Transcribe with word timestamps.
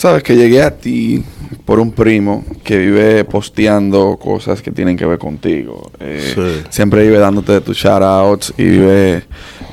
Sabes 0.00 0.22
que 0.22 0.34
llegué 0.34 0.62
a 0.62 0.70
ti 0.74 1.22
por 1.66 1.78
un 1.78 1.92
primo 1.92 2.42
que 2.64 2.78
vive 2.78 3.22
posteando 3.26 4.16
cosas 4.16 4.62
que 4.62 4.70
tienen 4.70 4.96
que 4.96 5.04
ver 5.04 5.18
contigo. 5.18 5.90
Eh, 6.00 6.32
Sí. 6.34 6.64
Siempre 6.70 7.02
vive 7.02 7.18
dándote 7.18 7.60
tus 7.60 7.76
shoutouts 7.76 8.54
y 8.56 8.64
vive 8.64 9.24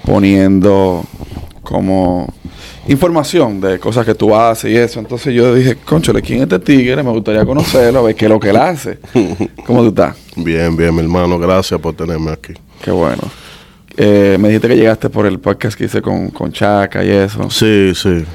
poniendo 0.05 1.05
como 1.63 2.27
información 2.89 3.61
de 3.61 3.79
cosas 3.79 4.05
que 4.05 4.15
tú 4.15 4.35
haces 4.35 4.69
y 4.69 4.75
eso. 4.75 4.99
Entonces 4.99 5.33
yo 5.33 5.55
dije, 5.55 5.77
conchole, 5.77 6.21
¿quién 6.21 6.39
es 6.39 6.43
este 6.43 6.59
tigre? 6.59 7.01
Me 7.03 7.11
gustaría 7.11 7.45
conocerlo, 7.45 7.99
a 7.99 8.01
ver 8.01 8.15
qué 8.15 8.25
es 8.25 8.31
lo 8.31 8.37
que 8.37 8.49
él 8.49 8.57
hace. 8.57 8.99
¿Cómo 9.65 9.79
tú 9.83 9.87
estás? 9.87 10.13
Bien, 10.35 10.75
bien, 10.75 10.93
mi 10.93 11.03
hermano. 11.03 11.39
Gracias 11.39 11.79
por 11.79 11.93
tenerme 11.95 12.31
aquí. 12.31 12.51
Qué 12.83 12.91
bueno. 12.91 13.23
Eh, 13.95 14.35
me 14.41 14.49
dijiste 14.49 14.67
que 14.67 14.75
llegaste 14.75 15.09
por 15.09 15.25
el 15.25 15.39
podcast 15.39 15.77
que 15.77 15.85
hice 15.85 16.01
con, 16.01 16.31
con 16.31 16.51
Chaca 16.51 17.01
y 17.01 17.11
eso. 17.11 17.49
Sí, 17.49 17.93
sí. 17.95 18.25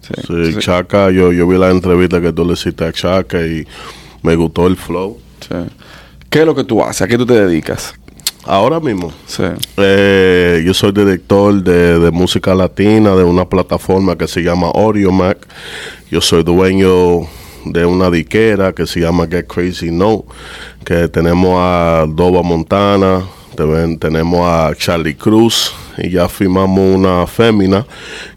Sí. 0.00 0.56
Chaka, 0.58 1.10
yo, 1.10 1.32
yo 1.32 1.46
vi 1.46 1.56
la 1.58 1.70
entrevista 1.70 2.20
que 2.20 2.32
tú 2.32 2.44
le 2.44 2.54
hiciste 2.54 2.84
a 2.84 2.92
Chaka 2.92 3.40
y 3.46 3.66
me 4.22 4.34
gustó 4.36 4.66
el 4.66 4.76
flow. 4.76 5.18
Sí. 5.40 5.54
¿Qué 6.28 6.40
es 6.40 6.46
lo 6.46 6.54
que 6.54 6.64
tú 6.64 6.82
haces? 6.82 7.02
¿A 7.02 7.08
qué 7.08 7.16
tú 7.18 7.26
te 7.26 7.34
dedicas? 7.34 7.94
Ahora 8.44 8.80
mismo, 8.80 9.12
Sí. 9.26 9.42
eh, 9.76 10.62
yo 10.64 10.72
soy 10.72 10.92
director 10.92 11.62
de, 11.62 11.98
de 11.98 12.10
música 12.10 12.54
latina 12.54 13.14
de 13.14 13.22
una 13.22 13.44
plataforma 13.48 14.16
que 14.16 14.26
se 14.26 14.42
llama 14.42 14.68
Audiomac. 14.74 15.46
Yo 16.10 16.20
soy 16.22 16.42
dueño 16.42 17.20
de 17.66 17.84
una 17.84 18.10
diquera 18.10 18.72
que 18.72 18.86
se 18.86 19.00
llama 19.00 19.26
Get 19.30 19.46
Crazy 19.46 19.90
No, 19.90 20.24
que 20.84 21.08
tenemos 21.08 21.56
a 21.58 22.06
Doba 22.08 22.42
Montana, 22.42 23.22
te- 23.66 23.96
tenemos 23.96 24.40
a 24.46 24.72
Charlie 24.76 25.14
Cruz 25.16 25.72
y 25.98 26.10
ya 26.10 26.28
firmamos 26.28 26.96
una 26.96 27.26
fémina, 27.26 27.84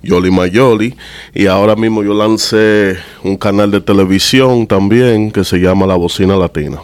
Yoli 0.02 0.32
Mayoli, 0.32 0.96
y 1.34 1.48
ahora 1.48 1.76
mismo 1.76 2.04
yo 2.04 2.14
lancé 2.14 2.98
un 3.24 3.38
canal 3.38 3.72
de 3.72 3.82
televisión 3.82 4.68
también 4.68 5.32
que 5.32 5.44
se 5.44 5.58
llama 5.60 5.86
La 5.86 5.96
Bocina 5.96 6.36
Latina. 6.36 6.80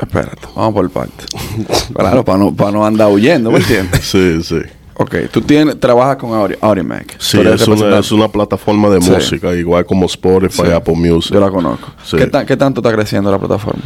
Espérate, 0.00 0.46
vamos 0.54 0.74
por 0.74 0.90
partes. 0.90 1.26
claro, 1.94 2.24
para 2.24 2.38
no, 2.38 2.54
para 2.54 2.70
no 2.70 2.84
andar 2.86 3.08
huyendo, 3.10 3.50
¿me 3.50 3.58
entiendes? 3.58 4.00
Sí, 4.04 4.42
sí. 4.42 4.60
ok, 4.94 5.14
tú 5.30 5.40
tienes, 5.42 5.78
trabajas 5.80 6.16
con 6.16 6.30
Audi- 6.30 6.56
Audimac. 6.60 7.16
Sí, 7.18 7.38
es 7.40 7.66
una, 7.68 7.98
es 7.98 8.12
una 8.12 8.28
plataforma 8.28 8.88
de 8.90 9.00
Sí. 9.00 9.10
música, 9.10 9.54
igual 9.54 9.84
como 9.86 10.06
Spotify, 10.06 10.62
Sí. 10.66 10.72
Apple 10.72 10.94
Music. 10.96 11.32
Yo 11.34 11.40
la 11.40 11.50
conozco. 11.50 11.88
Sí. 12.04 12.16
¿Qué, 12.16 12.26
ta- 12.26 12.44
qué 12.46 12.56
tanto 12.56 12.80
está 12.80 12.92
creciendo 12.92 13.30
la 13.30 13.38
plataforma? 13.38 13.82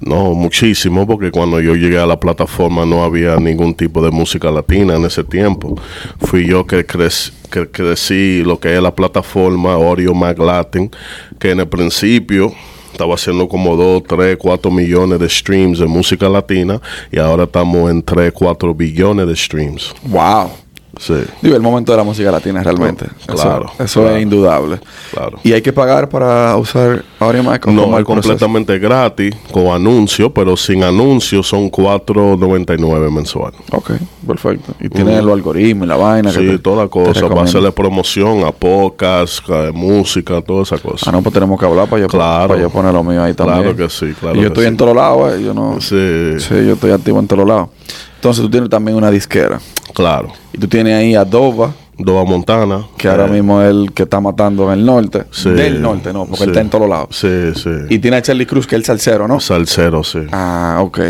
No, 0.00 0.34
muchísimo, 0.34 1.06
porque 1.06 1.30
cuando 1.30 1.60
yo 1.60 1.74
llegué 1.74 1.98
a 1.98 2.06
la 2.06 2.20
plataforma 2.20 2.84
no 2.84 3.02
había 3.02 3.36
ningún 3.36 3.74
tipo 3.74 4.02
de 4.04 4.10
música 4.10 4.50
latina 4.50 4.96
en 4.96 5.04
ese 5.06 5.24
tiempo. 5.24 5.74
Fui 6.20 6.46
yo 6.46 6.66
que, 6.66 6.86
crec- 6.86 7.32
que 7.50 7.68
crecí 7.70 8.42
lo 8.44 8.60
que 8.60 8.76
es 8.76 8.82
la 8.82 8.94
plataforma 8.94 9.72
Audio 9.72 10.12
Mac 10.14 10.38
Latin, 10.38 10.90
que 11.38 11.50
en 11.52 11.60
el 11.60 11.68
principio 11.68 12.52
estaba 12.92 13.14
haciendo 13.14 13.48
como 13.48 13.74
2, 13.76 14.02
3, 14.06 14.36
4 14.38 14.70
millones 14.70 15.18
de 15.18 15.28
streams 15.28 15.78
de 15.78 15.86
música 15.86 16.28
latina 16.28 16.80
y 17.10 17.18
ahora 17.18 17.44
estamos 17.44 17.90
en 17.90 18.02
3, 18.02 18.32
4 18.32 18.74
billones 18.74 19.26
de 19.26 19.36
streams. 19.36 19.94
¡Wow! 20.04 20.50
Sí, 20.98 21.14
Digo, 21.42 21.56
el 21.56 21.62
momento 21.62 21.92
de 21.92 21.98
la 21.98 22.04
música 22.04 22.30
latina 22.30 22.62
realmente. 22.62 23.06
No, 23.28 23.34
Eso- 23.34 23.42
claro, 23.42 23.66
Eso, 23.78 24.00
claro. 24.00 24.16
es 24.16 24.22
indudable. 24.22 24.80
claro. 25.12 25.38
¿Y 25.42 25.52
hay 25.52 25.60
que 25.62 25.72
pagar 25.72 26.08
para 26.08 26.56
usar 26.56 27.04
Audimac? 27.20 27.66
¿O 27.66 27.70
No, 27.70 27.82
es 27.82 27.88
proceso? 28.04 28.04
completamente 28.06 28.78
gratis, 28.78 29.34
con 29.52 29.66
anuncio, 29.68 30.32
pero 30.32 30.56
sin 30.56 30.82
anuncio 30.82 31.42
son 31.42 31.68
4.99 31.70 33.10
mensual. 33.10 33.52
Ok, 33.72 33.90
perfecto. 34.26 34.72
Y 34.80 34.88
tiene 34.88 35.20
los 35.22 35.32
algoritmos 35.34 35.84
y 35.86 35.88
la 35.88 35.96
vaina. 35.96 36.30
que 36.32 36.38
Sí, 36.38 36.46
te- 36.46 36.58
toda 36.58 36.88
cosa, 36.88 37.28
para 37.28 37.42
hacerle 37.42 37.72
promoción 37.72 38.44
a 38.44 38.52
podcast, 38.52 39.48
a 39.50 39.72
música, 39.72 40.40
toda 40.40 40.62
esa 40.62 40.78
cosa. 40.78 41.10
Ah, 41.10 41.12
no, 41.12 41.22
pues 41.22 41.32
tenemos 41.34 41.58
que 41.60 41.66
hablar 41.66 41.88
para 41.88 42.02
yo, 42.02 42.08
Claro. 42.08 42.48
para 42.48 42.60
yo 42.60 42.70
poner 42.70 42.92
lo 42.92 43.04
mío 43.04 43.22
ahí 43.22 43.34
también. 43.34 43.60
Claro 43.62 43.76
que 43.76 43.88
sí, 43.90 44.14
claro 44.18 44.34
Y 44.36 44.38
yo 44.38 44.42
que 44.44 44.46
estoy 44.48 44.64
sí. 44.64 44.68
en 44.68 44.76
todos 44.76 44.96
lados, 44.96 45.34
eh, 45.34 45.42
yo 45.42 45.52
no... 45.54 45.80
Sí, 45.80 46.38
Sí, 46.38 46.54
yo 46.66 46.72
estoy 46.74 46.90
activo 46.92 47.18
en 47.20 47.26
todos 47.28 47.46
lados. 47.46 47.68
Entonces 48.16 48.42
tú 48.42 48.50
tienes 48.50 48.70
también 48.70 48.96
una 48.96 49.10
disquera. 49.10 49.60
Claro. 49.96 50.28
Y 50.52 50.58
tú 50.58 50.68
tienes 50.68 50.94
ahí 50.94 51.14
a 51.14 51.24
Dova, 51.24 51.74
Dova 51.96 52.24
Montana. 52.24 52.84
que 52.98 53.08
ahora 53.08 53.26
eh, 53.26 53.30
mismo 53.30 53.62
es 53.62 53.70
el 53.70 53.92
que 53.92 54.02
está 54.02 54.20
matando 54.20 54.70
en 54.70 54.78
el 54.80 54.84
norte. 54.84 55.24
sí, 55.30 55.48
Del 55.48 55.80
norte, 55.80 56.12
no, 56.12 56.26
porque 56.26 56.36
sí. 56.36 56.42
él 56.44 56.50
está 56.50 56.60
en 56.60 56.68
todos 56.70 56.88
lados. 56.88 57.08
Sí, 57.10 57.52
sí. 57.54 57.70
Y 57.88 57.98
tiene 57.98 58.18
a 58.18 58.22
Charlie 58.22 58.44
Cruz, 58.46 58.66
que 58.66 58.76
es 58.76 58.80
el 58.80 58.84
salsero, 58.84 59.26
¿no? 59.26 59.40
Salsero, 59.40 60.04
sí. 60.04 60.20
Ah, 60.30 60.78
ok. 60.82 61.00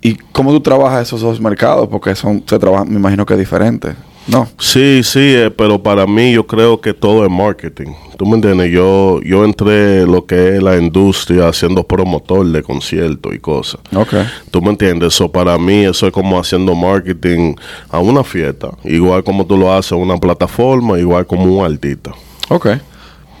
¿Y 0.00 0.14
cómo 0.32 0.52
tú 0.52 0.60
trabajas 0.60 1.08
esos 1.08 1.20
dos 1.22 1.40
mercados? 1.40 1.88
Porque 1.88 2.14
son, 2.14 2.44
se 2.46 2.58
trabajan, 2.58 2.88
me 2.88 2.96
imagino 2.96 3.26
que 3.26 3.34
es 3.34 3.38
diferente. 3.40 3.94
No. 4.26 4.48
Sí, 4.58 5.02
sí, 5.02 5.20
eh, 5.20 5.50
pero 5.50 5.82
para 5.82 6.06
mí 6.06 6.32
yo 6.32 6.46
creo 6.46 6.80
que 6.80 6.94
todo 6.94 7.24
es 7.24 7.30
marketing. 7.30 7.92
¿Tú 8.16 8.24
me 8.26 8.36
entiendes? 8.36 8.70
Yo, 8.70 9.20
yo 9.22 9.44
entré 9.44 10.02
en 10.02 10.12
lo 10.12 10.24
que 10.24 10.56
es 10.56 10.62
la 10.62 10.76
industria 10.78 11.48
haciendo 11.48 11.82
promotor 11.86 12.46
de 12.46 12.62
conciertos 12.62 13.34
y 13.34 13.38
cosas. 13.38 13.80
Ok. 13.94 14.14
¿Tú 14.50 14.62
me 14.62 14.70
entiendes? 14.70 15.14
Eso 15.14 15.30
para 15.30 15.58
mí, 15.58 15.84
eso 15.84 16.06
es 16.06 16.12
como 16.12 16.38
haciendo 16.38 16.74
marketing 16.74 17.54
a 17.90 17.98
una 17.98 18.24
fiesta. 18.24 18.70
Igual 18.84 19.24
como 19.24 19.44
tú 19.44 19.58
lo 19.58 19.72
haces 19.72 19.92
a 19.92 19.96
una 19.96 20.16
plataforma, 20.16 20.98
igual 20.98 21.26
como 21.26 21.44
un 21.44 21.64
artista. 21.64 22.12
Ok. 22.48 22.66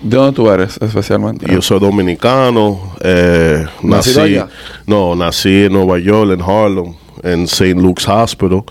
¿De 0.02 0.16
dónde 0.18 0.32
tú 0.36 0.50
eres 0.50 0.76
especialmente? 0.82 1.46
Yo 1.50 1.62
soy 1.62 1.80
dominicano, 1.80 2.78
eh, 3.00 3.64
¿Nacido 3.82 4.20
nací, 4.20 4.34
allá? 4.34 4.48
no, 4.86 5.14
nací 5.16 5.64
en 5.64 5.72
Nueva 5.72 5.98
York, 5.98 6.32
en 6.32 6.42
Harlem, 6.42 6.94
en 7.22 7.44
St. 7.44 7.74
Luke's 7.74 8.06
Hospital. 8.06 8.64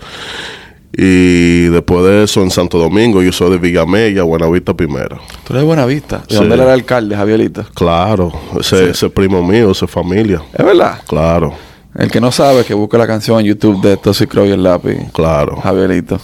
Y 0.96 1.64
después 1.70 2.04
de 2.04 2.22
eso 2.24 2.40
en 2.42 2.50
Santo 2.50 2.78
Domingo, 2.78 3.20
yo 3.22 3.32
soy 3.32 3.50
de 3.50 3.58
Villamella, 3.58 4.22
Buenavista 4.22 4.74
Primera. 4.74 5.16
Tú 5.44 5.52
eres 5.52 5.62
de 5.62 5.66
Buenavista. 5.66 6.18
¿De 6.18 6.24
Sí. 6.28 6.34
dónde 6.36 6.54
era 6.54 6.72
alcalde, 6.72 7.16
Javierita? 7.16 7.66
Claro, 7.74 8.32
ese, 8.60 8.90
ese 8.90 9.10
primo 9.10 9.42
mío, 9.42 9.72
esa 9.72 9.86
familia. 9.88 10.40
Es 10.56 10.64
verdad. 10.64 11.00
Claro, 11.08 11.52
El 11.96 12.10
que 12.10 12.20
no 12.20 12.30
sabe, 12.32 12.64
que 12.64 12.74
busque 12.74 12.96
la 12.98 13.06
canción 13.06 13.38
en 13.40 13.46
YouTube 13.46 13.80
de 13.80 13.96
Toxic 13.96 14.28
Crow 14.30 14.44
y 14.46 14.50
el 14.50 14.62
lápiz. 14.62 14.96
claro. 15.12 15.56
Javierito. 15.62 16.20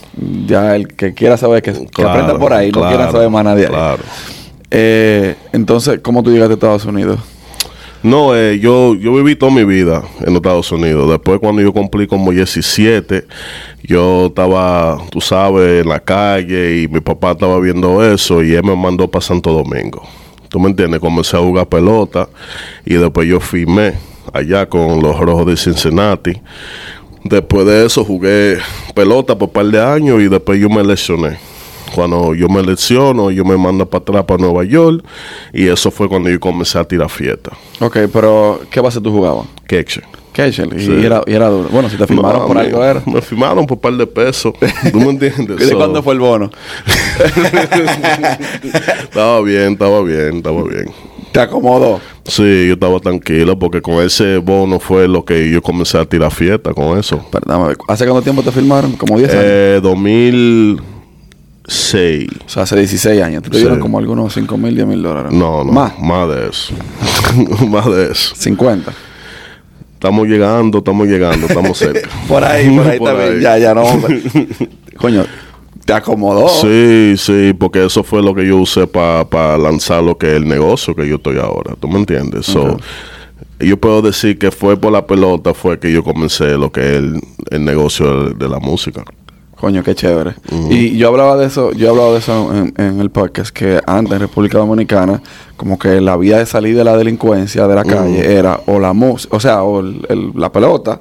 Ya 0.47 0.75
el 0.76 0.88
que 0.88 1.14
quiera 1.14 1.36
saber, 1.36 1.62
que, 1.62 1.72
que 1.72 1.86
Claro, 1.86 2.10
aprenda 2.10 2.38
por 2.38 2.53
ahí. 2.53 2.69
No 2.72 2.80
claro, 2.80 2.97
quiera 2.97 3.12
saber 3.12 3.30
más 3.30 3.44
nadie. 3.44 3.66
Claro. 3.66 4.03
Eh, 4.70 5.34
entonces, 5.53 5.98
¿cómo 6.03 6.22
tú 6.22 6.30
llegaste 6.30 6.53
a 6.53 6.54
Estados 6.54 6.84
Unidos? 6.84 7.19
No, 8.02 8.34
eh, 8.34 8.58
yo, 8.58 8.94
yo 8.94 9.14
viví 9.14 9.36
toda 9.36 9.52
mi 9.52 9.62
vida 9.62 10.02
en 10.20 10.34
Estados 10.34 10.72
Unidos. 10.72 11.10
Después, 11.10 11.38
cuando 11.38 11.60
yo 11.60 11.70
cumplí 11.70 12.06
como 12.06 12.30
17, 12.30 13.26
yo 13.82 14.26
estaba, 14.26 14.98
tú 15.10 15.20
sabes, 15.20 15.82
en 15.82 15.88
la 15.90 16.00
calle 16.00 16.80
y 16.80 16.88
mi 16.88 17.00
papá 17.00 17.32
estaba 17.32 17.60
viendo 17.60 18.02
eso 18.02 18.42
y 18.42 18.54
él 18.54 18.64
me 18.64 18.74
mandó 18.74 19.06
para 19.08 19.20
Santo 19.20 19.52
Domingo. 19.52 20.02
¿Tú 20.48 20.58
me 20.58 20.70
entiendes? 20.70 20.98
Comencé 20.98 21.36
a 21.36 21.40
jugar 21.40 21.68
pelota 21.68 22.28
y 22.86 22.94
después 22.94 23.28
yo 23.28 23.38
firmé 23.38 23.92
allá 24.32 24.66
con 24.66 25.02
los 25.02 25.20
Rojos 25.20 25.46
de 25.46 25.56
Cincinnati. 25.58 26.40
Después 27.22 27.66
de 27.66 27.84
eso 27.84 28.02
jugué 28.02 28.56
pelota 28.94 29.36
por 29.36 29.48
un 29.48 29.52
par 29.52 29.66
de 29.66 29.78
años 29.78 30.22
y 30.22 30.28
después 30.28 30.58
yo 30.58 30.70
me 30.70 30.82
lesioné. 30.82 31.49
Cuando 31.94 32.34
yo 32.34 32.48
me 32.48 32.62
lesiono, 32.62 33.30
yo 33.30 33.44
me 33.44 33.56
mando 33.56 33.86
para 33.88 34.02
atrás 34.02 34.24
para 34.24 34.42
Nueva 34.42 34.64
York 34.64 35.04
y 35.52 35.66
eso 35.68 35.90
fue 35.90 36.08
cuando 36.08 36.28
yo 36.30 36.38
comencé 36.40 36.78
a 36.78 36.84
tirar 36.84 37.08
fiesta. 37.10 37.50
Ok, 37.80 37.98
pero 38.12 38.60
¿qué 38.70 38.80
base 38.80 39.00
tú 39.00 39.10
jugabas? 39.10 39.46
Queche. 39.66 40.02
Ketchel. 40.32 40.70
Y, 40.80 40.84
Sí. 40.86 40.92
era, 41.04 41.22
y 41.26 41.32
era 41.32 41.48
duro. 41.48 41.68
Bueno, 41.70 41.90
si 41.90 41.96
te 41.96 42.06
firmaron 42.06 42.42
No, 42.42 42.46
por 42.46 42.56
algo 42.56 42.84
era. 42.84 43.02
Me 43.04 43.20
firmaron 43.20 43.66
por 43.66 43.76
un 43.78 43.80
par 43.80 43.92
de 43.94 44.06
pesos. 44.06 44.52
¿Tú 44.92 45.00
me 45.00 45.10
entiendes? 45.10 45.56
¿De 45.58 45.66
So, 45.66 45.76
cuándo 45.76 46.02
fue 46.04 46.14
el 46.14 46.20
bono? 46.20 46.50
Estaba 49.02 49.40
bien, 49.42 49.72
estaba 49.72 50.02
bien, 50.02 50.36
estaba 50.36 50.62
bien. 50.62 50.86
¿Te 51.32 51.40
acomodó? 51.40 52.00
Sí, 52.24 52.66
yo 52.68 52.74
estaba 52.74 52.98
tranquilo 53.00 53.58
porque 53.58 53.80
con 53.82 53.94
ese 54.04 54.38
bono 54.38 54.80
fue 54.80 55.06
lo 55.08 55.24
que 55.24 55.50
yo 55.50 55.62
comencé 55.62 55.98
a 55.98 56.04
tirar 56.04 56.32
fiesta 56.32 56.72
con 56.74 56.98
eso. 56.98 57.24
Perdón, 57.30 57.76
¿hace 57.88 58.04
cuánto 58.04 58.22
tiempo 58.22 58.42
te 58.42 58.50
firmaron? 58.52 58.92
Como 58.92 59.16
10 59.18 59.30
años. 59.30 59.44
Eh, 59.46 59.80
2006. 61.70 62.28
O 62.44 62.48
sea, 62.48 62.62
hace 62.64 62.76
16 62.76 63.22
años. 63.22 63.42
¿Te 63.44 63.56
dieron 63.56 63.78
como 63.78 63.98
algunos 63.98 64.34
5 64.34 64.58
mil, 64.58 64.75
10 64.75 64.86
mil 64.88 65.03
dólares? 65.03 65.32
No, 65.32 65.64
no. 65.64 65.72
Más. 65.72 65.98
Más 66.00 66.28
de 66.28 66.48
eso. 66.48 66.74
más 67.68 67.86
de 67.86 68.10
eso. 68.10 68.34
50. 68.34 68.92
Estamos 69.94 70.27
llegando, 70.27 70.78
estamos 70.78 71.06
llegando, 71.06 71.47
estamos 71.47 71.78
cerca. 71.78 72.09
Por 72.27 72.42
ahí, 72.42 72.74
por 72.77 72.86
ahí 72.86 72.98
Por 72.98 73.09
también. 73.09 73.34
ahí. 73.34 73.41
Ya, 73.41 73.59
ya 73.59 73.74
no, 73.74 73.83
hombre. 73.83 74.21
Coño, 74.97 75.24
¿te 75.84 75.92
acomodó? 75.92 76.48
Sí, 76.48 77.15
sí, 77.16 77.54
porque 77.59 77.84
eso 77.84 78.03
fue 78.03 78.22
lo 78.22 78.34
que 78.34 78.47
yo 78.47 78.56
usé 78.56 78.86
para 78.86 79.56
lanzar 79.59 80.03
lo 80.03 80.18
que 80.18 80.28
es 80.30 80.36
el 80.36 80.48
negocio 80.48 80.94
que 80.94 81.09
yo 81.09 81.16
estoy 81.16 81.39
ahora. 81.39 81.74
¿Tú 81.78 81.89
me 81.89 81.98
entiendes? 81.98 82.47
So, 82.47 82.78
yo 83.60 83.77
puedo 83.77 84.03
decir 84.03 84.39
que 84.39 84.50
fue 84.50 84.77
por 84.78 84.91
la 84.91 85.06
pelota 85.06 85.53
fue 85.54 85.78
que 85.78 85.92
yo 85.92 86.03
comencé 86.03 86.56
lo 86.56 86.72
que 86.72 86.80
es 86.80 86.97
el, 86.97 87.21
el 87.50 87.65
negocio 87.65 88.24
de, 88.24 88.34
de 88.34 88.48
la 88.48 88.59
música. 88.59 89.04
Coño, 89.60 89.83
qué 89.83 89.95
chévere. 89.95 90.34
Y 90.71 90.97
yo 90.97 91.09
hablaba 91.09 91.36
de 91.36 91.47
eso, 91.47 91.72
yo 91.72 91.86
he 91.86 91.91
hablado 91.91 92.12
de 92.15 92.18
eso 92.21 92.51
en, 92.54 92.72
en 92.78 93.01
el 93.01 93.10
podcast, 93.10 93.51
que 93.54 93.80
antes 93.86 94.12
en 94.15 94.21
República 94.21 94.57
Dominicana, 94.59 95.21
como 95.57 95.78
que 95.78 96.01
la 96.01 96.16
vía 96.16 96.39
de 96.39 96.47
salir 96.47 96.74
de 96.77 96.83
la 96.84 96.97
delincuencia 96.97 97.66
de 97.68 97.74
la 97.74 97.84
calle 97.84 98.36
era 98.39 98.60
o 98.66 98.78
la 98.80 98.95
música, 98.95 99.36
o 99.36 99.41
sea, 99.41 99.62
o 99.62 99.80
el- 99.80 100.07
el- 100.09 100.33
la 100.34 100.51
pelota, 100.51 100.98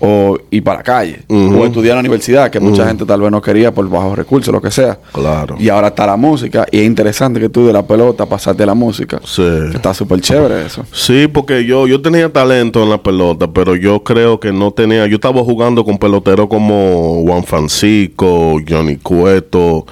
o 0.00 0.38
ir 0.50 0.62
para 0.62 0.78
la 0.78 0.82
calle, 0.82 1.20
o 1.28 1.64
estudiar 1.64 1.92
en 1.92 1.96
la 1.96 2.00
universidad, 2.00 2.50
que 2.50 2.60
mucha 2.60 2.86
gente 2.86 3.04
tal 3.04 3.20
vez 3.20 3.30
no 3.30 3.40
quería 3.40 3.72
por 3.72 3.88
bajos 3.88 4.16
recursos, 4.16 4.52
lo 4.52 4.60
que 4.60 4.70
sea. 4.70 4.98
Claro. 5.12 5.56
Y 5.58 5.68
ahora 5.68 5.88
está 5.88 6.06
la 6.06 6.16
música, 6.16 6.66
y 6.70 6.80
es 6.80 6.86
interesante 6.86 7.40
que 7.40 7.48
tú 7.48 7.66
de 7.66 7.72
la 7.72 7.86
pelota 7.86 8.26
pasaste 8.26 8.62
a 8.62 8.66
la 8.66 8.74
música. 8.74 9.20
Sí. 9.24 9.42
Que 9.70 9.76
está 9.76 9.94
súper 9.94 10.20
chévere 10.20 10.66
eso. 10.66 10.84
Sí, 10.92 11.28
porque 11.28 11.64
yo, 11.64 11.86
yo 11.86 12.02
tenía 12.02 12.32
talento 12.32 12.82
en 12.82 12.90
la 12.90 13.02
pelota, 13.02 13.50
pero 13.50 13.74
yo 13.74 14.02
creo 14.02 14.38
que 14.40 14.52
no 14.52 14.70
tenía. 14.70 15.06
Yo 15.06 15.16
estaba 15.16 15.42
jugando 15.42 15.84
con 15.84 15.98
peloteros 15.98 16.48
como 16.48 17.22
Juan 17.22 17.44
Francisco, 17.44 18.60
Johnny 18.68 18.96
Cueto, 18.96 19.86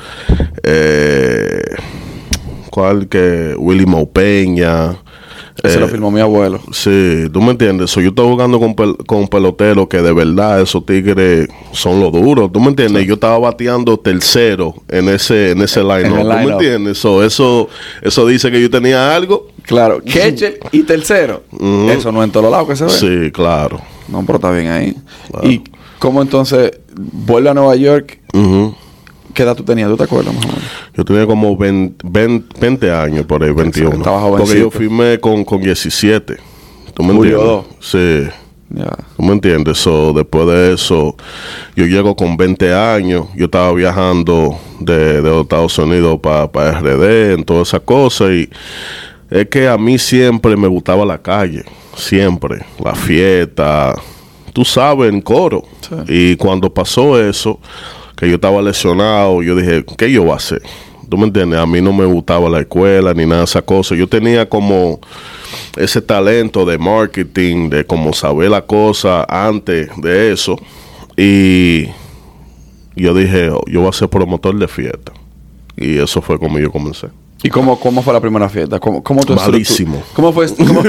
eh, 0.62 1.62
¿cuál 2.70 3.08
que? 3.08 3.54
Willy 3.56 3.86
Maupeña. 3.86 4.96
Eso 5.62 5.78
eh, 5.78 5.80
lo 5.80 5.88
filmó 5.88 6.10
mi 6.10 6.20
abuelo. 6.20 6.60
Sí, 6.72 7.24
tú 7.32 7.40
me 7.40 7.52
entiendes. 7.52 7.90
So, 7.90 8.00
yo 8.00 8.08
estaba 8.08 8.28
jugando 8.28 8.58
con, 8.58 8.74
pel- 8.74 8.96
con 9.06 9.28
peloteros 9.28 9.86
que 9.88 10.02
de 10.02 10.12
verdad 10.12 10.60
esos 10.60 10.84
tigres 10.84 11.48
son 11.72 12.00
los 12.00 12.10
duros. 12.12 12.50
¿Tú 12.52 12.60
me 12.60 12.68
entiendes? 12.68 13.06
Yo 13.06 13.14
estaba 13.14 13.38
bateando 13.38 13.96
tercero 13.96 14.74
en 14.88 15.08
ese 15.08 15.52
en 15.52 15.62
ese 15.62 15.80
line 15.82 16.02
el 16.02 16.08
¿Tú 16.08 16.14
me 16.16 16.24
line-up. 16.24 16.52
entiendes? 16.60 16.98
So, 16.98 17.22
eso, 17.22 17.68
eso 18.02 18.26
dice 18.26 18.50
que 18.50 18.60
yo 18.60 18.68
tenía 18.68 19.14
algo. 19.14 19.48
Claro, 19.62 20.00
catcher 20.12 20.58
y 20.72 20.82
tercero. 20.82 21.44
Eso 21.88 22.10
no 22.10 22.20
es 22.22 22.26
en 22.26 22.32
todos 22.32 22.50
lados 22.50 22.68
que 22.68 22.76
se 22.76 22.84
ve. 22.84 22.90
Sí, 22.90 23.30
claro. 23.32 23.80
No, 24.08 24.22
pero 24.26 24.36
está 24.36 24.50
bien 24.50 24.68
ahí. 24.68 24.96
Claro. 25.30 25.48
¿Y 25.48 25.62
cómo 26.00 26.20
entonces 26.20 26.72
vuelve 26.94 27.48
a 27.50 27.54
Nueva 27.54 27.76
York? 27.76 28.18
¿Qué 29.34 29.42
edad 29.42 29.56
tú 29.56 29.64
tenías? 29.64 29.90
¿Tú 29.90 29.96
te 29.96 30.04
acuerdas 30.04 30.32
más 30.32 30.44
o 30.44 30.48
menos? 30.48 30.62
Yo 30.96 31.04
tenía 31.04 31.26
como 31.26 31.56
20, 31.56 32.06
20 32.08 32.60
20 32.60 32.92
años 32.92 33.26
por 33.26 33.42
ahí, 33.42 33.52
21. 33.52 33.96
estaba 33.96 34.36
Porque 34.36 34.60
yo 34.60 34.70
firmé 34.70 35.19
con, 35.19 35.44
con 35.44 35.60
17. 35.60 36.36
¿Tú 36.94 37.02
me 37.02 37.12
Julio 37.12 37.66
entiendes? 37.66 38.31
Sí. 38.31 38.40
Ya. 38.70 38.96
¿Tú 39.16 39.22
me 39.22 39.32
entiendes? 39.32 39.78
So, 39.78 40.12
después 40.12 40.46
de 40.46 40.75
eso, 40.75 41.16
yo 41.76 41.86
llego 41.86 42.14
con 42.16 42.36
20 42.36 42.72
años. 42.72 43.26
Yo 43.34 43.46
estaba 43.46 43.72
viajando 43.72 44.58
de, 44.81 45.20
de 45.20 45.40
Estados 45.40 45.76
Unidos 45.78 46.20
para 46.20 46.81
RD, 46.81 47.34
en 47.34 47.44
toda 47.44 47.62
esa 47.62 47.81
cosa. 47.81 48.32
Y 48.32 48.48
es 49.31 49.48
que 49.48 49.69
a 49.69 49.76
mí 49.76 49.98
siempre 49.98 50.56
me 50.56 50.69
gustaba 50.69 51.04
la 51.04 51.19
calle. 51.19 51.64
Siempre. 51.96 52.64
La 52.82 52.94
fiesta. 52.94 53.94
Tú 54.52 54.64
sabes, 54.64 55.12
en 55.12 55.20
coro. 55.20 55.64
Sí. 55.81 55.96
Y 56.08 56.36
cuando 56.36 56.72
pasó 56.72 57.20
eso, 57.20 57.58
que 58.16 58.28
yo 58.28 58.37
estaba 58.37 58.62
lesionado, 58.62 59.43
yo 59.43 59.56
dije, 59.56 59.84
¿qué 59.96 60.11
yo 60.11 60.22
voy 60.22 60.32
a 60.32 60.37
hacer? 60.37 60.62
¿Tú 61.08 61.19
me 61.19 61.25
entiendes? 61.25 61.58
A 61.58 61.66
mí 61.66 61.81
no 61.81 61.93
me 61.93 62.05
gustaba 62.05 62.49
la 62.49 62.61
escuela 62.61 63.12
ni 63.14 63.26
nada 63.26 63.40
de 63.40 63.44
esas 63.44 63.62
cosas. 63.62 63.99
Yo 63.99 64.08
tenía 64.08 64.49
como 64.49 65.00
ese 65.76 66.00
talento 66.00 66.64
de 66.64 66.78
marketing, 66.78 67.69
de 67.69 67.84
como 67.84 68.12
saber 68.12 68.50
la 68.50 68.62
cosa 68.62 69.25
antes 69.28 69.90
de 69.96 70.32
eso. 70.32 70.58
Y 71.16 71.87
yo 72.96 73.14
dije, 73.14 73.50
oh, 73.50 73.62
yo 73.66 73.81
voy 73.81 73.90
a 73.90 73.93
ser 73.93 74.08
promotor 74.08 74.58
de 74.58 74.69
fiesta. 74.69 75.12
Y 75.76 75.99
eso 75.99 76.22
fue 76.22 76.38
como 76.38 76.58
yo 76.58 76.70
comencé. 76.70 77.08
¿Y 77.43 77.50
cómo, 77.50 77.78
cómo 77.78 78.02
fue 78.02 78.14
la 78.14 78.20
primera 78.20 78.49
fiesta? 78.49 78.81
¿Cómo, 78.81 79.02
cómo 79.02 79.22
tú 79.22 79.34
Malísimo. 79.34 80.02
¿Cómo 80.14 80.32
fue? 80.32 80.46
¿Cómo, 80.56 80.82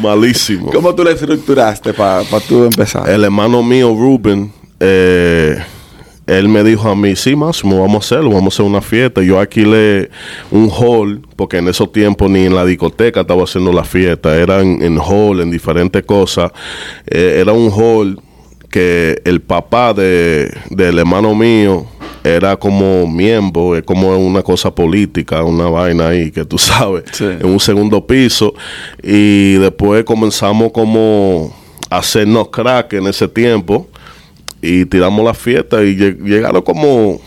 Malísimo. 0.02 0.70
cómo 0.70 0.94
tú 0.94 1.02
la 1.02 1.10
estructuraste 1.10 1.92
para 1.92 2.22
tú 2.46 2.62
empezar? 2.64 3.10
El 3.10 3.24
hermano 3.24 3.64
mío, 3.64 3.88
Ruben, 3.88 4.52
eh, 4.80 5.58
él 6.26 6.48
me 6.48 6.62
dijo 6.62 6.88
a 6.90 6.94
mí, 6.94 7.16
sí, 7.16 7.34
Máximo, 7.34 7.80
vamos 7.80 7.94
a 8.04 8.16
hacerlo, 8.16 8.30
vamos 8.34 8.52
a 8.52 8.56
hacer 8.56 8.66
una 8.66 8.82
fiesta. 8.82 9.22
Yo 9.22 9.40
alquilé 9.40 10.10
un 10.50 10.70
hall, 10.70 11.22
porque 11.36 11.56
en 11.56 11.68
esos 11.68 11.90
tiempos 11.90 12.30
ni 12.30 12.44
en 12.44 12.54
la 12.54 12.66
discoteca 12.66 13.22
estaba 13.22 13.44
haciendo 13.44 13.72
la 13.72 13.84
fiesta, 13.84 14.36
era 14.36 14.60
en, 14.60 14.82
en 14.82 14.98
hall, 14.98 15.40
en 15.40 15.50
diferentes 15.50 16.04
cosas. 16.04 16.52
Eh, 17.06 17.38
era 17.40 17.52
un 17.52 17.70
hall 17.72 18.20
que 18.70 19.22
el 19.24 19.40
papá 19.40 19.94
de, 19.94 20.54
del 20.68 20.98
hermano 20.98 21.34
mío 21.34 21.86
era 22.22 22.56
como 22.58 23.06
miembro, 23.06 23.74
es 23.74 23.82
como 23.84 24.14
una 24.18 24.42
cosa 24.42 24.74
política, 24.74 25.42
una 25.44 25.70
vaina 25.70 26.08
ahí 26.08 26.30
que 26.30 26.44
tú 26.44 26.58
sabes, 26.58 27.04
Sí. 27.12 27.24
en 27.24 27.46
un 27.46 27.58
segundo 27.58 28.06
piso. 28.06 28.52
Y 29.02 29.54
después 29.54 30.04
comenzamos 30.04 30.72
como 30.72 31.56
a 31.88 31.96
hacernos 31.98 32.48
crack 32.50 32.92
en 32.92 33.06
ese 33.06 33.26
tiempo 33.28 33.88
y 34.62 34.84
tiramos 34.86 35.24
la 35.24 35.34
fiesta 35.34 35.82
y 35.84 35.96
lleg- 35.96 36.22
llegaron 36.24 36.62
como 36.62 37.20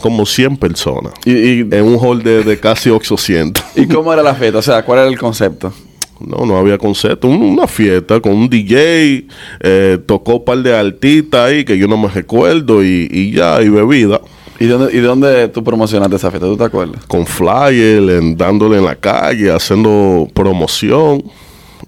como 0.00 0.26
100 0.26 0.56
personas 0.58 1.12
¿Y, 1.24 1.32
y, 1.32 1.60
en 1.70 1.82
un 1.84 1.98
hall 1.98 2.22
de, 2.22 2.44
de 2.44 2.58
casi 2.60 2.90
800. 2.90 3.64
y 3.76 3.86
cómo 3.86 4.12
era 4.12 4.22
la 4.22 4.34
fiesta? 4.34 4.58
O 4.58 4.62
sea, 4.62 4.84
¿cuál 4.84 5.00
era 5.00 5.08
el 5.08 5.18
concepto? 5.18 5.72
No, 6.20 6.46
no 6.46 6.56
había 6.58 6.78
concepto. 6.78 7.28
Un- 7.28 7.42
una 7.42 7.66
fiesta 7.66 8.20
con 8.20 8.32
un 8.32 8.48
DJ, 8.48 9.26
eh, 9.60 9.98
tocó 10.06 10.36
un 10.36 10.44
par 10.44 10.58
de 10.58 10.76
artistas 10.76 11.48
ahí 11.48 11.64
que 11.64 11.76
yo 11.76 11.88
no 11.88 11.96
me 11.96 12.08
recuerdo 12.08 12.84
y, 12.84 13.08
y 13.10 13.32
ya, 13.32 13.60
y 13.62 13.68
bebida. 13.68 14.20
¿Y 14.60 14.66
dónde, 14.66 14.96
¿Y 14.96 15.00
dónde 15.00 15.48
tú 15.48 15.62
promocionaste 15.64 16.16
esa 16.16 16.30
fiesta? 16.30 16.46
¿Tú 16.46 16.56
te 16.56 16.64
acuerdas? 16.64 17.04
Con 17.06 17.26
flyer, 17.26 17.98
en- 18.10 18.36
dándole 18.36 18.78
en 18.78 18.84
la 18.84 18.96
calle, 18.96 19.50
haciendo 19.50 20.28
promoción 20.32 21.22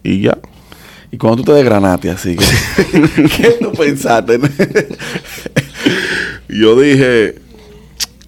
y 0.02 0.22
ya. 0.22 0.38
Y 1.10 1.16
cuando 1.16 1.38
tú 1.38 1.44
te 1.44 1.52
desgranaste 1.52 2.10
así, 2.10 2.36
¿qué, 2.36 3.22
¿qué 3.36 3.56
tú 3.60 3.72
pensaste? 3.72 4.38
Yo 6.48 6.78
dije, 6.78 7.36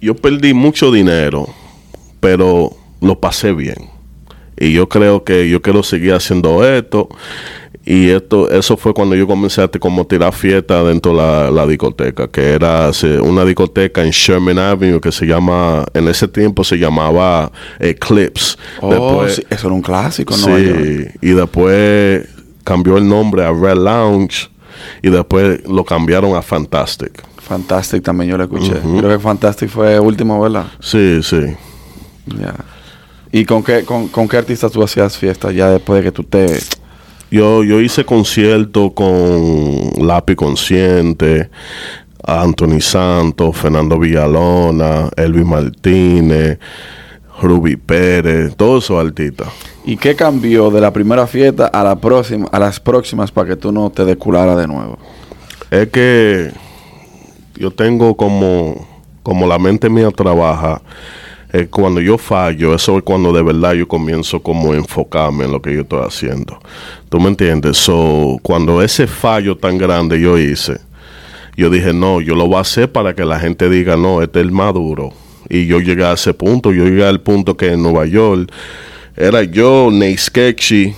yo 0.01 0.15
perdí 0.15 0.53
mucho 0.53 0.91
dinero, 0.91 1.47
pero 2.19 2.71
lo 3.01 3.19
pasé 3.19 3.53
bien. 3.53 3.89
Y 4.59 4.73
yo 4.73 4.87
creo 4.89 5.23
que 5.23 5.49
yo 5.49 5.61
quiero 5.61 5.83
seguir 5.83 6.13
haciendo 6.13 6.65
esto. 6.67 7.09
Y 7.83 8.09
esto, 8.09 8.49
eso 8.51 8.77
fue 8.77 8.93
cuando 8.93 9.15
yo 9.15 9.25
comencé 9.25 9.59
a 9.63 9.67
como 9.67 10.05
tirar 10.05 10.31
fiesta 10.33 10.83
dentro 10.83 11.13
de 11.13 11.17
la, 11.17 11.49
la 11.49 11.65
discoteca, 11.65 12.27
que 12.27 12.51
era 12.51 12.91
una 13.23 13.43
discoteca 13.43 14.03
en 14.03 14.11
Sherman 14.11 14.59
Avenue 14.59 15.01
que 15.01 15.11
se 15.11 15.25
llama, 15.25 15.83
en 15.95 16.07
ese 16.07 16.27
tiempo 16.27 16.63
se 16.63 16.77
llamaba 16.77 17.51
Eclipse. 17.79 18.55
oh, 18.81 18.89
Después- 18.91 19.35
sí, 19.37 19.43
eso 19.49 19.67
era 19.67 19.73
un 19.75 19.81
clásico, 19.81 20.37
¿no? 20.37 20.45
Sí, 20.45 21.05
y 21.23 21.29
después 21.31 22.27
cambió 22.63 22.97
el 22.97 23.07
nombre 23.07 23.43
a 23.43 23.51
Red 23.51 23.77
Lounge 23.77 24.49
y 25.01 25.09
después 25.09 25.67
lo 25.67 25.83
cambiaron 25.83 26.35
a 26.35 26.41
Fantastic. 26.41 27.23
Fantastic 27.37 28.03
también 28.03 28.31
yo 28.31 28.37
lo 28.37 28.43
escuché. 28.43 28.73
Creo 28.79 29.09
que 29.09 29.19
Fantastic 29.19 29.69
fue 29.69 29.99
último, 29.99 30.39
¿verdad? 30.39 30.67
Sí, 30.79 31.21
sí. 31.21 31.41
Ya. 32.39 32.55
¿Y 33.31 33.45
con 33.45 33.63
qué, 33.63 33.83
con, 33.83 34.07
con 34.09 34.27
qué 34.27 34.37
artistas 34.37 34.71
tú 34.71 34.83
hacías 34.83 35.17
fiestas 35.17 35.53
ya 35.53 35.69
después 35.69 35.99
de 35.99 36.09
que 36.09 36.11
tú 36.11 36.23
te... 36.23 36.59
Yo, 37.29 37.63
yo 37.63 37.79
hice 37.79 38.03
concierto 38.03 38.91
con 38.91 40.05
Lápiz 40.05 40.35
Consciente, 40.35 41.49
Anthony 42.23 42.81
Santos, 42.81 43.55
Fernando 43.55 43.97
Villalona, 43.97 45.09
Elvis 45.15 45.45
Martínez, 45.45 46.59
Ruby 47.41 47.75
Pérez, 47.75 48.55
todos 48.55 48.83
esos 48.83 49.03
artistas. 49.03 49.47
¿Y 49.83 49.97
qué 49.97 50.15
cambió 50.15 50.69
de 50.69 50.79
la 50.79 50.93
primera 50.93 51.25
fiesta 51.27 51.67
a 51.67 51.83
la 51.83 51.95
próxima, 51.95 52.47
a 52.51 52.59
las 52.59 52.79
próximas 52.79 53.31
para 53.31 53.49
que 53.49 53.55
tú 53.55 53.71
no 53.71 53.89
te 53.89 54.05
descularas 54.05 54.57
de 54.57 54.67
nuevo? 54.67 54.97
Es 55.71 55.89
que 55.89 56.51
yo 57.55 57.71
tengo 57.71 58.15
como, 58.15 58.87
como 59.23 59.47
la 59.47 59.57
mente 59.57 59.89
mía 59.89 60.11
trabaja. 60.11 60.81
eh, 61.53 61.67
cuando 61.69 61.99
yo 61.99 62.17
fallo, 62.17 62.73
eso 62.73 62.97
es 62.97 63.03
cuando 63.03 63.33
de 63.33 63.43
verdad 63.43 63.73
yo 63.73 63.87
comienzo 63.87 64.41
como 64.41 64.71
a 64.71 64.75
enfocarme 64.75 65.45
en 65.45 65.51
lo 65.51 65.61
que 65.61 65.73
yo 65.73 65.81
estoy 65.81 66.05
haciendo. 66.05 66.59
¿Tú 67.09 67.19
me 67.19 67.27
entiendes? 67.27 67.77
So, 67.77 68.37
cuando 68.41 68.81
ese 68.81 69.05
fallo 69.07 69.57
tan 69.57 69.77
grande 69.77 70.19
yo 70.19 70.37
hice, 70.37 70.79
yo 71.57 71.69
dije, 71.69 71.93
no, 71.93 72.21
yo 72.21 72.35
lo 72.35 72.47
voy 72.47 72.57
a 72.57 72.61
hacer 72.61 72.91
para 72.91 73.13
que 73.13 73.25
la 73.25 73.39
gente 73.39 73.69
diga, 73.69 73.97
no, 73.97 74.21
este 74.21 74.39
es 74.39 74.45
el 74.45 74.51
maduro. 74.51 75.11
Y 75.53 75.65
yo 75.65 75.79
llegué 75.81 76.05
a 76.05 76.13
ese 76.13 76.33
punto, 76.33 76.71
yo 76.71 76.85
llegué 76.85 77.03
al 77.05 77.19
punto 77.19 77.57
que 77.57 77.73
en 77.73 77.83
Nueva 77.83 78.05
York 78.05 78.49
era 79.17 79.43
yo, 79.43 79.89
Nate 79.91 80.17
Sketchy, 80.17 80.93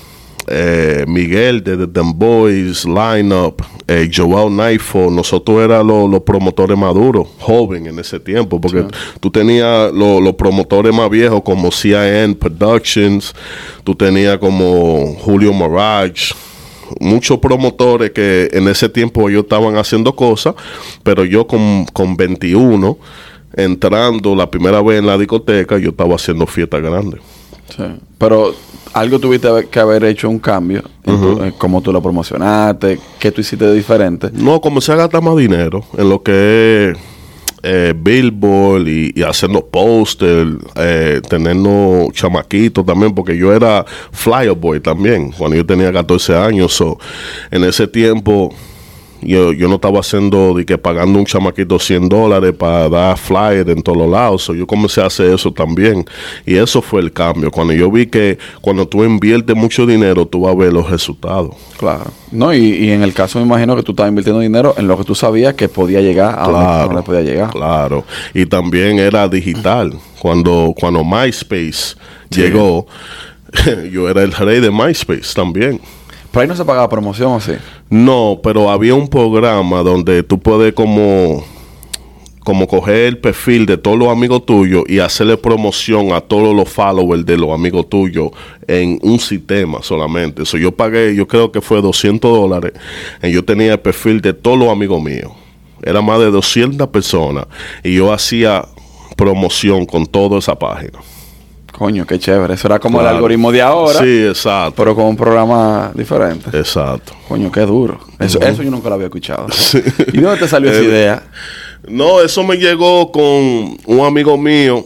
eh, 0.48 1.06
Miguel 1.08 1.64
de 1.64 1.88
The 1.88 2.02
Boys, 2.14 2.86
Lineup, 2.86 3.62
eh, 3.88 4.10
Joel 4.14 4.56
Nightfall, 4.56 5.16
nosotros 5.16 5.62
éramos 5.64 6.10
los 6.12 6.22
promotores 6.22 6.78
maduros, 6.78 7.28
joven 7.40 7.88
en 7.88 7.98
ese 7.98 8.20
tiempo, 8.20 8.62
porque 8.62 8.82
tú 9.20 9.32
tenías 9.32 9.92
lo- 9.92 10.22
los 10.22 10.36
promotores 10.36 10.94
más 10.94 11.10
viejos 11.10 11.42
como 11.44 11.72
CIN 11.72 12.36
Productions, 12.36 13.34
tú 13.84 13.96
tenías 13.96 14.38
como 14.38 15.16
Julio 15.22 15.52
Mirage, 15.54 16.36
muchos 17.00 17.40
promotores 17.40 18.12
que 18.12 18.50
en 18.54 18.68
ese 18.68 18.88
tiempo 18.90 19.28
ellos 19.30 19.44
estaban 19.44 19.78
haciendo 19.78 20.16
cosas, 20.16 20.54
pero 21.04 21.26
yo 21.26 21.48
con, 21.48 21.86
con 21.92 22.16
21, 22.16 22.98
entrando 23.54 24.36
la 24.36 24.50
primera 24.50 24.82
vez 24.82 25.00
en 25.00 25.08
la 25.08 25.18
discoteca, 25.18 25.78
yo 25.78 25.90
estaba 25.90 26.16
haciendo 26.16 26.46
fiestas 26.46 26.82
grandes. 26.82 27.20
Sí. 27.76 27.84
Pero 28.18 28.54
algo 28.94 29.20
tuviste 29.20 29.48
que 29.70 29.80
haber 29.80 30.04
hecho 30.04 30.30
un 30.30 30.40
cambio 30.40 30.84
en 31.04 31.52
cómo 31.58 31.82
tú 31.82 31.92
lo 31.92 32.02
promocionaste, 32.02 33.00
qué 33.20 33.32
tú 33.32 33.42
hiciste 33.42 33.66
de 33.66 33.74
diferente. 33.74 34.30
No, 34.34 34.62
comencé 34.62 34.92
a 34.92 34.96
gastar 34.96 35.22
más 35.22 35.36
dinero 35.36 35.84
en 35.98 36.10
lo 36.10 36.22
que 36.22 36.92
es 36.92 36.98
eh, 37.64 37.94
billboard 37.96 38.88
y, 38.88 39.14
y 39.16 39.24
haciendo 39.24 39.66
póster, 39.66 40.48
eh, 40.76 41.22
teniendo 41.28 42.10
chamaquitos 42.12 42.86
también, 42.86 43.16
porque 43.16 43.36
yo 43.38 43.54
era 43.54 43.86
flyer 44.12 44.54
boy 44.54 44.80
también, 44.80 45.32
cuando 45.32 45.56
yo 45.56 45.66
tenía 45.66 45.92
14 45.92 46.36
años. 46.36 46.74
So, 46.74 47.00
en 47.50 47.64
ese 47.64 47.88
tiempo 47.88 48.54
yo, 49.26 49.54
yo 49.54 49.68
no 49.68 49.76
estaba 49.76 50.00
haciendo 50.00 50.54
de 50.54 50.66
que 50.66 50.78
pagando 50.78 51.20
un 51.20 51.26
chamaquito 51.26 51.80
100 51.80 52.10
dólares 52.10 52.54
para 52.58 52.90
dar 52.90 53.18
flyer 53.18 53.70
en 53.70 53.82
todos 53.82 53.98
los 53.98 54.10
lados. 54.10 54.44
So, 54.44 54.54
yo 54.54 54.68
comencé 54.68 55.02
a 55.02 55.08
hacer 55.08 55.34
eso 55.34 55.52
también. 55.52 56.06
Y 56.46 56.56
eso 56.56 56.82
fue 56.82 57.02
el 57.02 57.12
cambio. 57.12 57.52
Cuando 57.52 57.74
yo 57.74 57.90
vi 57.92 58.08
que 58.08 58.38
cuando 58.62 58.88
tú 58.88 59.04
inviertes 59.04 59.56
mucho 59.56 59.86
dinero, 59.86 60.26
tú 60.26 60.42
vas 60.42 60.54
a 60.54 60.58
ver 60.58 60.74
los 60.74 60.90
resultados. 60.90 61.56
Claro. 61.78 62.12
No, 62.32 62.54
y, 62.54 62.60
y 62.60 62.92
en 62.92 63.04
el 63.04 63.14
caso 63.14 63.40
me 63.40 63.46
imagino 63.46 63.76
que 63.76 63.84
tú 63.84 63.92
estabas 63.92 64.10
invirtiendo 64.10 64.40
dinero 64.40 64.74
en 64.78 64.88
lo 64.88 64.98
que 64.98 65.04
tú 65.04 65.16
sabías 65.16 65.54
que 65.54 65.70
podía 65.70 66.02
llegar 66.02 66.38
a 66.38 66.48
donde 66.48 66.96
no 66.96 67.04
podía 67.04 67.22
llegar. 67.22 67.50
Claro. 67.52 68.04
Y 68.34 68.46
también 68.46 69.00
era 69.00 69.28
digital. 69.28 69.94
Cuando, 70.20 70.74
cuando 70.80 71.04
MySpace 71.04 71.96
llegó, 72.30 72.88
yo 73.92 74.10
era 74.10 74.24
el 74.24 74.32
rey 74.32 74.60
de 74.60 74.72
MySpace 74.72 75.34
también. 75.36 75.80
Pero 76.34 76.42
ahí 76.42 76.48
no 76.48 76.56
se 76.56 76.66
pagaba 76.66 76.90
promoción, 76.90 77.32
¿o 77.34 77.40
sí? 77.40 77.52
No, 77.92 78.40
pero 78.42 78.72
había 78.72 78.96
un 78.96 79.08
programa 79.08 79.84
donde 79.84 80.24
tú 80.24 80.40
puedes 80.40 80.74
como 80.74 81.44
como 82.44 82.68
coger 82.68 83.06
el 83.06 83.18
perfil 83.20 83.68
de 83.68 83.78
todos 83.78 83.98
los 83.98 84.10
amigos 84.10 84.44
tuyos 84.46 84.84
y 84.88 84.98
hacerle 84.98 85.38
promoción 85.38 86.12
a 86.12 86.22
todos 86.22 86.56
los 86.56 86.68
followers 86.68 87.24
de 87.24 87.38
los 87.38 87.52
amigos 87.52 87.88
tuyos 87.88 88.32
en 88.68 89.00
un 89.04 89.20
sistema 89.20 89.84
solamente. 89.84 90.42
Eso 90.42 90.58
yo 90.58 90.72
pagué, 90.72 91.16
yo 91.16 91.28
creo 91.28 91.52
que 91.52 91.62
fue 91.62 91.84
200 91.84 92.32
dólares. 92.32 92.74
Y 93.22 93.32
yo 93.32 93.46
tenía 93.46 93.74
el 93.74 93.80
perfil 93.80 94.20
de 94.20 94.34
todos 94.34 94.58
los 94.58 94.70
amigos 94.70 95.02
míos. 95.04 95.32
Era 95.84 96.02
más 96.02 96.20
de 96.20 96.32
200 96.32 96.88
personas. 96.88 97.46
Y 97.84 97.94
yo 97.94 98.12
hacía 98.12 98.66
promoción 99.16 99.86
con 99.86 100.08
toda 100.08 100.40
esa 100.40 100.58
página. 100.58 101.00
Coño, 101.74 102.06
qué 102.06 102.20
chévere. 102.20 102.54
Eso 102.54 102.68
era 102.68 102.80
como 102.80 103.02
el 103.02 103.08
algoritmo 103.08 103.52
de 103.52 103.62
ahora, 103.62 104.00
Sí, 104.00 104.26
exacto. 104.28 104.74
pero 104.78 104.96
con 104.96 105.06
un 105.06 105.18
programa 105.18 105.92
diferente. 105.96 106.56
Exacto. 106.58 107.14
Coño, 107.28 107.52
qué 107.52 107.62
duro. 107.62 108.00
Eso, 108.20 108.40
eso 108.42 108.62
yo 108.64 108.72
nunca 108.72 108.88
lo 108.90 108.96
había 108.96 109.08
escuchado. 109.08 109.48
¿Y 110.14 110.22
dónde 110.22 110.40
te 110.40 110.48
salió 110.48 110.70
esa 110.72 110.80
Eh, 110.82 110.86
idea? 110.86 111.24
No, 111.88 112.22
eso 112.22 112.44
me 112.44 112.56
llegó 112.58 113.12
con 113.12 113.24
un 113.24 114.06
amigo 114.06 114.38
mío 114.38 114.86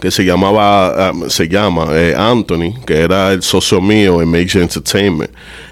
que 0.00 0.10
se 0.10 0.24
llamaba, 0.24 1.08
ah, 1.08 1.12
se 1.28 1.48
llama 1.48 1.88
eh, 1.92 2.14
Anthony, 2.16 2.74
que 2.86 3.00
era 3.00 3.32
el 3.32 3.42
socio 3.42 3.80
mío 3.80 4.22
en 4.22 4.30
Major 4.30 4.62
Entertainment. 4.62 5.30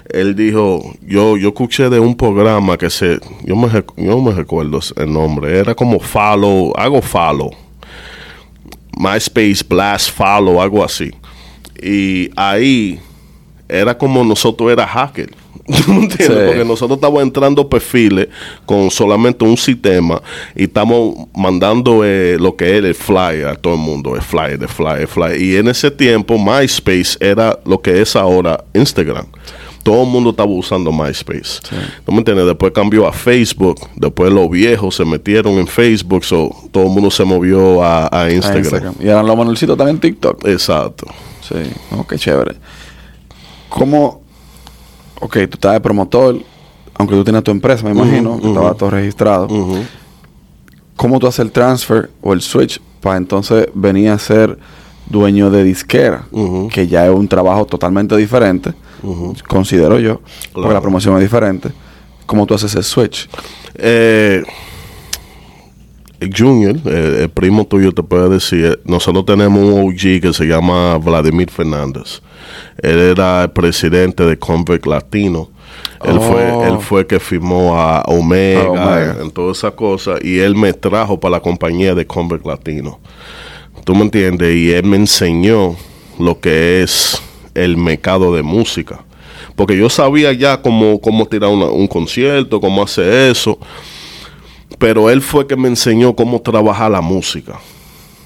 Él 0.09 0.35
dijo, 0.35 0.83
yo, 1.01 1.37
yo 1.37 1.47
escuché 1.49 1.89
de 1.89 1.99
un 1.99 2.15
programa 2.17 2.77
que 2.77 2.89
se, 2.89 3.19
yo 3.43 3.55
me, 3.55 3.67
yo 3.97 4.21
me 4.21 4.31
recuerdo 4.33 4.79
el 4.97 5.11
nombre, 5.13 5.57
era 5.57 5.73
como 5.73 5.99
Follow, 5.99 6.73
algo 6.75 7.01
Follow, 7.01 7.51
MySpace 8.95 9.63
Blast 9.67 10.11
Follow, 10.11 10.61
algo 10.61 10.83
así. 10.83 11.11
Y 11.81 12.29
ahí 12.35 12.99
era 13.67 13.97
como 13.97 14.23
nosotros 14.23 14.71
era 14.71 14.87
hacker. 14.87 15.29
Porque 15.65 16.63
nosotros 16.63 16.97
estamos 16.97 17.23
entrando 17.23 17.67
perfiles 17.67 18.27
con 18.67 18.91
solamente 18.91 19.43
un 19.43 19.57
sistema 19.57 20.21
y 20.55 20.65
estamos 20.65 21.27
mandando 21.33 22.05
eh, 22.05 22.37
lo 22.39 22.55
que 22.55 22.77
es 22.77 22.83
el 22.83 22.93
flyer 22.93 23.47
a 23.47 23.55
todo 23.55 23.73
el 23.73 23.79
mundo, 23.79 24.15
el 24.15 24.21
flyer, 24.21 24.61
el 24.61 24.67
flyer, 24.67 25.01
el 25.01 25.07
flyer. 25.07 25.41
Y 25.41 25.55
en 25.55 25.67
ese 25.67 25.89
tiempo 25.89 26.37
MySpace 26.37 27.17
era 27.19 27.57
lo 27.65 27.81
que 27.81 27.99
es 27.99 28.15
ahora 28.15 28.63
Instagram. 28.75 29.25
Todo 29.85 30.01
el 30.01 30.09
mundo 30.09 30.31
estaba 30.31 30.49
usando 30.49 30.91
MySpace. 30.91 31.59
¿No 32.07 32.13
me 32.13 32.17
entiendes? 32.17 32.47
Después 32.47 32.71
cambió 32.73 33.05
a 33.07 33.13
Facebook. 33.13 33.87
Después 33.95 34.33
los 34.33 34.49
viejos 34.49 34.95
se 34.95 35.05
metieron 35.05 35.53
en 35.59 35.67
Facebook. 35.67 36.25
So, 36.25 36.49
todo 36.71 36.85
el 36.85 36.89
mundo 36.89 37.11
se 37.11 37.23
movió 37.23 37.83
a, 37.83 38.07
a 38.07 38.21
A 38.23 38.31
Instagram. 38.31 38.95
Y 38.99 39.07
eran 39.07 39.27
los 39.27 39.37
manualcitos 39.37 39.77
también 39.77 39.97
en 39.97 40.01
TikTok. 40.01 40.47
Exacto. 40.47 41.05
Sí, 41.47 41.71
oh, 41.91 42.03
qué 42.07 42.17
chévere. 42.17 42.55
¿Cómo? 43.69 44.23
Ok, 45.21 45.33
tú 45.33 45.53
estás 45.53 45.73
de 45.73 45.79
promotor, 45.81 46.39
aunque 46.95 47.13
tú 47.13 47.23
tienes 47.23 47.43
tu 47.43 47.51
empresa, 47.51 47.83
me 47.83 47.91
imagino, 47.91 48.39
que 48.41 48.47
estaba 48.47 48.73
todo 48.73 48.89
registrado. 48.89 49.47
¿Cómo 50.95 51.19
tú 51.19 51.27
haces 51.27 51.41
el 51.41 51.51
transfer 51.51 52.09
o 52.23 52.33
el 52.33 52.41
switch 52.41 52.81
para 53.01 53.17
entonces 53.17 53.67
venir 53.75 54.09
a 54.09 54.17
ser 54.17 54.57
dueño 55.07 55.51
de 55.51 55.63
disquera? 55.63 56.23
Que 56.71 56.87
ya 56.87 57.05
es 57.05 57.13
un 57.13 57.27
trabajo 57.27 57.65
totalmente 57.65 58.17
diferente, 58.17 58.73
considero 59.47 59.99
yo, 59.99 60.21
porque 60.53 60.73
la 60.73 60.81
promoción 60.81 61.15
es 61.15 61.21
diferente. 61.21 61.69
¿Cómo 62.25 62.45
tú 62.45 62.53
haces 62.55 62.73
el 62.75 62.83
switch? 62.83 63.29
Eh, 63.75 64.43
el 66.19 66.31
Junior, 66.35 66.77
eh, 66.85 67.19
el 67.23 67.29
primo 67.29 67.65
tuyo 67.65 67.91
te 67.91 68.01
puede 68.01 68.29
decir, 68.29 68.79
nosotros 68.85 69.25
tenemos 69.25 69.61
un 69.61 69.87
OG 69.89 70.21
que 70.21 70.31
se 70.33 70.45
llama 70.45 70.97
Vladimir 70.97 71.49
Fernández. 71.51 72.21
Él 72.81 72.97
era 72.99 73.43
el 73.43 73.51
presidente 73.51 74.23
de 74.25 74.37
Convict 74.39 74.85
Latino. 74.87 75.49
Él, 76.03 76.17
Oh. 76.17 76.21
fue, 76.21 76.67
él 76.69 76.77
fue 76.79 77.05
que 77.07 77.19
firmó 77.19 77.75
a 77.79 78.01
Omega, 78.07 78.61
A 78.63 78.69
Omega. 78.69 79.17
en 79.21 79.31
todas 79.31 79.57
esas 79.57 79.73
cosas, 79.73 80.19
y 80.23 80.39
él 80.39 80.55
me 80.55 80.71
trajo 80.73 81.19
para 81.19 81.33
la 81.33 81.39
compañía 81.41 81.93
de 81.93 82.07
Convict 82.07 82.45
Latino. 82.45 82.99
¿Tú 83.83 83.93
me 83.93 84.01
entiendes? 84.03 84.55
Y 84.55 84.71
él 84.71 84.85
me 84.85 84.97
enseñó 84.97 85.75
lo 86.17 86.39
que 86.39 86.81
es 86.81 87.21
el 87.55 87.77
mercado 87.77 88.35
de 88.35 88.43
música. 88.43 89.03
Porque 89.55 89.77
yo 89.77 89.89
sabía 89.89 90.33
ya 90.33 90.61
cómo, 90.61 90.99
cómo 90.99 91.25
tirar 91.25 91.49
un 91.49 91.87
concierto, 91.87 92.61
cómo 92.61 92.83
hacer 92.83 93.31
eso. 93.31 93.57
Pero 94.77 95.09
él 95.09 95.21
fue 95.21 95.47
que 95.47 95.55
me 95.55 95.67
enseñó 95.67 96.15
cómo 96.15 96.41
trabajar 96.41 96.91
la 96.91 97.01
música. 97.01 97.59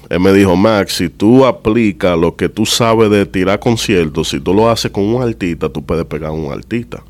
Él 0.08 0.18
me 0.18 0.32
dijo, 0.32 0.56
Max, 0.56 0.94
si 0.94 1.08
tú 1.08 1.46
aplicas 1.46 2.18
lo 2.18 2.34
que 2.34 2.48
tú 2.48 2.66
sabes 2.66 3.10
de 3.10 3.26
tirar 3.26 3.60
conciertos, 3.60 4.28
si 4.28 4.40
tú 4.40 4.52
lo 4.52 4.68
haces 4.68 4.90
con 4.90 5.04
un 5.04 5.22
artista, 5.22 5.68
tú 5.68 5.84
puedes 5.84 6.04
pegar 6.04 6.32
un 6.32 6.52
artista. 6.52 7.02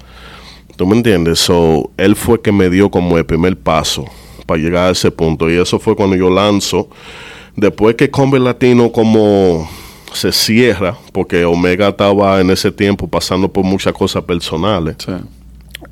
¿Tú 0.77 0.87
me 0.87 0.97
entiendes? 0.97 1.39
So, 1.39 1.91
él 1.97 2.15
fue 2.15 2.43
que 2.43 2.53
me 2.53 2.69
dio 2.69 2.91
como 2.91 3.17
el 3.17 3.25
primer 3.25 3.57
paso 3.57 4.05
para 4.45 4.61
llegar 4.61 4.89
a 4.89 4.91
ese 4.91 5.11
punto. 5.11 5.51
Y 5.51 5.55
eso 5.57 5.79
fue 5.79 5.97
cuando 5.97 6.15
yo 6.17 6.29
lanzo. 6.29 6.89
Después 7.57 7.97
que 7.97 8.11
Combe 8.11 8.39
Latino 8.39 8.93
como 8.93 9.69
se 10.13 10.33
cierra, 10.33 10.97
porque 11.13 11.45
Omega 11.45 11.89
estaba 11.89 12.41
en 12.41 12.51
ese 12.51 12.71
tiempo 12.73 13.09
pasando 13.09 13.51
por 13.53 13.65
muchas 13.65 13.93
cosas 13.93 14.23
personales 14.25 14.97
Sí. 15.05 15.13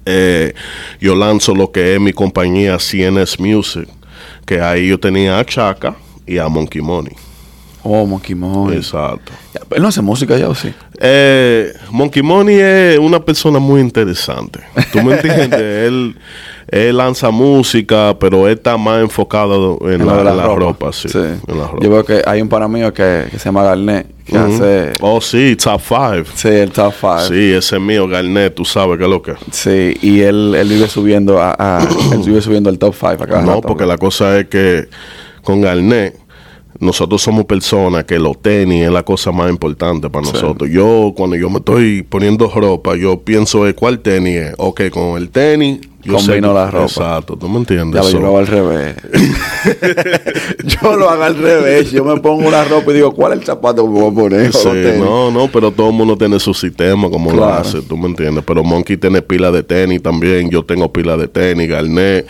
eh, 0.07 0.55
yo 1.01 1.15
lanzo 1.15 1.55
lo 1.55 1.71
que 1.71 1.95
es 1.95 2.01
mi 2.01 2.13
compañía 2.13 2.79
CNS 2.79 3.39
Music, 3.41 3.89
que 4.47 4.61
ahí 4.61 4.89
yo 4.89 4.99
tenía 4.99 5.39
a 5.39 5.45
Chaka 5.45 5.95
y 6.27 6.39
a 6.39 6.49
Monkey 6.49 6.81
Money. 6.83 7.15
Oh, 7.91 8.05
Monkey 8.07 8.35
Money. 8.35 8.77
Exacto. 8.77 9.33
¿Él 9.71 9.81
no 9.83 9.89
hace 9.89 10.03
música 10.03 10.37
ya 10.37 10.49
o 10.49 10.55
sí? 10.55 10.73
Eh, 11.01 11.73
Monkey 11.91 12.23
Money 12.23 12.57
es 12.61 12.99
una 12.99 13.19
persona 13.25 13.59
muy 13.59 13.81
interesante. 13.81 14.61
¿Tú 14.93 15.03
me 15.03 15.15
entiendes? 15.15 15.59
él, 15.89 16.17
él 16.69 16.97
lanza 16.97 17.31
música, 17.31 18.15
pero 18.21 18.47
él 18.47 18.55
está 18.59 18.77
más 18.77 19.01
enfocado 19.01 19.79
en, 19.91 20.07
la, 20.07 20.19
en 20.19 20.37
la 20.37 20.47
ropa. 20.55 20.93
sí, 20.93 21.09
Sí. 21.09 21.19
en 21.19 21.59
la 21.59 21.67
ropa. 21.67 21.79
Yo 21.83 21.91
veo 21.91 22.05
que 22.05 22.23
hay 22.27 22.43
un 22.43 22.49
pana 22.49 22.69
mío 22.69 22.93
que, 22.93 23.27
que 23.31 23.39
se 23.39 23.47
llama 23.47 23.63
Garnet, 23.63 24.07
que 24.25 24.37
hace... 24.37 24.97
Oh, 25.01 25.21
sí, 25.21 25.57
Top 25.57 25.81
5. 25.81 26.31
Sí, 26.35 26.49
el 26.49 26.71
top 26.71 26.93
5. 27.01 27.21
Sí, 27.29 27.53
ese 27.53 27.77
es 27.77 27.81
mío, 27.83 28.07
Garnet, 28.07 28.55
tú 28.55 28.65
sabes 28.67 28.99
qué 28.99 29.05
es 29.05 29.11
lo 29.11 29.23
que. 29.23 29.35
Sí, 29.51 29.97
y 30.03 30.21
él, 30.21 30.55
él 30.55 30.69
vive 30.69 30.89
subiendo 30.89 31.41
a, 31.41 31.55
a- 31.59 31.89
él 32.13 32.21
vive 32.27 32.43
subiendo 32.43 32.69
al 32.69 32.79
top 32.79 32.95
5 32.95 33.25
acá. 33.25 33.41
No, 33.41 33.61
porque 33.63 33.87
la 33.87 33.97
cosa 33.97 34.39
es 34.41 34.49
que 34.49 34.89
con 35.43 35.63
Garnet, 35.63 36.19
nosotros 36.81 37.21
somos 37.23 37.45
personas 37.45 38.05
que 38.05 38.19
los 38.19 38.41
tenis 38.41 38.85
es 38.85 38.91
la 38.93 39.03
cosa 39.03 39.33
más 39.33 39.51
importante 39.51 40.09
para 40.11 40.27
Sí. 40.27 40.33
nosotros. 40.35 40.71
Yo, 40.71 41.13
cuando 41.17 41.35
yo 41.37 41.51
me 41.51 41.59
estoy 41.59 42.03
poniendo 42.03 42.49
ropa, 42.55 42.95
yo 42.97 43.19
pienso 43.21 43.65
de 43.65 43.75
cuál 43.75 43.99
tenis 44.01 44.37
es. 44.37 44.55
Ok, 44.59 44.83
con 44.91 45.17
el 45.21 45.31
tenis, 45.31 45.81
yo 46.05 46.15
Combino 46.15 46.49
sé- 46.49 46.55
la 46.55 46.71
ropa. 46.71 46.85
Exacto, 46.85 47.37
tú 47.37 47.49
me 47.49 47.59
entiendes. 47.59 48.01
Ya, 48.05 48.11
yo 48.13 48.21
lo 48.21 48.27
hago 48.29 48.39
al 48.39 48.47
revés. 48.47 48.95
yo 50.83 50.97
lo 50.97 51.11
hago 51.11 51.23
al 51.23 51.37
revés. 51.37 51.91
Yo 51.91 52.05
me 52.05 52.19
pongo 52.21 52.47
una 52.49 52.65
ropa 52.65 52.91
y 52.91 52.95
digo, 52.95 53.13
¿cuál 53.13 53.33
es 53.33 53.41
el 53.41 53.45
zapato 53.45 53.83
que 53.85 53.91
me 53.91 54.01
voy 54.01 54.11
a 54.11 54.15
poner? 54.15 54.53
sí, 54.53 54.69
no, 54.99 55.31
no, 55.31 55.49
pero 55.49 55.71
todo 55.71 55.89
el 55.89 55.95
mundo 55.95 56.17
tiene 56.17 56.39
su 56.39 56.55
sistema 56.55 57.11
como 57.11 57.33
lo 57.33 57.45
hace, 57.47 57.83
tú 57.83 57.97
me 57.97 58.07
entiendes. 58.07 58.45
Pero 58.47 58.63
Monkey 58.65 58.97
tiene 58.97 59.23
pila 59.23 59.51
de 59.51 59.63
tenis 59.63 60.03
también, 60.03 60.49
yo 60.51 60.65
tengo 60.65 60.93
pila 60.93 61.17
de 61.17 61.29
tenis, 61.29 61.69
Garnet 61.69 62.27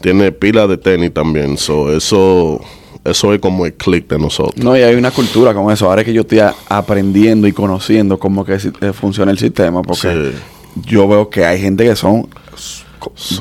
tiene 0.00 0.32
pila 0.32 0.66
de 0.66 0.78
tenis 0.78 1.12
también. 1.12 1.58
So, 1.58 1.94
eso, 1.94 2.60
eso 3.04 3.32
es 3.34 3.40
como 3.40 3.66
el 3.66 3.74
click 3.74 4.08
de 4.08 4.18
nosotros. 4.18 4.62
No, 4.64 4.76
y 4.76 4.82
hay 4.82 4.94
una 4.94 5.10
cultura 5.10 5.54
con 5.54 5.72
eso. 5.72 5.86
Ahora 5.86 6.02
es 6.02 6.06
que 6.06 6.12
yo 6.12 6.22
estoy 6.22 6.40
aprendiendo 6.68 7.46
y 7.48 7.52
conociendo 7.52 8.18
cómo 8.18 8.44
que 8.44 8.54
eh, 8.54 8.92
funciona 8.92 9.30
el 9.32 9.38
sistema, 9.38 9.82
porque 9.82 10.32
Sí. 10.32 10.82
yo 10.90 11.08
veo 11.08 11.28
que 11.30 11.44
hay 11.44 11.60
gente 11.60 11.84
que 11.84 11.96
son 11.96 12.28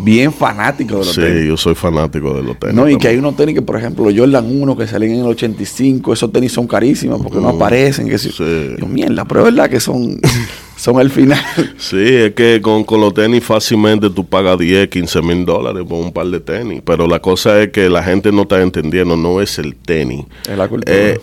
bien 0.03 0.31
fanáticos 0.31 0.99
de 0.99 1.05
los 1.05 1.15
Sí, 1.15 1.21
tenis. 1.21 1.45
yo 1.47 1.57
soy 1.57 1.75
fanático 1.75 2.33
de 2.33 2.43
los 2.43 2.57
tenis. 2.57 2.75
No, 2.75 2.83
y 2.83 2.93
también. 2.93 2.99
que 2.99 3.07
hay 3.09 3.17
unos 3.17 3.35
tenis 3.35 3.55
que, 3.55 3.61
por 3.61 3.75
ejemplo, 3.77 4.05
Jordan 4.15 4.45
1 4.61 4.77
que 4.77 4.87
salen 4.87 5.11
en 5.11 5.19
el 5.19 5.25
85, 5.25 6.13
esos 6.13 6.31
tenis 6.31 6.53
son 6.53 6.65
carísimos 6.65 7.21
porque 7.21 7.39
no 7.39 7.49
aparecen. 7.49 8.07
Que 8.07 8.17
si, 8.17 8.29
Sí. 8.31 8.75
Yo, 8.79 8.85
mierda, 8.87 9.25
pero 9.25 9.41
es 9.41 9.53
verdad 9.53 9.69
que 9.69 9.79
son, 9.81 10.17
son 10.79 10.99
el 10.99 11.11
final. 11.11 11.43
Sí, 11.77 11.97
es 11.97 12.33
que 12.33 12.61
con, 12.61 12.83
con 12.83 13.01
los 13.01 13.13
tenis 13.13 13.43
fácilmente 13.43 14.09
tú 14.09 14.25
pagas 14.25 14.57
10, 14.57 14.87
15 14.87 15.21
mil 15.21 15.45
dólares 15.45 15.83
por 15.87 15.99
un 15.99 16.11
par 16.11 16.27
de 16.27 16.39
tenis. 16.39 16.81
Pero 16.85 17.07
la 17.07 17.19
cosa 17.19 17.61
es 17.61 17.69
que 17.69 17.89
la 17.89 18.01
gente 18.01 18.31
no 18.31 18.43
está 18.43 18.61
entendiendo, 18.61 19.17
no 19.17 19.41
es 19.41 19.59
el 19.59 19.75
tenis. 19.75 20.25
Es 20.47 20.57
la 20.57 20.67
cultura. 20.67 20.97
Eh, 20.97 21.19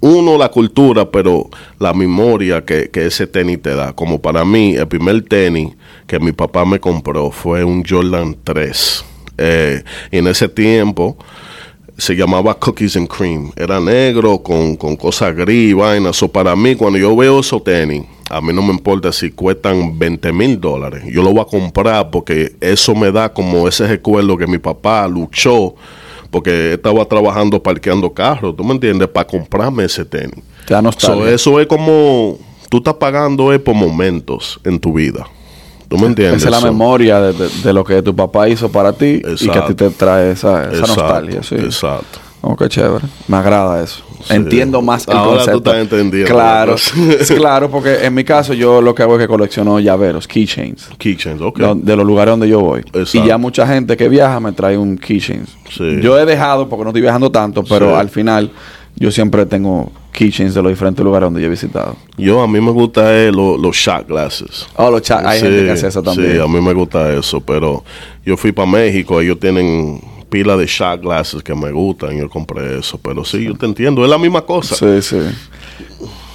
uno, 0.00 0.38
la 0.38 0.48
cultura, 0.48 1.10
pero 1.10 1.48
la 1.78 1.92
memoria 1.92 2.64
que, 2.64 2.88
que 2.90 3.06
ese 3.06 3.26
tenis 3.26 3.60
te 3.60 3.74
da. 3.74 3.92
Como 3.92 4.20
para 4.20 4.44
mí, 4.44 4.76
el 4.76 4.86
primer 4.86 5.22
tenis 5.22 5.74
que 6.06 6.20
mi 6.20 6.32
papá 6.32 6.64
me 6.64 6.78
compró 6.78 7.30
fue 7.30 7.64
un 7.64 7.84
Jordan 7.84 8.36
3. 8.44 9.04
Eh, 9.38 9.82
y 10.12 10.18
en 10.18 10.26
ese 10.28 10.48
tiempo 10.48 11.16
se 11.98 12.14
llamaba 12.14 12.54
Cookies 12.54 12.96
and 12.96 13.08
Cream. 13.08 13.52
Era 13.56 13.80
negro 13.80 14.38
con, 14.38 14.76
con 14.76 14.96
cosas 14.96 15.34
gris 15.34 15.74
vainas. 15.74 16.16
So, 16.16 16.28
para 16.28 16.54
mí, 16.54 16.76
cuando 16.76 16.98
yo 16.98 17.14
veo 17.16 17.40
esos 17.40 17.62
tenis, 17.64 18.04
a 18.30 18.40
mí 18.40 18.52
no 18.52 18.62
me 18.62 18.72
importa 18.72 19.12
si 19.12 19.30
cuestan 19.32 19.98
20 19.98 20.32
mil 20.32 20.60
dólares. 20.60 21.02
Yo 21.12 21.22
lo 21.22 21.30
voy 21.32 21.40
a 21.40 21.44
comprar 21.44 22.10
porque 22.10 22.54
eso 22.60 22.94
me 22.94 23.10
da 23.12 23.32
como 23.32 23.66
ese 23.68 23.86
recuerdo 23.86 24.36
que 24.36 24.46
mi 24.46 24.58
papá 24.58 25.06
luchó 25.08 25.74
porque 26.30 26.74
estaba 26.74 27.04
trabajando 27.06 27.60
parqueando 27.62 28.12
carros, 28.12 28.54
¿tú 28.56 28.62
me 28.64 28.72
entiendes? 28.72 29.08
Para 29.08 29.26
comprarme 29.26 29.84
ese 29.84 30.04
tenis. 30.04 30.36
Te 30.64 30.74
da 30.74 30.80
nostalgia. 30.82 31.24
So, 31.24 31.28
eso 31.28 31.60
es 31.60 31.66
como 31.66 32.38
tú 32.68 32.76
estás 32.78 32.94
pagando 32.94 33.52
es 33.52 33.58
por 33.58 33.74
momentos 33.74 34.60
en 34.64 34.78
tu 34.78 34.92
vida. 34.92 35.26
¿Tú 35.88 35.98
me 35.98 36.06
entiendes? 36.06 36.36
Esa 36.42 36.50
es 36.50 36.52
la 36.52 36.60
So, 36.60 36.66
memoria 36.66 37.20
de, 37.20 37.32
de- 37.32 37.48
de 37.64 37.72
lo 37.72 37.82
que 37.82 38.00
tu 38.00 38.14
papá 38.14 38.48
hizo 38.48 38.68
para 38.70 38.92
ti 38.92 39.20
y 39.40 39.48
que 39.48 39.58
a 39.58 39.66
ti 39.66 39.74
te 39.74 39.90
trae 39.90 40.30
esa, 40.30 40.70
esa 40.70 40.78
exacto, 40.82 41.02
nostalgia. 41.02 41.42
Sí. 41.42 41.56
Exacto. 41.56 42.20
Oh, 42.42 42.56
qué 42.56 42.68
chévere. 42.68 43.04
Me 43.28 43.36
agrada 43.36 43.82
eso. 43.82 44.02
Sí. 44.24 44.34
Entiendo 44.34 44.80
más 44.82 45.06
el 45.08 45.14
Ahora 45.14 45.30
tú 45.30 45.36
concepto. 45.52 45.58
estás 45.70 45.82
entendiendo 45.82 46.30
Claro, 46.34 46.76
claro, 47.36 47.70
porque 47.70 48.04
en 48.04 48.14
mi 48.14 48.24
caso 48.24 48.52
yo 48.54 48.80
lo 48.80 48.94
que 48.94 49.02
hago 49.02 49.14
es 49.16 49.20
que 49.20 49.28
colecciono 49.28 49.78
llaveros, 49.80 50.26
keychains, 50.28 50.88
Keychains, 50.98 51.40
ok. 51.40 51.58
de 51.76 51.96
los 51.96 52.06
lugares 52.06 52.32
donde 52.32 52.48
yo 52.48 52.60
voy. 52.60 52.80
Exacto. 52.80 53.18
Y 53.18 53.26
ya 53.26 53.38
mucha 53.38 53.66
gente 53.66 53.96
que 53.96 54.08
viaja 54.08 54.40
me 54.40 54.52
trae 54.52 54.76
un 54.78 54.96
keychain. 54.98 55.44
Sí. 55.70 56.00
Yo 56.02 56.18
he 56.18 56.24
dejado 56.26 56.68
porque 56.68 56.84
no 56.84 56.90
estoy 56.90 57.02
viajando 57.02 57.30
tanto, 57.30 57.62
pero 57.64 57.90
Sí. 57.90 57.94
al 57.96 58.08
final 58.08 58.50
yo 58.96 59.10
siempre 59.10 59.46
tengo 59.46 59.90
keychains 60.12 60.52
de 60.54 60.62
los 60.62 60.70
diferentes 60.72 61.02
lugares 61.04 61.26
donde 61.26 61.40
yo 61.40 61.46
he 61.46 61.50
visitado. 61.50 61.96
Yo, 62.18 62.42
a 62.42 62.46
mí 62.48 62.60
me 62.60 62.72
gusta 62.72 63.16
eh, 63.16 63.30
lo- 63.32 63.56
los 63.56 63.74
shot 63.76 64.06
glasses. 64.08 64.66
Oh, 64.76 64.90
los 64.90 65.00
cha- 65.02 65.26
hay 65.26 65.40
gente 65.40 65.64
que 65.64 65.70
hace 65.70 65.86
eso 65.86 66.02
también. 66.02 66.32
Sí, 66.32 66.38
a 66.38 66.46
mí 66.46 66.60
me 66.60 66.74
gusta 66.74 67.10
eso, 67.14 67.40
pero 67.40 67.84
yo 68.26 68.36
fui 68.36 68.52
para 68.52 68.70
México, 68.70 69.20
ellos 69.20 69.38
tienen 69.40 70.00
pila 70.30 70.56
de 70.56 70.66
shot 70.66 71.02
glasses 71.02 71.42
que 71.42 71.54
me 71.54 71.70
gustan, 71.72 72.16
yo 72.16 72.30
compré 72.30 72.78
eso, 72.78 72.98
pero 72.98 73.24
sí, 73.24 73.44
yo 73.44 73.54
te 73.54 73.66
entiendo, 73.66 74.02
es 74.04 74.10
la 74.10 74.18
misma 74.18 74.42
cosa. 74.42 74.74
Sí, 74.76 75.02
sí. 75.02 75.18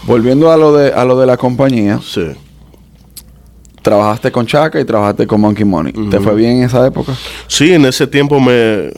Volviendo 0.03 0.51
a 0.51 0.57
lo 0.57 0.75
de 0.75 0.93
a 0.93 1.03
lo 1.05 1.17
de 1.19 1.25
la 1.25 1.37
compañía, 1.37 1.99
Sí. 2.03 2.27
trabajaste 3.81 4.31
con 4.31 4.45
Chaka 4.47 4.79
y 4.79 4.85
trabajaste 4.85 5.27
con 5.27 5.41
Monkey 5.41 5.63
Money. 5.65 5.93
¿Te 6.09 6.19
fue 6.19 6.35
bien 6.35 6.57
en 6.57 6.63
esa 6.63 6.85
época? 6.85 7.13
Sí, 7.47 7.71
en 7.73 7.85
ese 7.85 8.07
tiempo 8.07 8.39
me, 8.39 8.91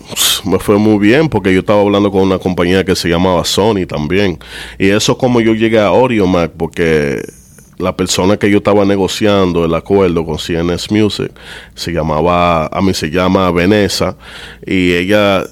me 0.45 0.59
fue 0.59 0.77
muy 0.77 0.97
bien 0.97 1.27
porque 1.29 1.53
yo 1.53 1.59
estaba 1.59 1.81
hablando 1.81 2.09
con 2.11 2.21
una 2.21 2.39
compañía 2.39 2.83
que 2.85 2.95
se 2.95 3.09
llamaba 3.09 3.43
Sony 3.45 3.85
también. 3.87 4.39
Y 4.79 4.89
eso 4.89 5.11
es 5.13 5.17
como 5.17 5.41
yo 5.41 5.53
llegué 5.53 5.79
a 5.79 5.87
Audiomac 5.87 6.51
porque 6.57 7.21
la 7.77 7.95
persona 7.95 8.37
que 8.37 8.49
yo 8.49 8.57
estaba 8.57 8.85
negociando 8.85 9.63
el 9.65 9.73
acuerdo 9.75 10.25
con 10.25 10.37
CNS 10.37 10.89
Music 10.91 11.31
se 11.75 11.91
llamaba, 11.91 12.67
a 12.67 12.81
mí 12.81 12.93
se 12.93 13.09
llama 13.09 13.51
Vanessa 13.51 14.15
y 14.65 14.93
ella 14.93 15.43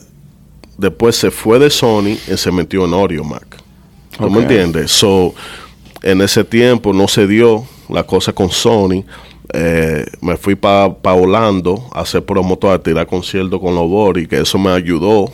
después 0.77 1.15
se 1.15 1.29
fue 1.31 1.59
de 1.59 1.69
Sony 1.69 2.17
y 2.31 2.37
se 2.37 2.51
metió 2.51 2.85
en 2.85 2.93
Audiomac. 2.93 3.57
¿Tú 4.17 4.25
Ok. 4.25 4.31
me 4.31 4.39
entiendes? 4.41 4.91
So, 4.91 5.33
en 6.01 6.21
ese 6.21 6.43
tiempo 6.43 6.93
no 6.93 7.07
se 7.07 7.27
dio 7.27 7.65
la 7.89 8.03
cosa 8.03 8.33
con 8.33 8.49
Sony. 8.49 9.03
Eh, 9.53 10.05
me 10.21 10.37
fui 10.37 10.55
para 10.55 10.91
pa 10.93 11.13
Orlando 11.13 11.87
a 11.93 12.01
hacer 12.01 12.23
promotor, 12.25 12.71
a 12.73 12.79
tirar 12.79 13.05
conciertos 13.05 13.59
con 13.59 13.75
los 13.75 13.87
Boris, 13.87 14.27
que 14.27 14.39
eso 14.39 14.57
me 14.57 14.71
ayudó 14.71 15.31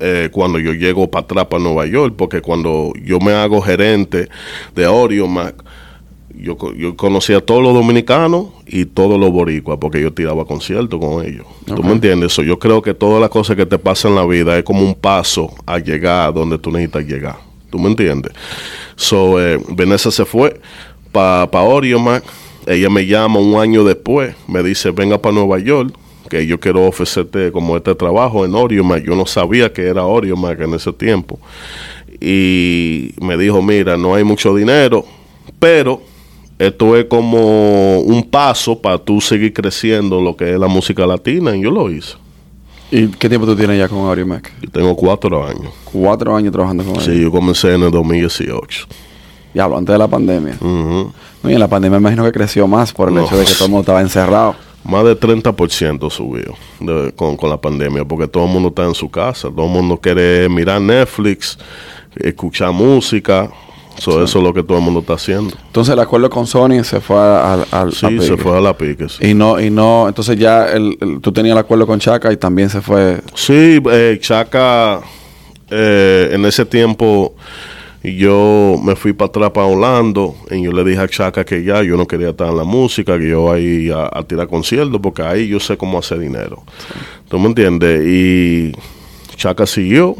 eh, 0.00 0.28
cuando 0.30 0.60
yo 0.60 0.72
llego 0.72 1.10
para 1.10 1.24
atrás 1.24 1.46
para 1.46 1.62
Nueva 1.62 1.84
York, 1.86 2.14
porque 2.16 2.40
cuando 2.40 2.92
yo 3.02 3.18
me 3.18 3.32
hago 3.32 3.60
gerente 3.60 4.28
de 4.76 4.84
Audiomac, 4.84 5.64
yo, 6.40 6.56
yo 6.74 6.96
conocía 6.96 7.38
a 7.38 7.40
todos 7.40 7.62
los 7.62 7.74
dominicanos 7.74 8.46
y 8.66 8.84
todos 8.84 9.18
los 9.18 9.30
boricuas, 9.30 9.78
porque 9.80 10.00
yo 10.00 10.12
tiraba 10.12 10.44
conciertos 10.44 10.98
con 11.00 11.24
ellos. 11.24 11.46
¿Tú 11.66 11.74
Ok. 11.74 11.84
me 11.84 11.92
entiendes? 11.92 12.32
So, 12.32 12.42
yo 12.42 12.58
creo 12.58 12.80
que 12.82 12.94
todas 12.94 13.20
las 13.20 13.30
cosas 13.30 13.56
que 13.56 13.66
te 13.66 13.78
pasan 13.78 14.12
en 14.12 14.16
la 14.16 14.26
vida 14.26 14.56
es 14.58 14.64
como 14.64 14.82
un 14.82 14.94
paso 14.94 15.52
a 15.66 15.78
llegar 15.78 16.28
a 16.28 16.32
donde 16.32 16.58
tú 16.58 16.70
necesitas 16.70 17.04
llegar. 17.06 17.36
¿Tú 17.70 17.78
me 17.78 17.88
entiendes? 17.88 18.32
So, 18.96 19.40
eh, 19.40 19.60
Vanessa 19.68 20.10
se 20.10 20.24
fue 20.24 20.60
para 21.12 21.50
pa 21.50 21.60
Audiomac. 21.60 22.24
Ella 22.66 22.90
me 22.90 23.06
llama 23.06 23.40
un 23.40 23.58
año 23.60 23.84
después, 23.84 24.34
me 24.46 24.62
dice, 24.62 24.90
venga 24.90 25.18
para 25.18 25.34
Nueva 25.34 25.58
York, 25.58 25.94
que 26.28 26.46
yo 26.46 26.60
quiero 26.60 26.86
ofrecerte 26.86 27.50
como 27.52 27.76
este 27.76 27.94
trabajo 27.94 28.44
en 28.44 28.54
Audiomac. 28.54 29.02
Yo 29.04 29.14
no 29.16 29.24
sabía 29.26 29.72
que 29.72 29.82
era 29.86 30.02
Audiomac 30.02 30.60
en 30.60 30.74
ese 30.74 30.92
tiempo. 30.92 31.38
Y 32.20 33.10
me 33.20 33.36
dijo, 33.36 33.62
mira, 33.62 33.96
no 33.96 34.14
hay 34.14 34.24
mucho 34.24 34.54
dinero, 34.54 35.04
pero 35.58 36.02
esto 36.58 36.96
es 36.96 37.04
como 37.06 38.00
un 38.00 38.22
paso 38.24 38.78
para 38.80 38.98
tú 38.98 39.20
seguir 39.20 39.52
creciendo 39.52 40.20
lo 40.20 40.36
que 40.36 40.52
es 40.52 40.58
la 40.58 40.66
música 40.68 41.06
latina. 41.06 41.54
Y 41.56 41.62
yo 41.62 41.70
lo 41.70 41.90
hice. 41.90 42.14
¿Y 42.90 43.08
qué 43.08 43.28
tiempo 43.28 43.46
tú 43.46 43.54
tienes 43.54 43.78
ya 43.78 43.88
con 43.88 43.98
Audiomac? 43.98 44.50
Yo 44.62 44.70
tengo 44.70 44.96
cuatro 44.96 45.46
años. 45.46 45.72
Cuatro 45.84 46.34
años 46.34 46.52
trabajando 46.52 46.84
con 46.84 46.96
Sí, 47.00 47.10
ellos. 47.10 47.24
yo 47.24 47.30
comencé 47.30 47.74
en 47.74 47.82
el 47.82 47.90
2018. 47.90 48.86
Diablo, 49.54 49.76
antes 49.78 49.92
de 49.92 49.98
la 49.98 50.08
pandemia. 50.08 50.54
Ujú. 50.60 51.12
No, 51.42 51.50
y 51.50 51.52
en 51.52 51.60
la 51.60 51.68
pandemia 51.68 51.98
me 51.98 52.02
imagino 52.02 52.24
que 52.24 52.32
creció 52.32 52.66
más 52.66 52.92
por 52.92 53.08
el 53.08 53.14
No. 53.14 53.24
hecho 53.24 53.36
de 53.36 53.44
que 53.44 53.52
todo 53.52 53.66
el 53.66 53.70
mundo 53.70 53.80
estaba 53.82 54.00
encerrado. 54.00 54.56
Más 54.84 55.04
de 55.04 55.16
30% 55.16 56.08
subió 56.10 56.54
de- 56.80 57.12
con, 57.14 57.36
con 57.36 57.50
la 57.50 57.60
pandemia, 57.60 58.04
porque 58.06 58.26
todo 58.26 58.46
el 58.46 58.50
mundo 58.52 58.68
está 58.70 58.84
en 58.84 58.94
su 58.94 59.10
casa, 59.10 59.48
todo 59.50 59.66
el 59.66 59.72
mundo 59.72 59.98
quiere 59.98 60.48
mirar 60.48 60.80
Netflix, 60.80 61.58
escuchar 62.16 62.72
música, 62.72 63.50
So, 63.98 64.22
eso 64.22 64.38
es 64.38 64.44
lo 64.44 64.54
que 64.54 64.62
todo 64.62 64.78
el 64.78 64.84
mundo 64.84 65.00
está 65.00 65.14
haciendo. 65.14 65.54
Entonces 65.66 65.92
el 65.92 66.00
acuerdo 66.00 66.30
con 66.30 66.46
Sony 66.46 66.82
se 66.84 67.00
fue 67.00 67.18
al... 67.18 67.66
al 67.70 67.92
Sí, 67.92 68.06
a 68.06 68.22
se 68.22 68.36
fue 68.36 68.56
a 68.56 68.60
la 68.60 68.76
pique. 68.76 69.08
Sí, 69.08 69.28
Y 69.30 69.34
no, 69.34 69.60
y 69.60 69.70
no, 69.70 70.06
entonces 70.08 70.38
ya 70.38 70.66
el, 70.68 70.96
el- 71.00 71.20
tú 71.20 71.32
tenías 71.32 71.52
el 71.54 71.58
acuerdo 71.58 71.86
con 71.86 71.98
Chaka 71.98 72.32
y 72.32 72.36
también 72.36 72.70
se 72.70 72.80
fue. 72.80 73.20
Sí, 73.34 73.80
eh, 73.90 74.18
Chaca, 74.20 75.00
eh, 75.70 76.30
en 76.32 76.44
ese 76.44 76.64
tiempo 76.64 77.34
yo 78.02 78.76
me 78.82 78.94
fui 78.94 79.12
para 79.12 79.28
atrás 79.28 79.50
para 79.50 79.66
Orlando 79.66 80.36
y 80.50 80.62
yo 80.62 80.70
le 80.72 80.84
dije 80.84 81.00
a 81.00 81.08
Chaca 81.08 81.44
que 81.44 81.64
ya 81.64 81.82
yo 81.82 81.96
no 81.96 82.06
quería 82.06 82.30
estar 82.30 82.48
en 82.48 82.56
la 82.56 82.64
música, 82.64 83.18
que 83.18 83.28
yo 83.28 83.50
ahí 83.52 83.90
a, 83.90 84.08
a 84.12 84.22
tirar 84.22 84.46
conciertos, 84.46 85.00
porque 85.02 85.22
ahí 85.22 85.48
yo 85.48 85.58
sé 85.58 85.76
cómo 85.76 85.98
hacer 85.98 86.20
dinero. 86.20 86.62
¿Tú 87.28 87.38
me 87.40 87.46
entiendes? 87.48 88.06
Y 88.06 88.72
Chaca 89.36 89.66
siguió 89.66 90.14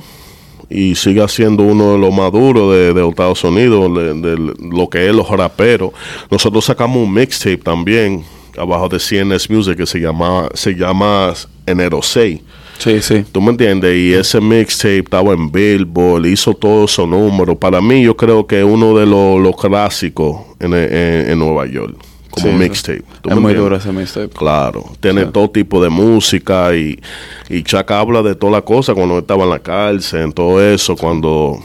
y 0.70 0.94
sigue 0.94 1.26
siendo 1.28 1.62
uno 1.62 1.92
de 1.92 1.98
los 1.98 2.12
más 2.14 2.30
duros 2.32 2.72
de, 2.74 2.92
de 2.92 3.08
Estados 3.08 3.42
Unidos, 3.44 3.94
de, 3.94 4.14
de 4.14 4.54
lo 4.70 4.88
que 4.88 5.08
es 5.08 5.14
los 5.14 5.28
raperos. 5.30 5.90
Nosotros 6.30 6.64
sacamos 6.64 6.98
un 7.06 7.12
mixtape 7.14 7.56
también 7.58 8.24
abajo 8.56 8.88
de 8.88 8.98
CNS 8.98 9.48
Music 9.50 9.76
que 9.76 9.86
se 9.86 9.98
llama, 10.00 10.48
se 10.54 10.74
llama 10.74 11.32
Enero 11.66 12.02
6. 12.02 12.40
Sí, 12.78 13.00
sí. 13.02 13.24
¿Tú 13.32 13.40
me 13.40 13.50
entiendes? 13.50 13.96
Y 13.96 14.12
ese 14.12 14.40
mixtape 14.40 14.98
estaba 14.98 15.32
en 15.32 15.50
Billboard, 15.50 16.26
hizo 16.26 16.54
todos 16.54 16.92
esos 16.92 17.08
números. 17.08 17.56
Para 17.56 17.80
mí, 17.80 18.02
yo 18.02 18.16
creo 18.16 18.46
que 18.46 18.58
es 18.60 18.64
uno 18.64 18.96
de 18.96 19.04
los, 19.06 19.40
los 19.40 19.56
clásicos 19.56 20.36
en, 20.60 20.74
en- 20.74 21.30
en 21.30 21.38
Nueva 21.38 21.66
York, 21.66 21.96
como 22.40 22.52
Sí, 22.52 22.58
mixtape. 22.58 23.02
¿Tú 23.22 23.28
Es 23.30 23.34
me 23.34 23.40
muy 23.40 23.54
duro 23.54 23.76
ese 23.76 23.92
mixtape. 23.92 24.28
Claro, 24.28 24.84
tiene 25.00 25.24
Sí. 25.24 25.30
todo 25.32 25.50
tipo 25.50 25.82
de 25.82 25.88
música 25.88 26.74
y, 26.74 26.98
y 27.48 27.62
Chaka 27.62 28.00
habla 28.00 28.22
de 28.22 28.34
toda 28.34 28.52
la 28.52 28.62
cosa 28.62 28.94
cuando 28.94 29.18
estaba 29.18 29.44
en 29.44 29.50
la 29.50 29.58
cárcel, 29.58 30.22
en 30.22 30.32
todo 30.32 30.62
eso, 30.62 30.96
cuando 30.96 31.58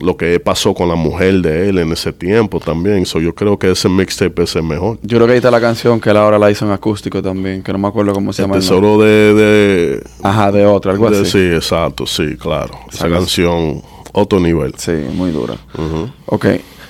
lo 0.00 0.16
que 0.16 0.40
pasó 0.40 0.74
con 0.74 0.88
la 0.88 0.96
mujer 0.96 1.34
de 1.40 1.68
él 1.68 1.78
en 1.78 1.92
ese 1.92 2.12
tiempo 2.12 2.58
también. 2.58 3.06
So, 3.06 3.20
yo 3.20 3.32
creo 3.34 3.56
que 3.58 3.70
ese 3.70 3.88
mixtape 3.88 4.42
es 4.42 4.56
el 4.56 4.64
mejor. 4.64 4.98
Yo 5.02 5.18
creo 5.18 5.26
que 5.26 5.32
ahí 5.34 5.38
está 5.38 5.52
la 5.52 5.60
canción 5.60 6.00
que 6.00 6.10
él 6.10 6.16
ahora 6.16 6.36
la 6.38 6.50
hizo 6.50 6.64
en 6.66 6.72
acústico 6.72 7.22
también, 7.22 7.62
que 7.62 7.72
no 7.72 7.78
me 7.78 7.86
acuerdo 7.88 8.12
cómo 8.12 8.32
se 8.32 8.42
El 8.42 8.48
llama. 8.48 8.58
tesoro 8.60 8.98
de, 8.98 9.34
de, 9.34 10.02
Ajá, 10.22 10.50
de 10.50 10.66
otra, 10.66 10.92
algo 10.92 11.08
de- 11.10 11.20
así. 11.20 11.30
Sí, 11.30 11.38
exacto, 11.54 12.06
sí, 12.06 12.36
claro. 12.36 12.74
Esa 12.92 13.06
Esa 13.06 13.16
canción, 13.16 13.82
otro 14.12 14.40
nivel. 14.40 14.74
Sí, 14.78 14.92
muy 15.14 15.30
dura. 15.30 15.54
Ujú. 15.74 16.08
Ok. 16.26 16.46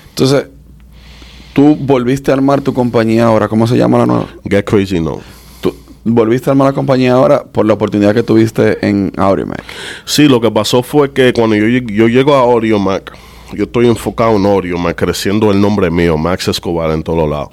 Entonces, 0.09 0.47
tú 1.55 1.77
volviste 1.79 2.31
a 2.31 2.33
armar 2.33 2.59
tu 2.59 2.73
compañía 2.73 3.27
ahora. 3.27 3.47
¿Cómo 3.47 3.65
se 3.65 3.77
llama 3.77 3.99
la 3.99 4.05
nueva? 4.05 4.27
Get 4.43 4.65
Crazy 4.65 4.99
No. 4.99 5.21
Tú 5.61 5.73
volviste 6.03 6.49
a 6.49 6.51
armar 6.51 6.67
la 6.67 6.73
compañía 6.73 7.13
ahora 7.13 7.45
por 7.45 7.65
la 7.65 7.73
oportunidad 7.73 8.13
que 8.13 8.23
tuviste 8.23 8.85
en 8.85 9.13
Audiomac. 9.15 9.63
Sí, 10.03 10.27
lo 10.27 10.41
que 10.41 10.51
pasó 10.51 10.83
fue 10.83 11.13
que 11.13 11.31
cuando 11.31 11.55
yo, 11.55 11.65
yo 11.67 12.07
llego 12.09 12.35
a 12.35 12.41
Audiomac, 12.41 13.17
yo 13.53 13.63
estoy 13.63 13.87
enfocado 13.87 14.35
en 14.35 14.45
Audiomac, 14.45 14.97
creciendo 14.97 15.49
el 15.49 15.61
nombre 15.61 15.89
mío, 15.89 16.17
Max 16.17 16.49
Escobar, 16.49 16.91
en 16.91 17.03
todos 17.03 17.29
lados. 17.29 17.49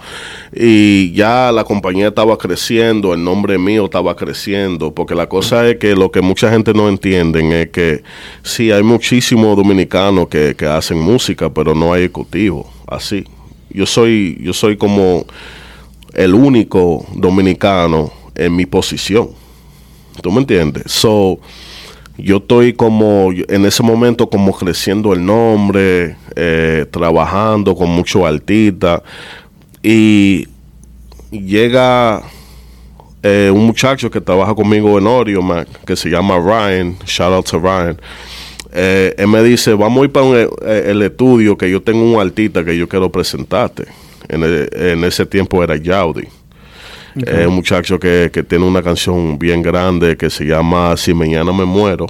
Y 0.53 1.13
ya 1.13 1.53
la 1.53 1.63
compañía 1.63 2.09
estaba 2.09 2.37
creciendo, 2.37 3.15
el 3.15 3.23
nombre 3.23 3.57
mío 3.57 3.85
estaba 3.85 4.17
creciendo, 4.17 4.93
porque 4.93 5.15
la 5.15 5.29
cosa 5.29 5.69
es 5.69 5.77
que 5.77 5.95
lo 5.95 6.11
que 6.11 6.23
mucha 6.23 6.51
gente 6.51 6.75
no 6.75 6.89
entienden 6.89 7.53
es 7.53 7.69
que 7.69 8.03
sí, 8.43 8.73
hay 8.73 8.83
muchísimos 8.83 9.57
dominicanos 9.57 10.27
que, 10.27 10.57
que 10.57 10.67
hacen 10.67 10.99
música, 10.99 11.55
pero 11.55 11.73
no 11.73 11.93
hay 11.93 12.03
ejecutivo, 12.03 12.69
así. 12.89 13.25
Yo 13.75 13.87
soy, 13.87 14.39
yo 14.41 14.53
soy 14.53 14.77
como 14.77 15.27
el 16.15 16.35
único 16.35 17.07
dominicano 17.15 18.13
en 18.35 18.55
mi 18.55 18.67
posición. 18.67 19.31
¿Tú 20.21 20.31
me 20.31 20.41
entiendes? 20.41 20.85
So, 20.93 21.39
yo 22.19 22.37
estoy 22.37 22.75
como 22.75 23.31
en 23.33 23.65
ese 23.65 23.83
momento 23.83 24.29
como 24.29 24.53
creciendo 24.53 25.13
el 25.13 25.25
nombre, 25.25 26.17
eh, 26.37 26.87
trabajando 26.91 27.75
con 27.75 27.89
muchos 27.91 28.23
artistas 28.25 29.01
y 29.83 30.47
llega 31.31 32.23
eh, 33.23 33.51
un 33.53 33.67
muchacho 33.67 34.11
que 34.11 34.21
trabaja 34.21 34.55
conmigo 34.55 34.99
en 34.99 35.07
Oreo, 35.07 35.43
que 35.87 35.97
se 35.97 36.11
llama 36.11 36.39
Ryan, 36.39 36.97
shout 37.07 37.33
out 37.33 37.47
to 37.49 37.59
Ryan. 37.59 37.99
Eh, 38.73 39.15
él 39.19 39.29
me 39.29 39.43
dice, 39.43 39.75
vamos 39.75 40.03
a 40.03 40.05
ir 40.05 40.13
para 40.13 40.49
el, 40.91 41.03
estudio 41.03 41.57
que 41.59 41.71
yo 41.71 41.83
tengo 41.83 42.03
un 42.03 42.21
artista 42.21 42.65
que 42.65 42.77
yo 42.77 42.89
quiero 42.89 43.11
presentarte. 43.11 43.85
En, 44.29 45.05
ese 45.05 45.27
tiempo 45.27 45.63
era 45.63 45.77
Yaudi. 45.77 46.27
Es 47.15 47.47
un 47.47 47.55
muchacho 47.55 47.99
que, 47.99 48.31
que, 48.33 48.43
tiene 48.43 48.65
una 48.65 48.83
canción 48.83 49.39
bien 49.39 49.61
grande 49.61 50.17
que 50.17 50.31
se 50.31 50.45
llama 50.45 50.97
Si 50.97 51.13
mañana 51.13 51.53
me 51.53 51.67
muero. 51.67 52.07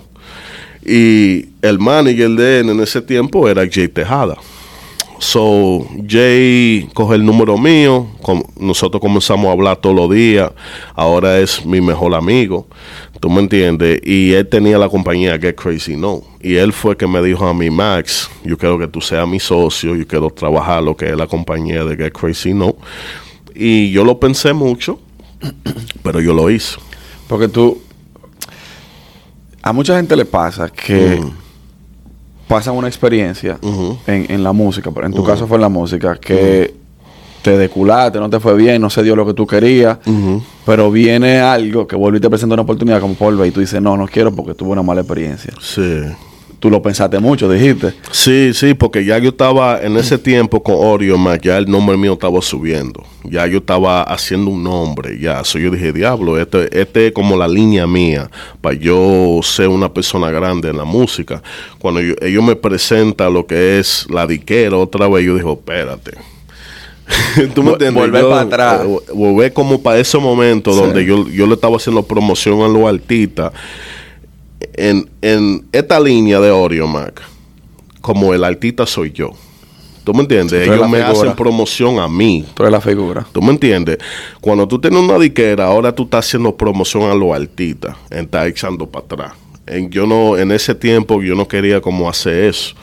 Y 0.84 1.46
el 1.62 1.78
manager 1.78 2.30
de 2.30 2.60
él 2.60 2.70
en 2.70 2.80
ese 2.80 3.02
tiempo 3.02 3.48
era 3.48 3.62
Jay 3.68 3.88
Tejada. 3.88 4.36
So, 5.22 5.86
Jay 6.08 6.88
coge 6.94 7.14
el 7.14 7.24
número 7.24 7.56
mío, 7.56 8.08
nosotros 8.58 9.00
comenzamos 9.00 9.46
a 9.46 9.52
hablar 9.52 9.76
todos 9.76 9.94
los 9.94 10.10
días, 10.10 10.50
ahora 10.96 11.38
es 11.38 11.64
mi 11.64 11.80
mejor 11.80 12.16
amigo, 12.16 12.66
tú 13.22 13.30
me 13.30 13.38
entiendes, 13.40 14.00
y 14.02 14.32
él 14.32 14.48
tenía 14.48 14.76
la 14.78 14.88
compañía 14.88 15.38
Get 15.38 15.54
Crazy 15.54 15.96
No, 15.96 16.22
y 16.40 16.56
él 16.56 16.72
fue 16.72 16.96
que 16.96 17.06
me 17.06 17.22
dijo 17.22 17.46
a 17.46 17.54
mí, 17.54 17.70
Max, 17.70 18.28
yo 18.42 18.58
quiero 18.58 18.80
que 18.80 18.88
tú 18.88 19.00
seas 19.00 19.28
mi 19.28 19.38
socio, 19.38 19.94
yo 19.94 20.04
quiero 20.08 20.28
trabajar 20.28 20.82
lo 20.82 20.96
que 20.96 21.08
es 21.08 21.16
la 21.16 21.28
compañía 21.28 21.84
de 21.84 21.96
Get 21.96 22.12
Crazy 22.12 22.52
No, 22.52 22.74
y 23.54 23.92
yo 23.92 24.04
lo 24.04 24.18
pensé 24.18 24.52
mucho, 24.52 24.98
pero 26.02 26.20
yo 26.20 26.34
lo 26.34 26.50
hice. 26.50 26.78
Porque 27.28 27.46
tú, 27.46 27.80
a 29.62 29.72
mucha 29.72 29.94
gente 29.94 30.16
le 30.16 30.24
pasa 30.24 30.68
que 30.68 31.22
pasan 32.48 32.74
una 32.74 32.88
experiencia 32.88 33.56
en, 34.08 34.42
la 34.42 34.52
música, 34.52 34.90
pero 34.90 35.06
en 35.06 35.12
tu 35.12 35.22
caso 35.22 35.46
fue 35.46 35.58
en 35.58 35.62
la 35.62 35.68
música, 35.68 36.16
que 36.16 36.74
te 37.42 37.56
deculaste, 37.56 38.18
no 38.18 38.30
te 38.30 38.40
fue 38.40 38.54
bien, 38.54 38.80
no 38.80 38.90
se 38.90 39.02
dio 39.02 39.16
lo 39.16 39.26
que 39.26 39.34
tú 39.34 39.46
querías, 39.46 39.98
pero 40.64 40.90
viene 40.90 41.40
algo 41.40 41.86
que 41.86 41.96
vuelve 41.96 42.18
y 42.18 42.20
te 42.20 42.30
presenta 42.30 42.54
una 42.54 42.62
oportunidad 42.62 43.00
como 43.00 43.14
Paul 43.14 43.44
y 43.46 43.50
tú 43.50 43.60
dices, 43.60 43.80
no, 43.82 43.96
no 43.96 44.06
quiero 44.06 44.34
porque 44.34 44.54
tuve 44.54 44.70
una 44.70 44.82
mala 44.82 45.00
experiencia. 45.00 45.52
Sí 45.60 46.02
tú 46.62 46.70
lo 46.70 46.80
pensaste 46.80 47.18
mucho, 47.18 47.50
dijiste. 47.50 47.92
Sí, 48.12 48.54
sí, 48.54 48.74
porque 48.74 49.04
ya 49.04 49.18
yo 49.18 49.30
estaba 49.30 49.82
en 49.82 49.96
ese 49.96 50.16
tiempo 50.16 50.62
con 50.62 50.76
Oreo, 50.78 51.18
ya 51.42 51.58
el 51.58 51.68
nombre 51.68 51.96
mío 51.96 52.12
estaba 52.12 52.40
subiendo. 52.40 53.02
Ya 53.24 53.48
yo 53.48 53.58
estaba 53.58 54.04
haciendo 54.04 54.52
un 54.52 54.62
nombre, 54.62 55.18
ya. 55.18 55.42
So 55.42 55.58
yo 55.58 55.72
dije, 55.72 55.92
diablo, 55.92 56.38
este, 56.38 56.80
este 56.80 57.08
es 57.08 57.12
como 57.12 57.36
la 57.36 57.48
línea 57.48 57.88
mía 57.88 58.30
para 58.60 58.76
yo 58.76 59.40
ser 59.42 59.66
una 59.66 59.92
persona 59.92 60.30
grande 60.30 60.70
en 60.70 60.76
la 60.76 60.84
música. 60.84 61.42
Cuando 61.80 62.00
ellos 62.00 62.44
me 62.44 62.54
presentan 62.54 63.34
lo 63.34 63.44
que 63.44 63.80
es 63.80 64.06
la 64.08 64.24
diquera 64.28 64.76
otra 64.76 65.08
vez, 65.08 65.26
yo 65.26 65.34
digo, 65.34 65.54
espérate. 65.54 66.31
¿Tú 67.54 67.62
me 67.62 67.72
entiendes? 67.72 68.02
Volver 68.02 68.24
para 68.24 68.40
atrás. 68.40 68.86
Volver 69.12 69.52
como 69.52 69.80
para 69.80 69.98
ese 69.98 70.18
momento 70.18 70.74
donde 70.74 71.04
yo, 71.04 71.28
yo 71.28 71.46
le 71.46 71.54
estaba 71.54 71.76
haciendo 71.76 72.02
promoción 72.02 72.62
a 72.62 72.68
los 72.68 72.88
artistas 72.88 73.52
en, 74.74 75.08
en 75.20 75.66
esta 75.72 76.00
línea 76.00 76.40
de 76.40 76.50
Oreo 76.50 76.86
Mac, 76.86 77.22
como 78.00 78.34
el 78.34 78.44
artista 78.44 78.86
soy 78.86 79.12
yo. 79.12 79.32
¿Tú 80.04 80.12
me 80.14 80.22
entiendes? 80.22 80.66
Ellos 80.66 80.88
me 80.88 81.00
hacen 81.00 81.34
promoción 81.36 82.00
a 82.00 82.08
mí. 82.08 82.44
Tú 82.54 82.64
eres 82.64 82.72
la 82.72 82.80
figura. 82.80 83.24
¿Tú 83.30 83.40
me 83.40 83.50
entiendes? 83.50 83.98
Cuando 84.40 84.66
tú 84.66 84.80
tienes 84.80 85.00
una 85.00 85.16
diquera, 85.16 85.66
ahora 85.66 85.94
tú 85.94 86.04
estás 86.04 86.26
haciendo 86.26 86.56
promoción 86.56 87.08
a 87.08 87.14
los 87.14 87.32
artistas. 87.32 87.96
Estás 88.10 88.48
echando 88.48 88.86
para 88.86 89.04
atrás. 89.04 89.32
En, 89.64 89.90
yo 89.90 90.06
no, 90.06 90.36
en 90.36 90.50
ese 90.50 90.74
tiempo 90.74 91.22
yo 91.22 91.36
no 91.36 91.46
quería 91.46 91.80
como 91.80 92.08
hacer 92.08 92.44
eso. 92.44 92.74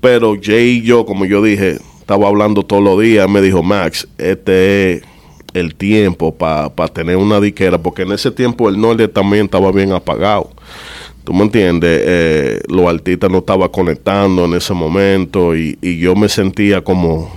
Pero 0.00 0.36
Jay 0.40 0.78
y 0.78 0.82
yo, 0.82 1.04
como 1.04 1.24
yo 1.24 1.42
dije, 1.42 1.78
estaba 2.04 2.28
hablando 2.28 2.62
todos 2.62 2.82
los 2.82 3.00
días. 3.00 3.26
Me 3.30 3.40
dijo, 3.40 3.62
Max, 3.62 4.06
este 4.18 4.92
es 4.92 5.02
el 5.54 5.74
tiempo 5.74 6.34
para 6.34 6.68
tener 6.92 7.16
una 7.16 7.40
diquera. 7.40 7.78
Porque 7.78 8.02
en 8.02 8.12
ese 8.12 8.30
tiempo 8.30 8.68
el 8.68 8.78
norte 8.78 9.08
también 9.08 9.46
estaba 9.46 9.72
bien 9.72 9.90
apagado. 9.92 10.50
¿Tú 11.24 11.32
me 11.32 11.44
entiendes? 11.44 12.02
Eh, 12.04 12.60
los 12.68 12.86
artistas 12.86 13.30
no 13.30 13.38
estaban 13.38 13.70
conectando 13.70 14.44
en 14.44 14.52
ese 14.52 14.74
momento 14.74 15.56
y, 15.56 15.78
yo 15.98 16.14
me 16.14 16.28
sentía 16.28 16.84
como, 16.84 17.32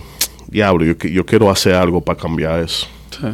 diablo, 0.48 0.84
yo, 0.84 0.96
yo 1.08 1.26
quiero 1.26 1.50
hacer 1.50 1.74
algo 1.74 2.02
para 2.02 2.20
cambiar 2.20 2.60
eso. 2.60 2.88
Sí. 3.12 3.28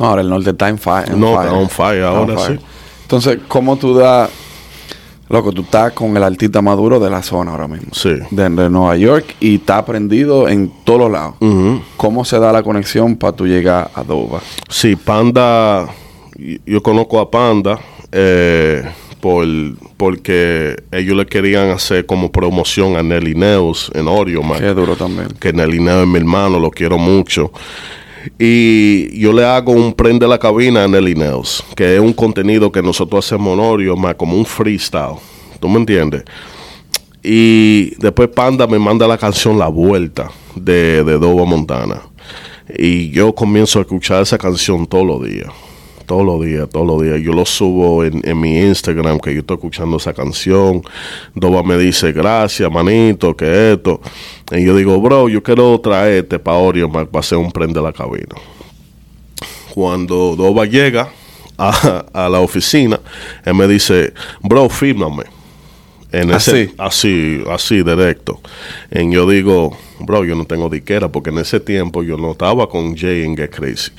No, 0.00 0.06
ahora 0.06 0.22
el 0.22 0.30
norte 0.30 0.50
está 0.50 0.68
en 0.68 0.78
fire. 0.78 1.16
No, 1.16 1.40
está 1.40 1.52
on 1.52 1.70
fire 1.70 2.02
ahora 2.02 2.36
sí. 2.38 2.58
Entonces, 3.02 3.38
¿cómo 3.46 3.76
tú 3.76 3.94
das... 3.94 4.30
Loco, 5.30 5.52
tú 5.52 5.62
estás 5.62 5.92
con 5.92 6.16
el 6.16 6.24
artista 6.24 6.60
maduro 6.60 6.98
de 6.98 7.08
la 7.08 7.22
zona 7.22 7.52
ahora 7.52 7.68
mismo. 7.68 7.94
Sí. 7.94 8.14
De, 8.32 8.50
Nueva 8.50 8.96
York 8.96 9.36
y 9.38 9.54
está 9.54 9.78
aprendido 9.78 10.48
en 10.48 10.72
todos 10.82 11.08
lados. 11.08 11.36
¿Cómo 11.96 12.24
se 12.24 12.40
da 12.40 12.52
la 12.52 12.64
conexión 12.64 13.14
para 13.14 13.36
tú 13.36 13.46
llegar 13.46 13.90
a 13.94 14.02
Dover? 14.02 14.42
Sí, 14.68 14.96
Panda... 14.96 15.88
Yo 16.66 16.82
conozco 16.82 17.20
a 17.20 17.30
Panda. 17.30 17.78
Eh, 18.10 18.82
por, 19.20 19.46
porque 19.96 20.82
ellos 20.90 21.16
le 21.16 21.26
querían 21.26 21.70
hacer 21.70 22.06
como 22.06 22.32
promoción 22.32 22.96
a 22.96 23.02
Nelly 23.02 23.34
Neus 23.34 23.90
en 23.94 24.08
Oreo, 24.08 24.42
Qué 24.58 24.74
duro 24.74 24.96
también. 24.96 25.28
Que 25.38 25.52
Nelly 25.52 25.78
Neus 25.78 26.02
es 26.02 26.08
mi 26.08 26.18
hermano, 26.18 26.58
lo 26.58 26.70
quiero 26.70 26.98
mucho. 26.98 27.52
Y 28.38 29.18
yo 29.18 29.32
le 29.32 29.44
hago 29.44 29.72
un 29.72 29.92
prende 29.92 30.26
la 30.26 30.38
cabina 30.38 30.84
a 30.84 30.88
Nelly 30.88 31.14
Neus, 31.14 31.64
que 31.74 31.96
es 31.96 32.00
un 32.00 32.12
contenido 32.12 32.70
que 32.70 32.82
nosotros 32.82 33.24
hacemos 33.24 33.54
en 33.54 33.60
Oreo, 33.60 33.96
más 33.96 34.14
como 34.14 34.36
un 34.36 34.44
freestyle. 34.44 35.16
¿Tú 35.58 35.68
me 35.68 35.78
entiendes? 35.78 36.24
Y 37.22 37.94
después 37.96 38.28
Panda 38.28 38.66
me 38.66 38.78
manda 38.78 39.06
la 39.06 39.18
canción 39.18 39.58
La 39.58 39.68
Vuelta 39.68 40.30
de, 40.54 41.04
de 41.04 41.18
Doba 41.18 41.44
Montana. 41.44 42.02
Y 42.78 43.10
yo 43.10 43.34
comienzo 43.34 43.78
a 43.78 43.82
escuchar 43.82 44.22
esa 44.22 44.38
canción 44.38 44.86
todos 44.86 45.06
los 45.06 45.24
días 45.24 45.50
todos 46.10 46.26
los 46.26 46.44
días, 46.44 46.68
todos 46.68 46.84
los 46.84 47.00
días. 47.00 47.20
Yo 47.20 47.32
lo 47.32 47.46
subo 47.46 48.02
en, 48.02 48.40
mi 48.40 48.58
Instagram, 48.58 49.20
que 49.20 49.32
yo 49.32 49.40
estoy 49.42 49.54
escuchando 49.54 49.96
esa 49.96 50.12
canción. 50.12 50.82
Doba 51.36 51.62
me 51.62 51.78
dice, 51.78 52.10
gracias, 52.10 52.68
manito, 52.68 53.36
que 53.36 53.74
esto. 53.74 54.00
Y 54.50 54.64
yo 54.64 54.74
digo, 54.74 55.00
bro, 55.00 55.28
yo 55.28 55.40
quiero 55.40 55.78
traerte 55.78 56.40
para 56.40 56.56
Oreo 56.56 56.90
para 56.90 57.06
hacer 57.20 57.38
un 57.38 57.52
prende 57.52 57.80
la 57.80 57.92
cabina. 57.92 58.34
Cuando 59.72 60.34
Doba 60.34 60.66
llega 60.66 61.10
a, 61.56 62.04
a, 62.12 62.28
la 62.28 62.40
oficina, 62.40 62.98
él 63.44 63.54
me 63.54 63.68
dice, 63.68 64.12
bro, 64.42 64.68
fírmame. 64.68 65.39
En 66.12 66.30
ese, 66.30 66.72
así, 66.78 67.42
así, 67.48 67.82
directo. 67.82 68.40
Y 68.90 69.12
yo 69.12 69.28
digo, 69.28 69.76
bro, 70.00 70.24
yo 70.24 70.34
no 70.34 70.44
tengo 70.44 70.68
diquera, 70.68 71.08
porque 71.08 71.30
en 71.30 71.38
ese 71.38 71.60
tiempo 71.60 72.02
yo 72.02 72.16
no 72.16 72.32
estaba 72.32 72.68
con 72.68 72.96
Jay 72.96 73.22
en 73.22 73.36
Get 73.36 73.50
Crazy. 73.50 73.92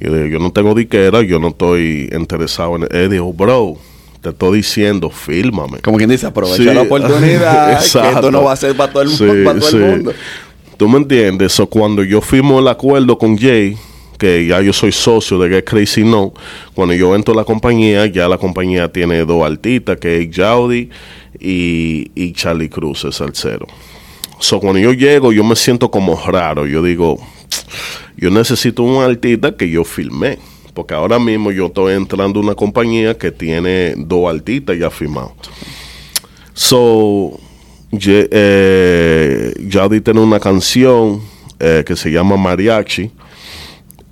Yo 0.00 0.14
digo, 0.14 0.26
yo 0.26 0.38
no 0.38 0.50
tengo 0.50 0.74
diquera, 0.74 1.22
yo 1.22 1.38
no 1.38 1.48
estoy 1.48 2.08
interesado 2.12 2.76
en... 2.76 2.88
Él 2.90 3.10
dijo, 3.10 3.32
bro, 3.34 3.76
te 4.22 4.30
estoy 4.30 4.58
diciendo, 4.58 5.10
fílmame. 5.10 5.78
Como 5.80 5.98
quien 5.98 6.08
dice, 6.08 6.26
aprovecha 6.26 6.72
la 6.72 6.82
oportunidad, 6.82 7.78
que 7.92 8.08
esto 8.08 8.30
no 8.30 8.44
va 8.44 8.52
a 8.52 8.56
ser 8.56 8.74
para 8.74 8.92
todo 8.92 9.02
el, 9.02 9.10
mundo. 9.10 10.12
¿Tú 10.78 10.88
me 10.88 10.98
entiendes? 10.98 11.52
So, 11.52 11.66
cuando 11.66 12.02
yo 12.02 12.20
firmo 12.20 12.60
el 12.60 12.68
acuerdo 12.68 13.18
con 13.18 13.36
Jay, 13.36 13.76
que 14.18 14.46
ya 14.46 14.60
yo 14.60 14.72
soy 14.72 14.90
socio 14.90 15.38
de 15.38 15.48
Get 15.48 15.64
Crazy 15.64 16.02
No, 16.02 16.32
cuando 16.74 16.94
yo 16.94 17.14
entro 17.14 17.34
a 17.34 17.36
la 17.36 17.44
compañía, 17.44 18.06
ya 18.06 18.28
la 18.28 18.38
compañía 18.38 18.90
tiene 18.90 19.24
dos 19.24 19.44
artistas, 19.44 19.98
que 19.98 20.22
es 20.22 20.34
Jaudi 20.34 20.90
y, 21.38 22.10
y 22.14 22.32
Charlie 22.32 22.68
Cruz, 22.68 23.04
es 23.04 23.20
el 23.20 23.30
cero. 23.34 23.66
So, 24.40 24.60
cuando 24.60 24.78
yo 24.78 24.92
llego, 24.92 25.32
yo 25.32 25.42
me 25.42 25.56
siento 25.56 25.90
como 25.90 26.16
raro. 26.26 26.66
Yo 26.66 26.82
digo, 26.82 27.18
yo 28.16 28.30
necesito 28.30 28.82
un 28.82 29.02
artista 29.02 29.56
que 29.56 29.68
yo 29.68 29.84
filmé. 29.84 30.38
Porque 30.74 30.94
ahora 30.94 31.18
mismo 31.18 31.50
yo 31.50 31.66
estoy 31.66 31.94
entrando 31.94 32.38
a 32.38 32.42
una 32.42 32.54
compañía 32.54 33.18
que 33.18 33.32
tiene 33.32 33.94
dos 33.96 34.32
artistas 34.32 34.78
ya 34.78 34.90
firmados. 34.90 35.32
So, 36.54 37.40
eh, 37.90 39.54
Jaudi 39.68 40.00
tiene 40.00 40.20
una 40.20 40.38
canción 40.38 41.20
eh, 41.58 41.82
que 41.84 41.96
se 41.96 42.12
llama 42.12 42.36
Mariachi. 42.36 43.10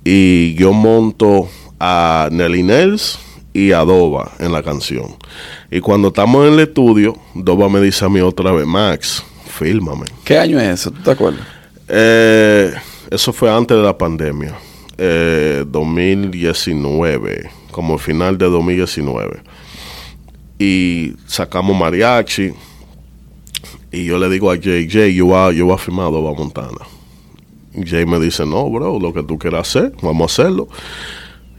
Y 0.03 0.55
yo 0.55 0.73
monto 0.73 1.47
a 1.79 2.27
Nelly 2.31 2.63
Nels 2.63 3.19
y 3.57 3.71
a 3.71 3.79
Doba 3.79 4.33
en 4.37 4.51
la 4.51 4.61
canción. 4.61 5.15
Y 5.71 5.79
cuando 5.79 6.09
estamos 6.09 6.45
en 6.45 6.53
el 6.53 6.59
estudio, 6.59 7.17
Doba 7.33 7.67
me 7.67 7.81
dice 7.81 8.05
a 8.05 8.09
mí 8.09 8.19
otra 8.19 8.51
vez, 8.51 8.67
Max, 8.67 9.23
fílmame. 9.47 10.05
¿Qué 10.23 10.37
año 10.37 10.59
es 10.59 10.81
eso? 10.81 10.91
¿Tú 10.91 11.01
te 11.01 11.09
acuerdas? 11.09 11.41
Eh, 11.87 12.71
eso 13.09 13.33
fue 13.33 13.51
antes 13.51 13.75
de 13.75 13.81
la 13.81 13.97
pandemia. 13.97 14.55
2019, 14.97 17.33
eh, 17.33 17.49
como 17.71 17.95
el 17.95 17.99
final 17.99 18.37
de 18.37 18.45
2019. 18.45 19.41
Y 20.59 21.13
sacamos 21.25 21.75
mariachi. 21.75 22.53
Y 23.91 24.05
yo 24.05 24.19
le 24.19 24.29
digo 24.29 24.51
a 24.51 24.55
JJ, 24.55 25.15
yo 25.15 25.25
voy 25.25 25.35
a, 25.35 25.51
yo 25.51 25.73
a 25.73 25.79
firmar 25.79 26.11
Doba 26.11 26.35
Montana. 26.35 26.77
Jay 27.83 28.05
me 28.05 28.19
dice, 28.19 28.45
no, 28.45 28.69
bro, 28.69 28.99
lo 28.99 29.11
que 29.11 29.23
tú 29.23 29.39
quieras 29.39 29.67
hacer, 29.67 29.93
vamos 30.03 30.21
a 30.21 30.25
hacerlo. 30.43 30.67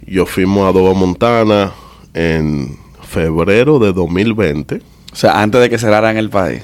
Yo 0.07 0.27
fuimos 0.27 0.69
a 0.69 0.73
Doba 0.73 0.95
Montana 0.95 1.73
en 2.14 2.77
febrero 3.03 3.79
de 3.79 3.92
2020. 3.92 4.83
O 5.12 5.16
sea, 5.16 5.40
antes 5.42 5.61
de 5.61 5.71
que 5.71 5.79
cerraran 5.79 6.16
el 6.16 6.31
país. 6.31 6.62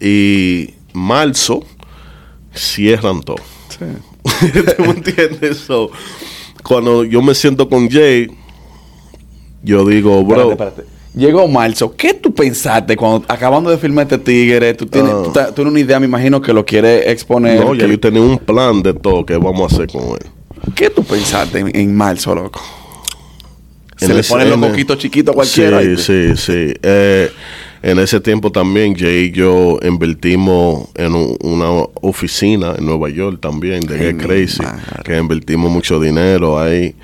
Y 0.00 0.74
marzo 0.92 1.62
cierran 2.54 3.22
todo. 3.22 3.36
Sí. 3.68 3.84
¿Tú 4.76 4.82
me 4.82 4.90
entiendes? 4.90 5.58
So, 5.58 5.90
cuando 6.62 7.04
yo 7.04 7.22
me 7.22 7.34
siento 7.34 7.68
con 7.68 7.88
Jay, 7.90 8.28
yo 9.62 9.86
digo, 9.86 10.22
bro, 10.24 10.50
Espérate, 10.52 10.80
espérate. 10.80 10.94
Llegó 11.14 11.46
marzo. 11.46 11.94
¿Qué 11.96 12.12
tú 12.14 12.34
pensaste 12.34 12.96
cuando 12.96 13.24
acabando 13.28 13.70
de 13.70 13.78
filmar 13.78 14.02
este 14.04 14.18
tigre? 14.18 14.74
Tú 14.74 14.86
tienes, 14.86 15.12
Ah. 15.12 15.22
tú, 15.22 15.30
tienes 15.54 15.70
una 15.70 15.80
idea, 15.80 16.00
me 16.00 16.06
imagino, 16.06 16.40
que 16.42 16.52
lo 16.52 16.64
quieres 16.64 17.06
exponer. 17.06 17.60
no, 17.64 17.72
ya 17.74 17.84
que- 17.86 17.92
yo 17.92 18.00
tenía 18.00 18.20
un 18.20 18.38
plan 18.38 18.82
de 18.82 18.94
todo 18.94 19.24
que 19.24 19.36
vamos 19.36 19.72
a 19.72 19.74
hacer 19.76 19.88
con 19.92 20.02
él. 20.10 20.26
¿Qué 20.74 20.90
tú 20.90 21.04
pensaste 21.04 21.60
en, 21.60 21.76
en 21.76 21.94
marzo, 21.96 22.34
loco? 22.34 22.60
Se 23.96 24.12
le 24.12 24.22
ponen 24.24 24.50
los 24.50 24.58
coquitos 24.70 24.98
chiquitos 24.98 25.32
a 25.32 25.36
cualquiera. 25.36 25.80
Sí, 25.82 25.96
sí, 25.96 26.36
sí. 26.36 26.74
Eh, 26.82 27.30
en 27.82 27.98
ese 27.98 28.18
tiempo 28.20 28.50
también 28.50 28.94
Jay 28.96 29.26
y 29.26 29.30
yo 29.30 29.78
invertimos 29.82 30.88
en 30.94 31.14
un- 31.14 31.36
una 31.42 31.70
oficina 32.00 32.74
en 32.78 32.86
Nueva 32.86 33.10
York 33.10 33.40
también 33.40 33.80
de 33.80 33.98
Get 33.98 34.16
Crazy, 34.22 34.62
que 35.04 35.16
invertimos 35.18 35.70
mucho 35.70 36.00
dinero 36.00 36.58
ahí. 36.58 36.94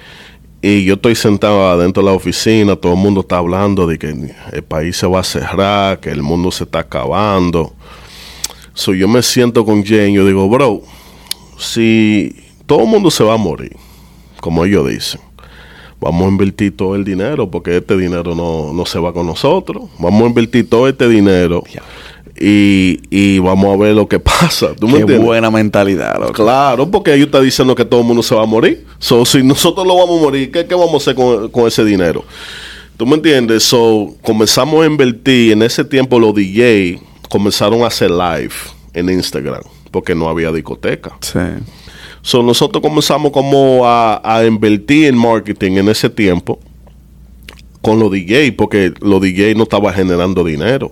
Y 0.62 0.84
yo 0.84 0.94
estoy 0.94 1.14
sentado 1.14 1.68
adentro 1.70 2.02
de 2.02 2.10
la 2.10 2.14
oficina, 2.16 2.76
todo 2.76 2.92
el 2.94 2.98
mundo 2.98 3.20
está 3.20 3.38
hablando 3.38 3.86
de 3.86 3.98
que 3.98 4.08
el 4.52 4.62
país 4.62 4.96
se 4.96 5.06
va 5.06 5.20
a 5.20 5.24
cerrar, 5.24 6.00
que 6.00 6.10
el 6.10 6.22
mundo 6.22 6.50
se 6.50 6.64
está 6.64 6.80
acabando. 6.80 7.72
So 8.74 8.92
yo 8.94 9.06
me 9.08 9.22
siento 9.22 9.64
con 9.64 9.84
Jay 9.84 10.10
y 10.10 10.14
yo 10.14 10.26
digo, 10.26 10.48
bro, 10.48 10.82
si 11.58 12.34
todo 12.66 12.80
el 12.82 12.88
mundo 12.88 13.10
se 13.10 13.22
va 13.24 13.34
a 13.34 13.38
morir, 13.38 13.76
como 14.40 14.64
ellos 14.64 14.88
dicen, 14.88 15.20
vamos 16.00 16.26
a 16.26 16.28
invertir 16.28 16.76
todo 16.76 16.96
el 16.96 17.04
dinero 17.04 17.50
porque 17.50 17.76
este 17.76 17.96
dinero 17.96 18.34
no, 18.34 18.72
no 18.72 18.86
se 18.86 18.98
va 18.98 19.12
con 19.12 19.26
nosotros. 19.26 19.84
Vamos 19.98 20.22
a 20.22 20.26
invertir 20.26 20.68
todo 20.68 20.88
este 20.88 21.08
dinero 21.08 21.62
y, 22.38 23.00
y 23.10 23.38
vamos 23.38 23.74
a 23.74 23.76
ver 23.76 23.94
lo 23.94 24.08
que 24.08 24.18
pasa. 24.20 24.74
¿Tú 24.74 24.86
me 24.86 24.94
Qué 24.94 25.00
entiendes? 25.00 25.26
buena 25.26 25.50
mentalidad, 25.50 26.18
loco. 26.18 26.32
Claro, 26.32 26.90
porque 26.90 27.14
ellos 27.14 27.26
están 27.26 27.44
diciendo 27.44 27.74
que 27.74 27.84
todo 27.84 28.00
el 28.00 28.06
mundo 28.06 28.22
se 28.22 28.34
va 28.34 28.42
a 28.42 28.46
morir. 28.46 28.86
So, 28.98 29.24
si 29.24 29.42
nosotros 29.42 29.86
lo 29.86 29.96
vamos 29.96 30.18
a 30.18 30.22
morir, 30.22 30.50
¿qué, 30.50 30.66
qué 30.66 30.74
vamos 30.74 30.94
a 30.94 30.96
hacer 30.96 31.14
con, 31.14 31.48
con 31.50 31.66
ese 31.66 31.84
dinero? 31.84 32.24
¿Tú 32.96 33.06
me 33.06 33.14
entiendes? 33.16 33.62
So, 33.64 34.14
comenzamos 34.22 34.82
a 34.82 34.86
invertir. 34.86 35.52
En 35.52 35.62
ese 35.62 35.84
tiempo 35.84 36.18
los 36.18 36.34
DJ 36.34 37.00
comenzaron 37.28 37.82
a 37.82 37.86
hacer 37.88 38.10
live 38.10 38.52
en 38.94 39.08
Instagram 39.10 39.62
porque 39.90 40.14
no 40.14 40.28
había 40.28 40.52
discoteca. 40.52 41.16
Sí. 41.20 41.38
So, 42.22 42.42
nosotros 42.42 42.82
comenzamos 42.82 43.32
como 43.32 43.86
a, 43.86 44.20
a 44.22 44.44
invertir 44.44 45.06
en 45.06 45.16
marketing 45.16 45.72
en 45.72 45.88
ese 45.88 46.10
tiempo 46.10 46.58
con 47.82 47.98
los 47.98 48.10
DJ, 48.10 48.52
porque 48.52 48.92
los 49.00 49.20
DJ 49.20 49.54
no 49.54 49.62
estaban 49.62 49.94
generando 49.94 50.44
dinero. 50.44 50.90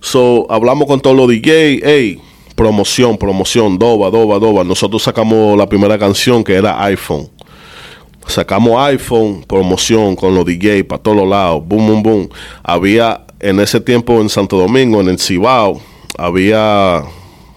So, 0.00 0.46
hablamos 0.50 0.86
con 0.86 1.00
todos 1.00 1.16
los 1.16 1.28
DJ, 1.28 1.80
hey, 1.84 2.20
promoción, 2.54 3.18
promoción, 3.18 3.78
doba, 3.78 4.10
doba, 4.10 4.38
doba. 4.38 4.64
Nosotros 4.64 5.02
sacamos 5.02 5.56
la 5.56 5.68
primera 5.68 5.98
canción 5.98 6.42
que 6.42 6.54
era 6.54 6.82
iPhone. 6.84 7.28
Sacamos 8.26 8.80
iPhone, 8.86 9.44
promoción 9.46 10.16
con 10.16 10.34
los 10.34 10.46
DJ 10.46 10.84
para 10.84 11.02
todos 11.02 11.28
lados, 11.28 11.62
boom, 11.66 11.86
boom, 11.86 12.02
boom. 12.02 12.28
Había 12.62 13.26
en 13.38 13.60
ese 13.60 13.80
tiempo 13.80 14.18
en 14.22 14.30
Santo 14.30 14.56
Domingo, 14.56 15.02
en 15.02 15.08
el 15.08 15.18
Cibao, 15.18 15.78
había, 16.16 17.02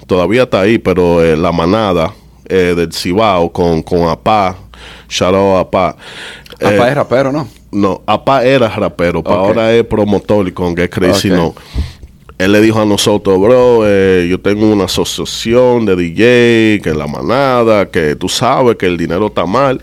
todavía 0.08 0.44
está 0.44 0.62
ahí, 0.62 0.78
pero 0.78 1.24
eh, 1.24 1.38
la 1.38 1.54
manada 1.54 2.14
eh, 2.50 2.74
del 2.76 2.92
Cibao 2.94 3.52
con, 3.52 3.82
con 3.84 4.08
Apá, 4.10 4.56
shout 5.10 5.34
out 5.36 5.56
a 5.56 5.60
Apá. 5.62 5.96
Eh, 6.60 6.80
es 6.90 6.96
rapero, 6.96 7.32
¿no? 7.32 7.48
no, 7.72 8.02
Apá 8.06 8.44
era 8.46 8.70
rapero, 8.70 9.22
pa' 9.24 9.32
Ok. 9.32 9.38
ahora 9.48 9.74
es 9.74 9.84
promotor 9.86 10.48
y 10.48 10.52
con 10.52 10.76
Get 10.76 10.90
Crazy 10.90 11.30
Ok. 11.32 11.36
no. 11.38 11.56
Él 12.40 12.52
le 12.52 12.62
dijo 12.62 12.80
a 12.80 12.86
nosotros, 12.86 13.40
bro, 13.40 13.82
eh, 13.86 14.28
yo 14.30 14.40
tengo 14.40 14.72
una 14.72 14.86
asociación 14.86 15.86
de 15.88 15.96
DJ, 15.96 16.82
que 16.84 16.90
es 16.92 16.96
la 16.96 17.08
manada, 17.08 17.88
que 17.90 18.16
tú 18.16 18.30
sabes 18.30 18.76
que 18.78 18.86
el 18.86 18.96
dinero 18.96 19.26
está 19.28 19.48
mal. 19.48 19.82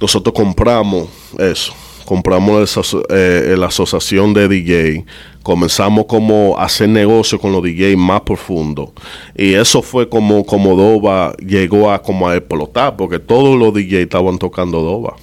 Nosotros 0.00 0.32
compramos 0.34 1.08
eso, 1.38 1.72
compramos 2.04 2.76
aso- 2.76 3.02
eh, 3.10 3.56
la 3.58 3.66
asociación 3.66 4.32
de 4.32 4.46
DJ, 4.46 5.04
comenzamos 5.46 6.06
como 6.06 6.58
a 6.58 6.64
hacer 6.64 6.88
negocio 6.88 7.38
con 7.38 7.52
los 7.52 7.62
DJ 7.62 7.96
más 7.96 8.22
profundo 8.22 8.92
y 9.36 9.54
eso 9.54 9.80
fue 9.80 10.08
como 10.08 10.44
como 10.44 10.74
Doba 10.74 11.34
llegó 11.36 11.92
a 11.92 12.02
como 12.02 12.28
a 12.28 12.34
explotar 12.34 12.96
porque 12.96 13.20
todos 13.20 13.56
los 13.56 13.72
DJ 13.72 14.02
estaban 14.02 14.38
tocando 14.38 14.82
Doba. 14.82 15.14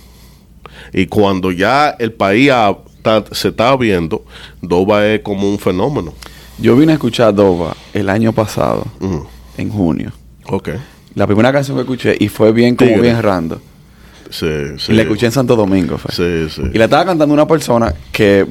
Y 0.94 1.08
cuando 1.08 1.52
ya 1.52 1.90
el 2.00 2.14
país 2.14 2.50
ta- 3.02 3.26
se 3.34 3.50
está 3.50 3.76
viendo, 3.76 4.24
Doba 4.62 5.06
es 5.08 5.20
como 5.20 5.50
un 5.50 5.60
fenómeno. 5.60 6.14
Yo 6.58 6.78
vine 6.78 6.94
a 6.94 6.96
escuchar 6.96 7.36
Dova 7.36 7.76
el 7.94 8.08
año 8.08 8.32
pasado, 8.32 8.86
en 9.58 9.70
junio. 9.70 10.14
Ok. 10.48 10.70
La 11.16 11.28
primera 11.28 11.52
canción 11.52 11.76
que 11.76 11.82
escuché, 11.82 12.16
y 12.18 12.30
fue 12.30 12.54
bien 12.54 12.76
como 12.78 12.90
Tigre. 12.92 13.02
bien 13.02 13.22
random. 13.22 13.60
Sí, 14.30 14.48
sí. 14.78 14.94
Y 14.94 14.96
la 14.96 15.02
escuché 15.02 15.26
en 15.26 15.32
Santo 15.34 15.56
Domingo, 15.58 15.98
fue. 15.98 16.12
Sí, 16.16 16.50
sí. 16.56 16.62
Y 16.74 16.78
la 16.78 16.86
estaba 16.86 17.04
cantando 17.06 17.34
una 17.34 17.46
persona 17.46 17.94
que 18.12 18.46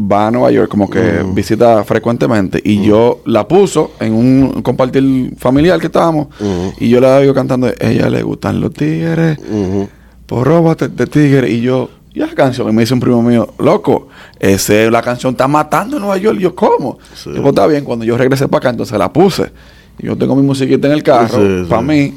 va 0.00 0.28
a 0.28 0.30
Nueva 0.30 0.50
York, 0.50 0.68
como 0.68 0.88
que 0.88 1.00
Mm. 1.24 1.34
visita 1.34 1.82
frecuentemente. 1.84 2.60
Y 2.64 2.82
yo 2.84 3.20
la 3.26 3.46
puso 3.48 3.92
en 4.00 4.12
un 4.14 4.62
compartir 4.62 5.32
familiar 5.38 5.80
que 5.80 5.86
estábamos. 5.86 6.28
Ujú. 6.40 6.72
Y 6.78 6.88
yo 6.88 7.00
la 7.00 7.18
digo 7.20 7.34
cantando, 7.34 7.68
ella 7.80 8.08
le 8.08 8.22
gustan 8.22 8.60
los 8.60 8.72
tigres, 8.72 9.38
Ujú. 9.38 9.88
por 10.26 10.46
róbate 10.46 10.88
de 10.88 11.06
tigre. 11.06 11.50
Y 11.50 11.60
yo, 11.62 11.90
¿y 12.14 12.22
esa 12.22 12.34
canción? 12.34 12.68
Y 12.68 12.72
me 12.72 12.82
dice 12.82 12.94
un 12.94 13.00
primo 13.00 13.22
mío, 13.22 13.52
loco, 13.58 14.08
ese, 14.38 14.90
la 14.90 15.02
canción 15.02 15.32
está 15.32 15.48
matando 15.48 15.96
en 15.96 16.02
Nueva 16.02 16.16
York. 16.18 16.36
Y 16.38 16.42
yo, 16.42 16.54
¿cómo? 16.54 16.98
Sí. 17.14 17.30
Yo, 17.34 17.42
pues 17.42 17.48
está 17.48 17.66
bien, 17.66 17.84
cuando 17.84 18.04
yo 18.04 18.16
regresé 18.16 18.46
para 18.48 18.58
acá, 18.58 18.70
entonces 18.70 18.96
la 18.98 19.12
puse. 19.12 19.50
Y 19.98 20.06
yo 20.06 20.16
tengo 20.16 20.36
mi 20.36 20.42
musiquita 20.42 20.86
en 20.86 20.92
el 20.92 21.02
carro, 21.02 21.38
Sí, 21.38 21.68
para 21.68 21.82
sí. 21.82 21.88
mí. 21.88 22.14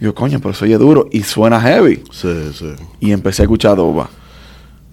Y 0.00 0.04
yo, 0.04 0.14
coño, 0.14 0.38
pero 0.38 0.52
eso 0.52 0.64
oye 0.64 0.78
duro 0.78 1.08
y 1.10 1.22
suena 1.22 1.60
heavy. 1.60 2.02
Sí, 2.12 2.28
sí. 2.54 2.66
Y 3.00 3.12
empecé 3.12 3.42
a 3.42 3.44
escuchar 3.44 3.76
Doba. 3.76 4.08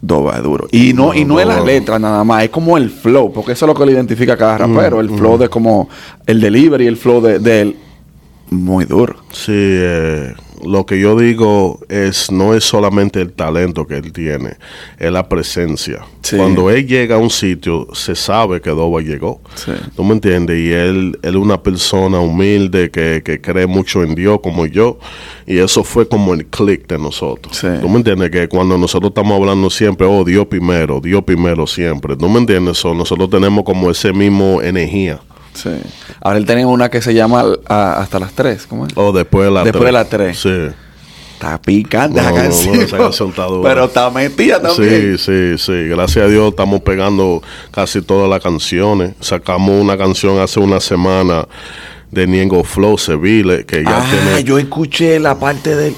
Doba 0.08 0.38
es 0.38 0.44
duro. 0.44 0.68
Y 0.72 0.94
no, 0.94 1.13
y 1.13 1.26
no 1.26 1.39
es 1.39 1.48
la 1.48 1.62
letra 1.62 1.98
nada 2.00 2.24
más, 2.24 2.44
es 2.44 2.50
como 2.50 2.78
el 2.78 2.89
flow, 2.89 3.32
porque 3.34 3.54
eso 3.54 3.65
es 3.65 3.68
lo 3.68 3.74
que 3.76 3.86
le 3.86 3.94
identifica 3.94 4.34
a 4.34 4.36
Mm, 4.36 4.39
cada 4.39 4.58
rapero. 4.60 5.00
el 5.00 5.10
flow 5.10 5.38
de 5.38 5.50
como 5.50 5.89
el 6.28 6.39
delivery, 6.39 6.86
el 6.88 6.98
flow 6.98 7.22
de, 7.22 7.39
de 7.39 7.62
él. 7.62 7.76
Muy 8.52 8.86
duro. 8.86 9.15
Sí, 9.32 9.52
eh, 9.56 10.34
lo 10.63 10.86
que 10.86 11.00
yo 11.00 11.18
digo 11.18 11.80
es 11.89 12.32
no 12.32 12.54
es 12.54 12.63
solamente 12.63 13.22
el 13.22 13.34
talento 13.34 13.86
que 13.88 13.96
él 13.96 14.12
tiene, 14.13 14.58
es 14.98 15.12
la 15.12 15.28
presencia. 15.28 16.06
Sí. 16.22 16.38
Cuando 16.38 16.70
él 16.70 16.88
llega 16.88 17.15
a 17.15 17.18
un 17.20 17.30
sitio, 17.30 17.88
se 17.94 18.15
sabe 18.15 18.62
que 18.62 18.70
Doba 18.70 19.02
llegó. 19.02 19.41
Sí. 19.56 19.72
¿Tú 19.96 20.04
me 20.04 20.13
entiendes? 20.13 20.58
Y 20.58 20.72
él, 20.72 21.20
él 21.22 21.36
es 21.36 21.41
una 21.41 21.62
persona 21.62 22.20
humilde 22.20 22.89
que, 22.89 23.22
que 23.24 23.41
cree 23.41 23.68
mucho 23.68 24.04
en 24.04 24.15
Dios 24.15 24.39
como 24.41 24.65
yo. 24.65 24.98
Y 25.46 25.60
eso 25.60 25.84
fue 25.84 26.08
como 26.08 26.34
el 26.34 26.46
click 26.48 26.88
de 26.88 26.98
nosotros. 26.98 27.56
Sí. 27.56 27.68
¿Tú 27.82 27.89
me 27.89 27.98
entiendes? 27.98 28.32
Que 28.32 28.48
cuando 28.48 28.78
nosotros 28.78 29.12
estamos 29.12 29.39
hablando 29.39 29.70
siempre, 29.70 30.08
oh, 30.08 30.24
Dios 30.24 30.48
primero, 30.48 31.00
Dios 31.00 31.24
primero 31.24 31.68
siempre. 31.68 32.15
¿Tú 32.15 32.28
me 32.28 32.39
entiendes? 32.39 32.78
So, 32.78 32.94
nosotros 32.94 33.30
tenemos 33.30 33.63
como 33.63 33.91
ese 33.91 34.12
mismo 34.13 34.62
energía. 34.62 35.20
Sí. 35.56 35.72
Ahora 36.22 36.38
él 36.38 36.46
tiene 36.46 36.65
una 36.65 36.89
que 36.89 37.02
se 37.02 37.13
llama 37.13 37.44
ah, 37.68 37.96
Hasta 38.00 38.20
las 38.20 38.34
3. 38.34 38.68
¿Cómo 38.68 38.86
es? 38.86 38.94
O 38.96 39.12
después 39.12 39.46
de 39.46 39.52
las 39.52 39.63
Después 39.63 39.86
de 39.86 39.91
las 39.91 40.10
tres. 40.10 40.39
Sí. 40.39 40.68
Está 41.34 41.62
picante 41.62 42.22
No, 42.22 42.38
esa 42.38 42.98
no. 42.98 43.62
Pero 43.62 43.86
está 43.86 44.10
metida 44.10 44.62
también. 44.62 45.18
Sí, 45.18 45.58
sí, 45.58 45.58
sí. 45.58 45.88
Gracias 45.89 46.26
a 46.26 46.28
Dios 46.30 46.50
estamos 46.50 46.80
pegando 46.82 47.41
casi 47.72 48.02
todas 48.02 48.30
las 48.30 48.41
canciones. 48.41 49.15
Sacamos 49.20 49.82
una 49.82 49.98
canción 49.98 50.39
hace 50.39 50.62
una 50.62 50.80
semana 50.80 51.46
de 52.12 52.28
Niengo 52.28 52.63
Flow 52.63 52.98
Seville, 52.98 53.65
que 53.65 53.84
ya 53.84 53.98
ah, 53.98 54.06
tiene... 54.10 54.44
yo 54.44 54.58
escuché 54.58 55.20
la 55.20 55.38
parte 55.39 55.76
de 55.76 55.94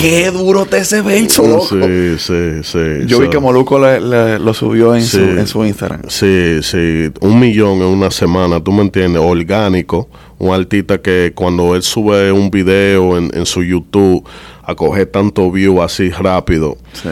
qué 0.00 0.30
duro 0.30 0.66
te 0.66 0.78
ese 0.78 1.02
verso, 1.02 1.42
Mm, 1.44 1.48
loco. 1.48 1.66
Sí, 1.68 2.14
sí, 2.18 2.62
sí. 2.62 2.78
Yo 3.06 3.20
vi 3.20 3.28
que 3.28 3.38
Moluco 3.38 3.78
le- 3.78 4.00
le- 4.00 4.38
lo 4.38 4.52
subió 4.54 4.94
en, 4.94 5.02
Sí. 5.02 5.16
su, 5.16 5.22
en 5.22 5.46
su 5.46 5.64
Instagram. 5.64 6.02
Sí, 6.08 6.58
sí, 6.62 7.10
un 7.20 7.40
millón 7.40 7.78
en 7.78 7.84
una 7.86 8.10
semana, 8.10 8.62
tú 8.62 8.70
me 8.72 8.82
entiendes, 8.82 9.22
orgánico, 9.24 10.08
un 10.38 10.52
artista 10.54 10.98
que 11.00 11.32
cuando 11.34 11.74
él 11.74 11.82
sube 11.82 12.30
un 12.32 12.50
video 12.50 13.16
en, 13.16 13.30
en 13.34 13.46
su 13.46 13.62
YouTube 13.64 14.22
a 14.62 14.74
coger 14.74 15.06
tanto 15.06 15.50
view 15.50 15.80
así 15.80 16.10
rápido, 16.10 16.76
Sí. 16.92 17.08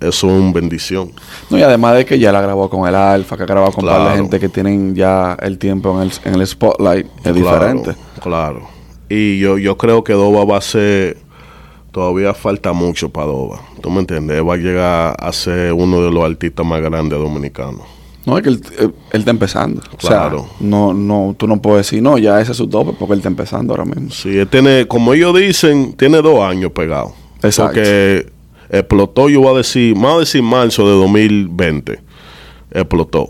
Eso 0.00 0.26
es 0.28 0.32
una 0.40 0.52
bendición. 0.52 1.10
No, 1.50 1.58
y 1.58 1.62
además 1.62 1.96
de 1.96 2.04
que 2.04 2.18
ya 2.18 2.30
la 2.32 2.40
grabó 2.40 2.68
con 2.70 2.88
el 2.88 2.94
Alfa, 2.94 3.36
que 3.36 3.42
ha 3.42 3.46
grabado 3.46 3.72
con 3.72 3.84
un 3.84 3.90
par 3.90 3.98
de 4.00 4.04
Claro. 4.06 4.22
gente 4.22 4.40
que 4.40 4.48
tienen 4.48 4.94
ya 4.94 5.36
el 5.40 5.58
tiempo 5.58 5.94
en 6.00 6.08
el, 6.08 6.12
en 6.24 6.34
el 6.40 6.46
spotlight, 6.46 7.06
es 7.24 7.34
diferente. 7.34 7.94
Claro. 8.22 8.68
Y 9.08 9.38
yo, 9.38 9.58
yo 9.58 9.76
creo 9.78 10.04
que 10.04 10.12
Doba 10.12 10.44
va 10.44 10.58
a 10.58 10.60
ser. 10.60 11.18
Todavía 11.90 12.34
falta 12.34 12.72
mucho 12.74 13.08
para 13.08 13.26
Doba. 13.26 13.60
¿Tú 13.80 13.90
me 13.90 14.00
entiendes? 14.00 14.36
Él 14.36 14.48
va 14.48 14.54
a 14.54 14.58
llegar 14.58 15.16
a 15.18 15.32
ser 15.32 15.72
uno 15.72 16.02
de 16.02 16.10
los 16.10 16.22
artistas 16.22 16.64
más 16.64 16.80
grandes 16.82 17.18
dominicanos. 17.18 17.80
No, 18.26 18.36
es 18.36 18.42
que 18.44 18.50
él, 18.50 18.60
él- 18.78 18.94
él 19.12 19.20
está 19.20 19.30
empezando. 19.30 19.80
Claro. 19.96 20.40
O 20.42 20.44
sea, 20.44 20.48
no, 20.60 20.92
no, 20.92 21.34
tú 21.38 21.46
no 21.48 21.62
puedes 21.62 21.86
decir, 21.86 22.02
no, 22.02 22.18
ya 22.18 22.40
ese 22.42 22.52
es 22.52 22.58
su 22.58 22.68
tope 22.68 22.92
porque 22.98 23.14
él 23.14 23.20
está 23.20 23.30
empezando 23.30 23.72
ahora 23.72 23.86
mismo. 23.86 24.10
Sí, 24.10 24.36
él 24.38 24.46
tiene, 24.48 24.86
como 24.86 25.14
ellos 25.14 25.34
dicen, 25.38 25.94
tiene 25.94 26.20
dos 26.20 26.40
años 26.40 26.72
pegado. 26.72 27.14
Exacto. 27.42 27.72
Porque 27.76 28.30
explotó, 28.70 29.28
yo 29.28 29.40
voy 29.40 29.54
a 29.54 29.58
decir, 29.58 29.96
más 29.96 30.16
a 30.16 30.18
decir 30.20 30.42
marzo 30.42 30.86
de 30.86 30.92
2020. 30.94 32.00
Explotó. 32.72 33.28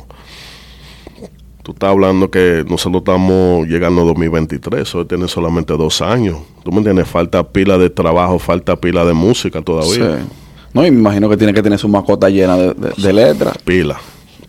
Tú 1.62 1.72
estás 1.72 1.90
hablando 1.90 2.30
que 2.30 2.64
nosotros 2.66 3.02
estamos 3.02 3.66
llegando 3.66 4.00
a 4.00 4.04
2023, 4.06 4.80
eso 4.80 5.06
tiene 5.06 5.28
solamente 5.28 5.74
dos 5.76 6.00
años. 6.00 6.38
¿Tú 6.64 6.70
me 6.72 6.78
entiendes? 6.78 7.06
Falta 7.08 7.42
pila 7.46 7.76
de 7.76 7.90
trabajo, 7.90 8.38
falta 8.38 8.74
pila 8.76 9.04
de 9.04 9.12
música 9.12 9.60
todavía. 9.60 10.18
Sí. 10.18 10.24
No, 10.72 10.86
y 10.86 10.90
me 10.90 10.98
imagino 11.00 11.28
que 11.28 11.36
tiene 11.36 11.52
que 11.52 11.62
tener 11.62 11.78
su 11.78 11.88
mascota 11.88 12.28
llena 12.30 12.56
de, 12.56 12.72
de- 12.74 12.92
de 12.96 13.12
letras. 13.12 13.58
Pila, 13.58 13.98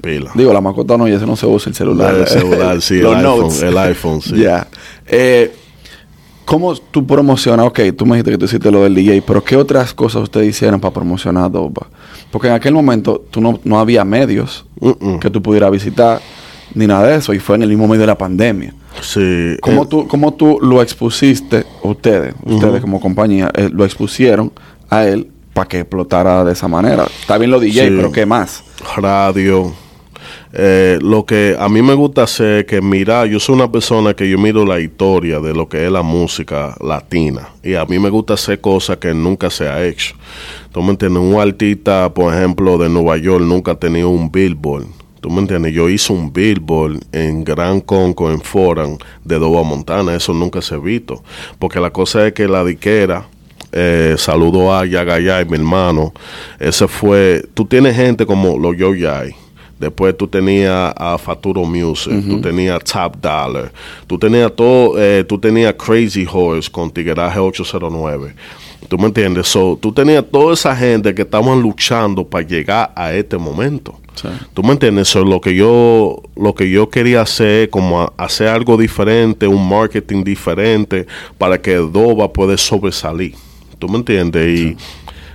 pila. 0.01 0.31
Digo, 0.33 0.53
la 0.53 0.61
mascota 0.61 0.97
no, 0.97 1.07
y 1.09 1.11
ese 1.11 1.25
no 1.25 1.35
se 1.35 1.45
usa 1.45 1.69
el 1.69 1.75
celular. 1.75 2.15
El 2.15 2.27
celular, 2.27 2.81
sí, 2.81 2.99
el 2.99 3.07
iPhone, 3.07 3.21
notes. 3.23 3.61
el 3.63 3.77
iPhone, 3.77 4.21
sí. 4.21 4.35
Ya. 4.41 4.67
Eh, 5.05 5.53
¿Cómo 6.49 6.73
tú 6.75 7.05
promocionas? 7.05 7.67
Ok, 7.67 7.79
tú 7.95 8.07
me 8.07 8.15
dijiste 8.15 8.31
que 8.31 8.37
tú 8.39 8.45
hiciste 8.45 8.71
lo 8.71 8.81
del 8.81 8.95
DJ, 8.95 9.21
pero 9.21 9.43
¿qué 9.43 9.55
otras 9.55 9.93
cosas 9.93 10.23
ustedes 10.23 10.47
hicieron 10.49 10.79
para 10.79 10.91
promocionar 10.91 11.43
a 11.43 11.49
Dopa? 11.49 11.87
Porque 12.31 12.47
en 12.47 12.53
aquel 12.53 12.73
momento 12.73 13.23
tú 13.29 13.39
no, 13.39 13.59
no 13.63 13.79
había 13.79 14.03
medios 14.03 14.65
que 15.21 15.29
tú 15.29 15.43
pudieras 15.43 15.69
visitar, 15.69 16.19
ni 16.73 16.87
nada 16.87 17.05
de 17.07 17.17
eso, 17.17 17.35
y 17.35 17.39
fue 17.39 17.55
en 17.55 17.61
el 17.61 17.69
mismo 17.69 17.87
medio 17.87 18.01
de 18.01 18.07
la 18.07 18.17
pandemia. 18.17 18.73
Sí. 19.01 19.57
¿Cómo, 19.61 19.83
eh, 19.83 19.87
tú, 19.87 20.07
cómo 20.07 20.33
tú 20.33 20.57
lo 20.59 20.81
expusiste, 20.81 21.65
ustedes, 21.83 22.33
ustedes 22.43 22.81
como 22.81 22.99
compañía, 22.99 23.51
eh, 23.53 23.69
lo 23.71 23.85
expusieron 23.85 24.51
a 24.89 25.05
él 25.05 25.29
para 25.53 25.67
que 25.67 25.81
explotara 25.81 26.43
de 26.43 26.53
esa 26.53 26.67
manera? 26.67 27.05
Está 27.21 27.37
bien 27.37 27.51
lo 27.51 27.59
DJ, 27.59 27.89
Sí. 27.89 27.93
pero 27.95 28.11
¿qué 28.11 28.25
más? 28.25 28.63
radio. 28.97 29.71
Eh, 30.51 30.97
lo 31.01 31.25
que 31.25 31.55
a 31.59 31.69
mí 31.69 31.81
me 31.83 31.93
gusta 31.93 32.23
hacer 32.23 32.59
es 32.59 32.65
que 32.65 32.81
mira, 32.81 33.25
yo 33.27 33.39
soy 33.39 33.55
una 33.55 33.71
persona 33.71 34.15
que 34.15 34.27
yo 34.27 34.39
miro 34.39 34.65
la 34.65 34.79
historia 34.79 35.39
de 35.39 35.53
lo 35.53 35.69
que 35.69 35.85
es 35.85 35.91
la 35.91 36.01
música 36.01 36.75
latina 36.81 37.49
y 37.61 37.75
a 37.75 37.85
mí 37.85 37.99
me 37.99 38.09
gusta 38.09 38.33
hacer 38.33 38.59
cosas 38.59 38.97
que 38.97 39.13
nunca 39.13 39.51
se 39.51 39.67
ha 39.67 39.85
hecho. 39.85 40.15
¿Tú 40.71 40.81
me 40.81 40.91
entiendes? 40.91 41.21
Un 41.21 41.39
artista, 41.39 42.11
por 42.11 42.33
ejemplo, 42.33 42.77
de 42.79 42.89
Nueva 42.89 43.17
York 43.17 43.43
nunca 43.43 43.73
ha 43.73 43.79
tenido 43.79 44.09
un 44.09 44.31
billboard. 44.31 44.87
¿Tú 45.21 45.29
me 45.29 45.39
entiendes? 45.39 45.73
Yo 45.73 45.89
hice 45.89 46.13
un 46.13 46.31
billboard 46.31 46.99
en 47.11 47.43
Gran 47.43 47.81
Conco, 47.81 48.31
en 48.31 48.41
Foran, 48.41 48.97
de 49.25 49.37
Doba 49.37 49.63
Montana. 49.63 50.15
Eso 50.15 50.33
nunca 50.33 50.61
se 50.61 50.75
ha 50.75 50.77
visto. 50.77 51.21
Porque 51.59 51.79
la 51.79 51.91
cosa 51.91 52.25
es 52.25 52.33
que 52.33 52.47
la 52.47 52.63
diquera, 52.63 53.27
eh, 53.73 54.15
saludo 54.17 54.73
a 54.73 54.85
Yagayay, 54.85 55.45
mi 55.45 55.55
hermano. 55.55 56.13
Ese 56.57 56.87
fue. 56.87 57.43
Tú 57.53 57.65
tienes 57.65 57.97
gente 57.97 58.25
como 58.25 58.57
los 58.57 58.77
Yo 58.77 58.95
Yay. 58.95 59.35
Después 59.79 60.17
tú 60.17 60.27
tenías 60.27 60.93
a 60.97 61.17
Faturo 61.17 61.63
Music, 61.63 62.11
tú 62.27 62.41
tenías 62.41 62.83
Top 62.83 63.15
Dollar, 63.21 63.71
tú 64.07 64.19
tenías 64.19 64.51
todo, 64.53 64.93
eh, 65.01 65.23
tú 65.23 65.37
tenías 65.39 65.73
Crazy 65.75 66.27
Horse 66.31 66.69
con 66.69 66.91
Tigueraje 66.91 67.39
809. 67.39 68.35
¿Tú 68.89 68.97
me 68.97 69.05
entiendes? 69.05 69.47
So, 69.47 69.77
tú 69.81 69.91
tenías 69.93 70.23
toda 70.31 70.53
esa 70.53 70.75
gente 70.75 71.13
que 71.15 71.21
estaban 71.21 71.61
luchando 71.61 72.25
para 72.25 72.45
llegar 72.45 72.91
a 72.95 73.13
este 73.13 73.37
momento. 73.37 73.99
Sí. 74.15 74.27
¿Tú 74.53 74.63
me 74.63 74.71
entiendes? 74.71 75.07
So, 75.07 75.23
lo 75.23 75.39
que 75.39 75.55
yo 75.55 76.21
lo 76.35 76.53
que 76.55 76.69
yo 76.69 76.89
quería 76.89 77.21
hacer 77.21 77.69
como 77.69 78.01
a- 78.01 78.13
hacer 78.17 78.47
algo 78.49 78.75
diferente, 78.77 79.47
un 79.47 79.67
marketing 79.69 80.23
diferente 80.23 81.05
para 81.37 81.61
que 81.61 81.75
Doba 81.75 82.31
pueda 82.33 82.57
sobresalir. 82.57 83.33
¿Tú 83.77 83.87
me 83.87 83.97
entiendes? 83.97 84.59
Y 84.59 84.77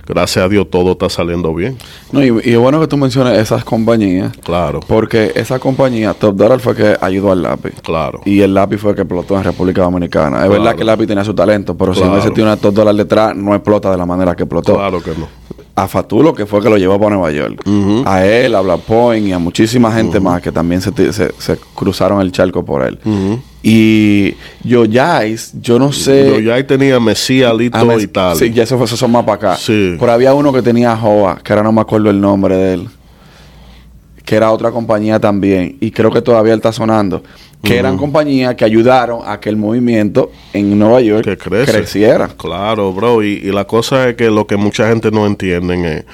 gracias 0.07 0.45
a 0.45 0.49
Dios 0.49 0.67
todo 0.69 0.91
está 0.93 1.09
saliendo 1.09 1.53
bien. 1.53 1.77
No, 2.11 2.23
y, 2.23 2.27
y 2.43 2.53
es 2.53 2.57
bueno 2.57 2.79
que 2.79 2.87
tú 2.87 2.97
menciones 2.97 3.37
esas 3.37 3.63
compañías, 3.63 4.31
Claro, 4.43 4.79
porque 4.87 5.31
esa 5.35 5.59
compañía, 5.59 6.13
Top 6.13 6.35
Dollar, 6.35 6.59
fue 6.59 6.75
que 6.75 6.95
ayudó 7.01 7.31
al 7.31 7.41
lápiz. 7.43 7.73
claro. 7.81 8.21
Y 8.25 8.41
el 8.41 8.53
lápiz 8.53 8.77
fue 8.77 8.91
el 8.91 8.95
que 8.95 9.01
explotó 9.03 9.37
en 9.37 9.43
República 9.43 9.81
Dominicana. 9.83 10.37
Es 10.37 10.45
Claro. 10.45 10.51
verdad 10.63 10.75
que 10.75 10.81
el 10.81 10.87
lápiz 10.87 11.07
tenía 11.07 11.23
su 11.23 11.33
talento, 11.33 11.75
pero 11.75 11.93
si 11.93 12.01
no 12.01 12.11
hubiese 12.11 12.29
tenido 12.29 12.45
una 12.47 12.57
Top 12.57 12.73
Dollar 12.73 12.95
detrás, 12.95 13.35
no 13.35 13.53
explota 13.55 13.91
de 13.91 13.97
la 13.97 14.05
manera 14.05 14.35
que 14.35 14.43
explotó. 14.43 14.75
Claro 14.75 15.01
que 15.01 15.11
no. 15.11 15.27
A 15.77 15.89
Fatulo, 15.89 16.33
que 16.33 16.45
fue 16.45 16.61
que 16.61 16.69
lo 16.69 16.77
llevó 16.77 16.97
para 16.97 17.15
Nueva 17.17 17.31
York. 17.31 17.61
A 18.07 18.25
él, 18.25 18.55
a 18.55 18.61
Black 18.61 18.79
Point 18.81 19.27
y 19.27 19.33
a 19.33 19.39
muchísima 19.39 19.91
gente 19.91 20.19
más 20.21 20.41
que 20.41 20.51
también 20.51 20.79
se, 20.81 20.91
se- 21.11 21.33
se 21.37 21.57
cruzaron 21.75 22.21
el 22.21 22.31
charco 22.31 22.63
por 22.63 22.81
él. 22.81 22.97
Y 23.61 24.35
yo, 24.63 24.83
Jais, 24.89 25.51
yo 25.61 25.79
no 25.79 25.91
sé. 25.91 26.27
Yo 26.35 26.39
ya 26.39 26.53
ahí 26.55 26.63
tenía 26.63 26.99
Mesías, 26.99 27.53
Lito 27.55 27.77
y 28.03 28.07
tal. 28.07 28.37
Sí, 28.37 28.51
ya 28.53 28.63
eso 28.63 28.77
fue, 28.77 28.85
esos 28.85 28.99
son 28.99 29.11
más 29.11 29.23
para 29.25 29.35
acá. 29.35 29.55
Sí. 29.57 29.95
Pero 29.99 30.11
había 30.11 30.33
uno 30.33 30.53
que 30.53 30.61
tenía 30.61 30.95
Joa, 30.95 31.39
que 31.43 31.51
ahora 31.51 31.63
no 31.63 31.71
me 31.71 31.81
acuerdo 31.81 32.09
el 32.09 32.21
nombre 32.21 32.55
de 32.55 32.73
él. 32.75 32.87
Que 34.25 34.35
era 34.35 34.51
otra 34.51 34.71
compañía 34.71 35.19
también. 35.19 35.77
Y 35.79 35.91
creo 35.91 36.11
que 36.11 36.21
todavía 36.21 36.53
él 36.53 36.59
está 36.59 36.71
sonando. 36.71 37.23
Que 37.63 37.77
eran 37.77 37.97
compañías 37.97 38.53
que 38.55 38.63
ayudaron 38.65 39.21
a 39.25 39.39
que 39.39 39.49
el 39.49 39.55
movimiento 39.55 40.31
en 40.53 40.77
Nueva 40.77 41.01
York 41.01 41.23
que 41.25 41.37
crece. 41.37 41.71
creciera. 41.71 42.27
Claro, 42.27 42.93
bro. 42.93 43.23
Y, 43.23 43.39
y 43.43 43.51
la 43.51 43.65
cosa 43.65 44.09
es 44.09 44.15
que 44.15 44.29
lo 44.29 44.45
que 44.45 44.55
mucha 44.55 44.87
gente 44.87 45.09
no 45.09 45.25
entiende 45.25 46.05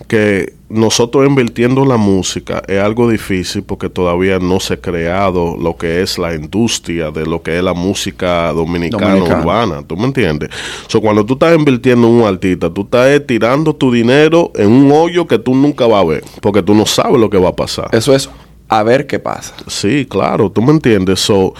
es 0.00 0.06
que 0.08 0.52
nosotros 0.74 1.26
invirtiendo 1.26 1.82
en 1.82 1.88
la 1.88 1.96
música 1.96 2.62
es 2.66 2.82
algo 2.82 3.08
difícil 3.08 3.62
porque 3.62 3.88
todavía 3.88 4.38
no 4.38 4.60
se 4.60 4.74
ha 4.74 4.76
creado 4.80 5.56
lo 5.56 5.76
que 5.76 6.02
es 6.02 6.18
la 6.18 6.34
industria 6.34 7.10
de 7.10 7.24
lo 7.24 7.42
que 7.42 7.56
es 7.56 7.64
la 7.64 7.74
música 7.74 8.52
dominicana, 8.52 9.14
Dominicana. 9.14 9.40
urbana. 9.40 9.82
¿Tú 9.86 9.96
me 9.96 10.04
entiendes? 10.04 10.50
So, 10.88 11.00
cuando 11.00 11.24
tú 11.24 11.34
estás 11.34 11.56
invirtiendo 11.56 12.06
en 12.08 12.14
un 12.14 12.26
artista, 12.26 12.68
tú 12.68 12.82
estás 12.82 13.26
tirando 13.26 13.74
tu 13.74 13.92
dinero 13.92 14.50
en 14.54 14.70
un 14.70 14.92
hoyo 14.92 15.26
que 15.26 15.38
tú 15.38 15.54
nunca 15.54 15.86
vas 15.86 16.02
a 16.02 16.04
ver 16.06 16.24
porque 16.40 16.62
tú 16.62 16.74
no 16.74 16.86
sabes 16.86 17.20
lo 17.20 17.30
que 17.30 17.38
va 17.38 17.50
a 17.50 17.56
pasar. 17.56 17.88
Eso 17.92 18.14
es 18.14 18.28
a 18.68 18.82
ver 18.82 19.06
qué 19.06 19.18
pasa. 19.18 19.54
Sí, 19.66 20.06
claro, 20.08 20.50
tú 20.50 20.60
me 20.62 20.72
entiendes. 20.72 21.20
So, 21.20 21.54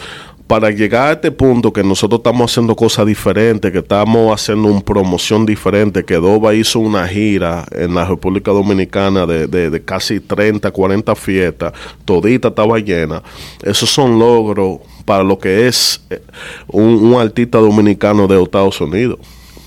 para 0.47 0.71
llegar 0.71 1.09
a 1.09 1.13
este 1.13 1.31
punto 1.31 1.73
que 1.73 1.83
nosotros 1.83 2.19
estamos 2.19 2.51
haciendo 2.51 2.77
cosas 2.77 3.07
diferentes, 3.07 3.73
que 3.73 3.79
estamos 3.79 4.31
haciendo 4.33 4.69
una 4.69 4.81
promoción 4.81 5.47
diferente, 5.47 6.05
que 6.05 6.15
Doba 6.17 6.55
hizo 6.55 6.81
una 6.81 7.09
gira 7.09 7.65
en 7.71 7.95
la 7.95 8.05
República 8.05 8.51
Dominicana 8.51 9.25
de, 9.27 9.47
de- 9.47 9.71
de 9.71 9.83
casi 9.83 10.21
30, 10.21 10.71
40 10.71 11.15
fiestas, 11.15 11.73
todita 12.05 12.49
estaba 12.49 12.79
llena. 12.79 13.23
Esos 13.63 13.89
son 13.89 14.19
logros 14.19 14.81
para 15.07 15.25
lo 15.25 15.39
que 15.39 15.67
es 15.67 16.03
eh, 16.11 16.21
un, 16.69 16.83
un 17.13 17.21
artista 17.21 17.59
dominicano 17.59 18.27
de 18.27 18.43
Estados 18.43 18.79
Unidos. 18.81 19.19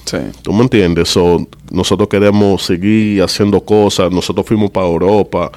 Sí. 0.06 0.18
¿Tú 0.42 0.54
me 0.54 0.62
entiendes? 0.62 1.10
So, 1.10 1.46
nosotros 1.72 2.08
queremos 2.08 2.64
seguir 2.64 3.22
haciendo 3.24 3.60
cosas. 3.62 4.10
Nosotros 4.12 4.46
fuimos 4.46 4.70
para 4.72 4.88
Europa. 4.88 5.52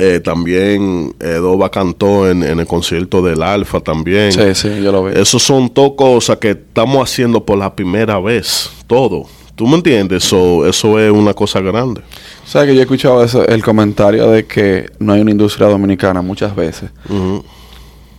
Eh, 0.00 0.20
también 0.20 1.12
eh, 1.18 1.32
Doba 1.40 1.70
cantó 1.70 2.30
en, 2.30 2.42
en 2.44 2.60
el 2.60 2.66
concierto 2.66 3.20
del 3.20 3.42
Alfa 3.42 3.80
también. 3.80 4.30
Sí, 4.32 4.54
sí, 4.54 4.68
yo 4.82 4.92
lo 4.92 5.04
vi. 5.04 5.18
Esos 5.18 5.42
son 5.42 5.70
dos 5.74 5.94
cosas 5.96 6.36
que 6.36 6.50
estamos 6.50 7.02
haciendo 7.10 7.44
por 7.44 7.58
la 7.58 7.74
primera 7.74 8.20
vez. 8.20 8.70
Todo. 8.86 9.24
¿Tú 9.56 9.66
me 9.66 9.74
entiendes? 9.74 10.22
So, 10.22 10.64
eso 10.68 11.00
es 11.00 11.10
una 11.10 11.34
cosa 11.34 11.60
grande. 11.60 12.00
O 12.44 12.48
sea 12.48 12.64
que 12.64 12.74
yo 12.74 12.80
he 12.80 12.82
escuchado 12.84 13.24
eso, 13.24 13.44
el 13.44 13.60
comentario 13.64 14.30
de 14.30 14.46
que 14.46 14.88
no 15.00 15.12
hay 15.14 15.20
una 15.20 15.32
industria 15.32 15.66
dominicana 15.66 16.22
muchas 16.22 16.54
veces. 16.54 16.90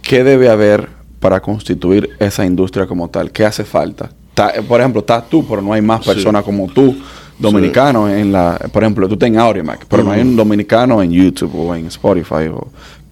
¿Qué 0.01 0.23
debe 0.23 0.49
haber 0.49 0.89
para 1.19 1.39
constituir 1.41 2.09
esa 2.19 2.45
industria 2.45 2.87
como 2.87 3.09
tal? 3.09 3.31
¿Qué 3.31 3.45
hace 3.45 3.63
falta? 3.63 4.09
Ta- 4.33 4.53
por 4.67 4.79
ejemplo, 4.79 4.99
estás 5.01 5.29
tú, 5.29 5.45
pero 5.47 5.61
no 5.61 5.73
hay 5.73 5.81
más 5.81 6.03
Sí. 6.03 6.09
personas 6.11 6.43
como 6.43 6.67
tú, 6.67 6.95
dominicanos 7.39 8.10
en 8.12 8.32
la... 8.32 8.60
Por 8.71 8.84
ejemplo, 8.84 9.08
tú 9.08 9.13
estás 9.15 9.28
en 9.28 9.39
Audiomac, 9.39 9.86
pero 9.88 10.04
no 10.04 10.12
hay 10.12 10.21
un 10.21 10.36
dominicano 10.36 11.02
en 11.02 11.12
YouTube 11.12 11.56
o 11.56 11.75
en 11.75 11.88
Spotify 11.88 12.47
o 12.52 12.67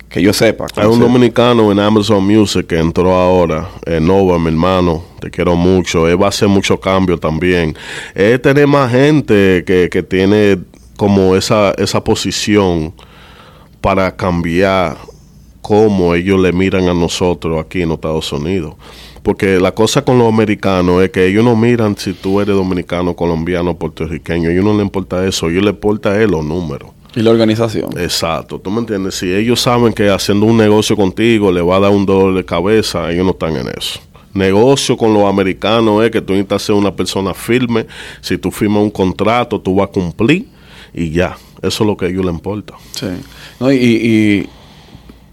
que 0.10 0.22
yo 0.22 0.32
sepa. 0.32 0.68
Hay 0.76 0.88
un 0.88 1.00
dominicano 1.00 1.72
en 1.72 1.80
Amazon 1.80 2.26
Music 2.26 2.68
que 2.68 2.80
entró 2.80 3.14
ahora, 3.14 3.68
eh, 3.86 4.00
Nova, 4.00 4.40
mi 4.40 4.48
hermano, 4.48 5.04
te 5.20 5.30
quiero 5.30 5.56
mucho. 5.56 6.08
Él 6.08 6.22
va 6.22 6.28
a 6.28 6.30
hacer 6.30 6.48
mucho 6.48 6.80
cambio 6.80 7.18
también. 7.18 7.76
Es 8.16 8.42
tener 8.42 8.68
más 8.68 8.92
gente 8.92 9.64
que, 9.66 9.90
que 9.92 10.04
tiene 10.04 10.60
como 10.96 11.36
esa, 11.36 11.72
esa 11.78 12.04
posición 12.04 12.94
para 13.82 14.16
cambiar 14.16 14.98
cómo 15.62 16.16
ellos 16.16 16.40
le 16.40 16.54
miran 16.54 16.88
a 16.88 16.94
nosotros 16.94 17.64
aquí 17.64 17.82
en 17.82 17.92
Estados 17.92 18.32
Unidos. 18.32 18.76
Porque 19.28 19.60
la 19.60 19.74
cosa 19.74 20.06
con 20.06 20.18
los 20.18 20.32
americanos 20.32 21.04
es 21.04 21.10
que 21.10 21.26
ellos 21.28 21.44
no 21.44 21.54
miran 21.54 21.98
si 21.98 22.14
tú 22.14 22.40
eres 22.40 22.56
dominicano, 22.56 23.14
colombiano, 23.14 23.78
puertorriqueño. 23.78 24.48
A 24.48 24.54
ellos 24.54 24.64
no 24.64 24.72
les 24.72 24.84
importa 24.84 25.28
eso. 25.28 25.48
A 25.48 25.50
ellos 25.50 25.66
les 25.66 25.74
importa 25.74 26.18
es 26.22 26.32
los 26.32 26.46
números. 26.46 26.92
Y 27.14 27.22
la 27.22 27.32
organización. 27.32 27.90
Exacto, 28.00 28.58
¿tú 28.58 28.72
me 28.72 28.80
entiendes? 28.80 29.16
Si 29.16 29.30
ellos 29.30 29.60
saben 29.60 29.92
que 29.92 30.10
haciendo 30.10 30.46
un 30.46 30.56
negocio 30.56 30.96
contigo 30.96 31.52
le 31.52 31.62
va 31.62 31.76
a 31.76 31.80
dar 31.82 31.92
un 31.92 32.06
dolor 32.06 32.36
de 32.36 32.46
cabeza, 32.46 33.12
ellos 33.12 33.26
no 33.26 33.32
están 33.32 33.58
en 33.58 33.68
eso. 33.78 34.00
Negocio 34.34 34.96
con 34.96 35.14
los 35.14 35.26
americanos 35.26 36.06
es 36.06 36.12
que 36.12 36.22
tú 36.22 36.32
necesitas 36.32 36.62
ser 36.62 36.76
una 36.76 36.96
persona 36.96 37.34
firme. 37.34 37.86
Si 38.22 38.38
tú 38.38 38.50
firmas 38.50 38.82
un 38.82 38.92
contrato, 38.92 39.60
tú 39.60 39.76
vas 39.76 39.90
a 39.90 39.92
cumplir 39.92 40.48
y 40.94 41.10
ya. 41.12 41.36
Eso 41.62 41.84
es 41.84 41.88
lo 41.88 41.98
que 41.98 42.06
a 42.06 42.08
ellos 42.08 42.24
les 42.24 42.34
importa. 42.34 42.76
Sí. 42.94 43.08
No, 43.60 43.74
y, 43.74 43.76
y 43.76 44.50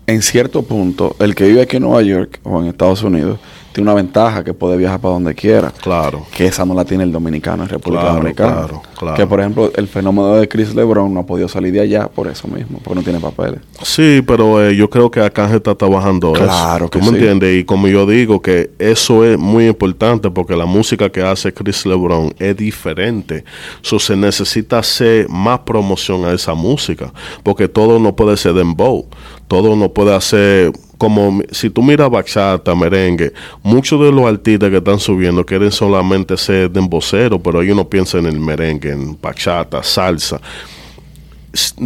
en 0.09 0.21
cierto 0.21 0.63
punto, 0.63 1.15
el 1.21 1.37
que 1.37 1.47
vive 1.47 1.63
aquí 1.63 1.77
en 1.77 1.85
Nueva 1.85 2.03
York 2.03 2.41
o 2.43 2.61
en 2.61 2.67
Estados 2.67 3.05
Unidos 3.05 3.39
tiene 3.75 3.91
una 3.91 3.95
ventaja 4.01 4.45
que 4.45 4.55
puede 4.55 4.77
viajar 4.77 5.01
para 5.01 5.15
donde 5.15 5.35
quiera. 5.35 5.73
Claro. 5.83 6.25
Que 6.35 6.47
esa 6.47 6.65
no 6.65 6.75
la 6.75 6.85
tiene 6.85 7.03
el 7.05 7.11
dominicano 7.13 7.65
en 7.65 7.69
República 7.69 8.03
Claro, 8.05 8.17
Dominicana. 8.19 8.53
claro, 8.55 8.83
claro. 8.97 9.17
Que 9.17 9.27
por 9.27 9.41
ejemplo, 9.41 9.71
el 9.75 9.89
fenómeno 9.89 10.37
de 10.37 10.49
Chris 10.49 10.75
LeBron 10.75 11.13
no 11.13 11.21
ha 11.21 11.27
podido 11.27 11.49
salir 11.49 11.73
de 11.73 11.81
allá 11.81 12.07
por 12.09 12.29
eso 12.29 12.47
mismo, 12.47 12.79
porque 12.83 12.95
no 12.95 13.03
tiene 13.03 13.19
papeles. 13.19 13.61
Sí, 13.83 14.23
pero 14.27 14.65
eh, 14.65 14.77
yo 14.77 14.89
creo 14.89 15.11
que 15.11 15.19
Arcángel 15.21 15.57
está 15.57 15.75
trabajando 15.75 16.33
Claro 16.33 16.85
eso. 16.85 16.91
que 16.91 16.99
¿Tú 17.01 17.05
me 17.05 17.11
sí. 17.11 17.17
entiendes? 17.17 17.59
Y 17.61 17.65
como 17.65 17.89
yo 17.89 18.07
digo, 18.07 18.41
que 18.41 18.71
eso 18.79 19.25
es 19.25 19.37
muy 19.39 19.67
importante 19.67 20.31
porque 20.31 20.55
la 20.57 20.67
música 20.67 21.11
que 21.11 21.23
hace 21.23 21.53
Chris 21.53 21.85
LeBron 21.85 22.33
es 22.39 22.57
diferente. 22.57 23.45
So, 23.83 23.99
se 23.99 24.15
necesita 24.17 24.79
hacer 24.79 25.29
más 25.29 25.59
promoción 25.61 26.25
a 26.25 26.33
esa 26.33 26.55
música 26.55 27.13
porque 27.43 27.67
todo 27.69 27.99
no 27.99 28.15
puede 28.15 28.37
ser 28.37 28.55
dembow. 28.55 29.07
Todo 29.49 29.77
no 29.77 29.91
puede 29.91 30.15
hacer 30.15 30.73
como 30.99 31.43
si 31.51 31.71
tú 31.71 31.83
miras 31.83 32.11
bachata, 32.11 32.75
merengue, 32.75 33.33
muchos 33.63 34.01
de 34.01 34.13
los 34.13 34.25
artistas 34.27 34.71
que 34.71 34.77
están 34.77 34.99
subiendo 34.99 35.45
quieren 35.45 35.71
solamente 35.71 36.37
ser 36.37 36.71
demboceros, 36.71 37.41
pero 37.43 37.63
ellos 37.63 37.77
no 37.77 37.89
piensan 37.89 38.27
en 38.27 38.35
el 38.35 38.41
merengue, 38.41 38.91
en 38.93 39.19
bachata, 39.21 39.83
salsa. 39.83 40.41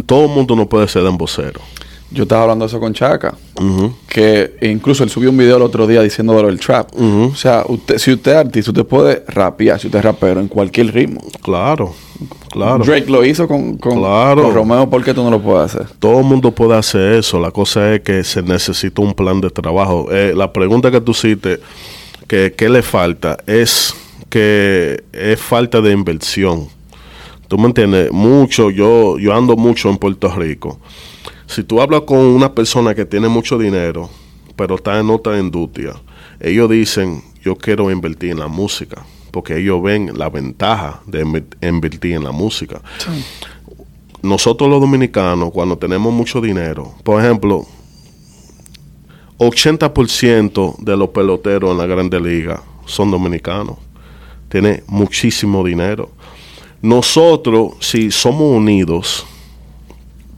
Todo 0.05 0.25
el 0.25 0.31
mundo 0.31 0.55
no 0.55 0.67
puede 0.67 0.87
ser 0.87 1.03
dembocero. 1.03 1.61
Yo 2.11 2.23
estaba 2.23 2.41
hablando 2.41 2.65
eso 2.65 2.79
con 2.79 2.91
Chaka, 2.93 3.35
Ujú. 3.61 3.93
que 4.07 4.55
incluso 4.61 5.03
él 5.03 5.11
subió 5.11 5.29
un 5.29 5.37
video 5.37 5.57
el 5.57 5.61
otro 5.61 5.85
día 5.85 6.01
diciendo 6.01 6.33
de 6.33 6.41
lo 6.41 6.47
del 6.47 6.59
trap. 6.59 6.89
O 6.99 7.35
sea, 7.35 7.63
usted, 7.67 7.99
si 7.99 8.11
usted 8.13 8.31
es 8.31 8.37
artista, 8.37 8.71
usted 8.71 8.85
puede 8.85 9.23
rapear, 9.27 9.79
si 9.79 9.87
usted 9.87 9.99
es 9.99 10.05
rapero, 10.05 10.39
en 10.39 10.47
cualquier 10.47 10.91
ritmo. 10.91 11.21
Claro, 11.43 11.93
claro. 12.49 12.83
Drake 12.83 13.11
lo 13.11 13.23
hizo 13.23 13.47
con, 13.47 13.77
con, 13.77 13.99
Claro. 13.99 14.41
con 14.41 14.55
Romeo, 14.55 14.89
¿por 14.89 15.03
qué 15.03 15.13
tú 15.13 15.23
no 15.23 15.29
lo 15.29 15.39
puedes 15.39 15.75
hacer? 15.75 15.87
Todo 15.99 16.17
el 16.19 16.25
mundo 16.25 16.49
puede 16.51 16.75
hacer 16.75 17.13
eso. 17.13 17.39
La 17.39 17.51
cosa 17.51 17.93
es 17.93 18.01
que 18.01 18.23
se 18.23 18.41
necesita 18.41 19.03
un 19.03 19.13
plan 19.13 19.39
de 19.39 19.51
trabajo. 19.51 20.07
Eh, 20.11 20.33
la 20.35 20.51
pregunta 20.51 20.89
que 20.89 21.01
tú 21.01 21.11
hiciste, 21.11 21.59
que 22.27 22.55
qué 22.57 22.69
le 22.69 22.81
falta, 22.81 23.37
es 23.45 23.93
que 24.29 25.03
es 25.13 25.39
falta 25.39 25.79
de 25.79 25.91
inversión. 25.91 26.67
¿Tú 27.47 27.57
me 27.59 27.65
entiendes? 27.67 28.11
Mucho, 28.11 28.71
yo, 28.71 29.19
yo 29.19 29.31
ando 29.33 29.55
mucho 29.55 29.89
en 29.89 29.97
Puerto 29.97 30.29
Rico. 30.35 30.79
Si 31.49 31.63
tú 31.63 31.81
hablas 31.81 32.01
con 32.01 32.19
una 32.19 32.53
persona 32.53 32.93
que 32.93 33.05
tiene 33.05 33.27
mucho 33.27 33.57
dinero, 33.57 34.09
pero 34.55 34.75
está 34.75 34.99
en 34.99 35.09
otra 35.09 35.39
industria, 35.39 35.93
ellos 36.39 36.69
dicen, 36.69 37.23
yo 37.43 37.55
quiero 37.55 37.89
invertir 37.89 38.31
en 38.31 38.39
la 38.39 38.47
música, 38.47 39.03
porque 39.31 39.57
ellos 39.57 39.81
ven 39.81 40.11
la 40.17 40.29
ventaja 40.29 41.01
de 41.07 41.25
inver- 41.25 41.57
invertir 41.67 42.13
en 42.13 42.23
la 42.23 42.31
música 42.31 42.81
nosotros 44.21 44.69
los 44.69 44.81
dominicanos, 44.81 45.49
cuando 45.51 45.77
tenemos 45.77 46.13
mucho 46.13 46.41
dinero, 46.41 46.93
por 47.03 47.23
ejemplo, 47.23 47.65
80% 49.37 50.77
de 50.79 50.97
los 50.97 51.09
peloteros 51.09 51.71
en 51.71 51.77
la 51.77 51.85
Grande 51.85 52.19
Liga 52.19 52.61
son 52.85 53.11
dominicanos. 53.11 53.77
Tienen 54.49 54.83
muchísimo 54.87 55.63
dinero. 55.63 56.09
Nosotros, 56.81 57.73
si 57.79 58.11
somos 58.11 58.55
unidos, 58.57 59.25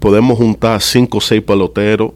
podemos 0.02 0.38
juntar 0.38 0.82
5 0.82 1.20
o 1.20 1.22
6 1.22 1.44
peloteros 1.44 2.12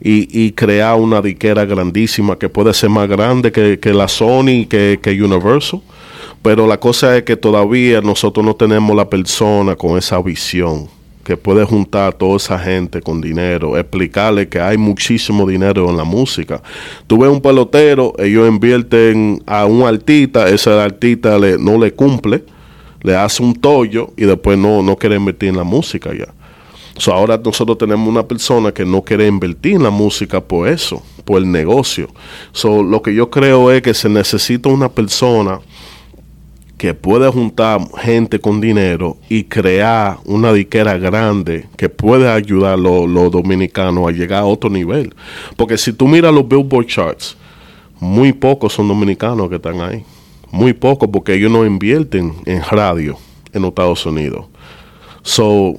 y, 0.00 0.26
y 0.46 0.52
crear 0.52 0.96
una 0.96 1.20
diquera 1.20 1.66
grandísima 1.66 2.38
que 2.38 2.48
puede 2.48 2.72
ser 2.72 2.88
más 2.88 3.08
grande 3.08 3.52
que, 3.52 3.78
que 3.78 3.92
la 3.92 4.08
Sony, 4.08 4.66
que, 4.68 4.98
que 5.00 5.22
Universal. 5.22 5.82
Pero 6.42 6.66
la 6.66 6.80
cosa 6.80 7.16
es 7.16 7.24
que 7.24 7.36
todavía 7.36 8.00
nosotros 8.00 8.44
no 8.44 8.56
tenemos 8.56 8.96
la 8.96 9.08
persona 9.08 9.76
con 9.76 9.98
esa 9.98 10.20
visión 10.22 10.88
que 11.24 11.36
puede 11.36 11.64
juntar 11.64 12.08
a 12.08 12.12
toda 12.12 12.36
esa 12.36 12.58
gente 12.58 13.02
con 13.02 13.20
dinero, 13.20 13.76
explicarle 13.76 14.48
que 14.48 14.60
hay 14.60 14.78
muchísimo 14.78 15.46
dinero 15.46 15.90
en 15.90 15.96
la 15.96 16.04
música. 16.04 16.62
Tú 17.06 17.18
ves 17.18 17.28
un 17.28 17.40
pelotero, 17.40 18.14
ellos 18.18 18.48
invierten 18.48 19.42
a 19.44 19.66
un 19.66 19.82
artista, 19.82 20.48
ese 20.48 20.70
artista 20.70 21.36
le, 21.36 21.58
no 21.58 21.78
le 21.78 21.92
cumple, 21.92 22.44
le 23.02 23.16
hace 23.16 23.42
un 23.42 23.54
tollo 23.54 24.12
y 24.16 24.24
después 24.24 24.56
no, 24.56 24.82
no 24.82 24.96
quiere 24.96 25.16
invertir 25.16 25.48
en 25.50 25.56
la 25.56 25.64
música 25.64 26.14
ya. 26.14 26.32
So, 26.98 27.12
ahora 27.12 27.38
nosotros 27.42 27.76
tenemos 27.76 28.08
una 28.08 28.26
persona 28.26 28.72
que 28.72 28.84
no 28.84 29.02
quiere 29.02 29.26
invertir 29.26 29.74
en 29.74 29.82
la 29.82 29.90
música 29.90 30.40
por 30.40 30.68
eso, 30.68 31.02
por 31.24 31.42
el 31.42 31.50
negocio. 31.50 32.08
So, 32.52 32.82
lo 32.82 33.02
que 33.02 33.14
yo 33.14 33.28
creo 33.30 33.70
es 33.70 33.82
que 33.82 33.92
se 33.92 34.08
necesita 34.08 34.70
una 34.70 34.88
persona 34.88 35.60
que 36.78 36.94
puede 36.94 37.30
juntar 37.30 37.80
gente 37.98 38.38
con 38.38 38.60
dinero 38.60 39.16
y 39.28 39.44
crear 39.44 40.18
una 40.24 40.52
diquera 40.52 40.98
grande 40.98 41.66
que 41.76 41.88
puede 41.88 42.30
ayudar 42.30 42.74
a 42.74 42.76
los, 42.76 43.08
los 43.08 43.30
dominicanos 43.30 44.06
a 44.06 44.12
llegar 44.12 44.40
a 44.40 44.46
otro 44.46 44.68
nivel. 44.68 45.14
Porque 45.56 45.78
si 45.78 45.92
tú 45.92 46.06
miras 46.06 46.34
los 46.34 46.46
Billboard 46.46 46.86
Charts, 46.86 47.36
muy 47.98 48.32
pocos 48.32 48.74
son 48.74 48.88
dominicanos 48.88 49.48
que 49.48 49.56
están 49.56 49.80
ahí. 49.80 50.04
Muy 50.50 50.72
pocos 50.74 51.08
porque 51.12 51.34
ellos 51.34 51.50
no 51.50 51.64
invierten 51.64 52.34
en 52.44 52.62
radio 52.62 53.16
en 53.52 53.64
Estados 53.64 54.04
Unidos. 54.04 54.46
So, 55.22 55.76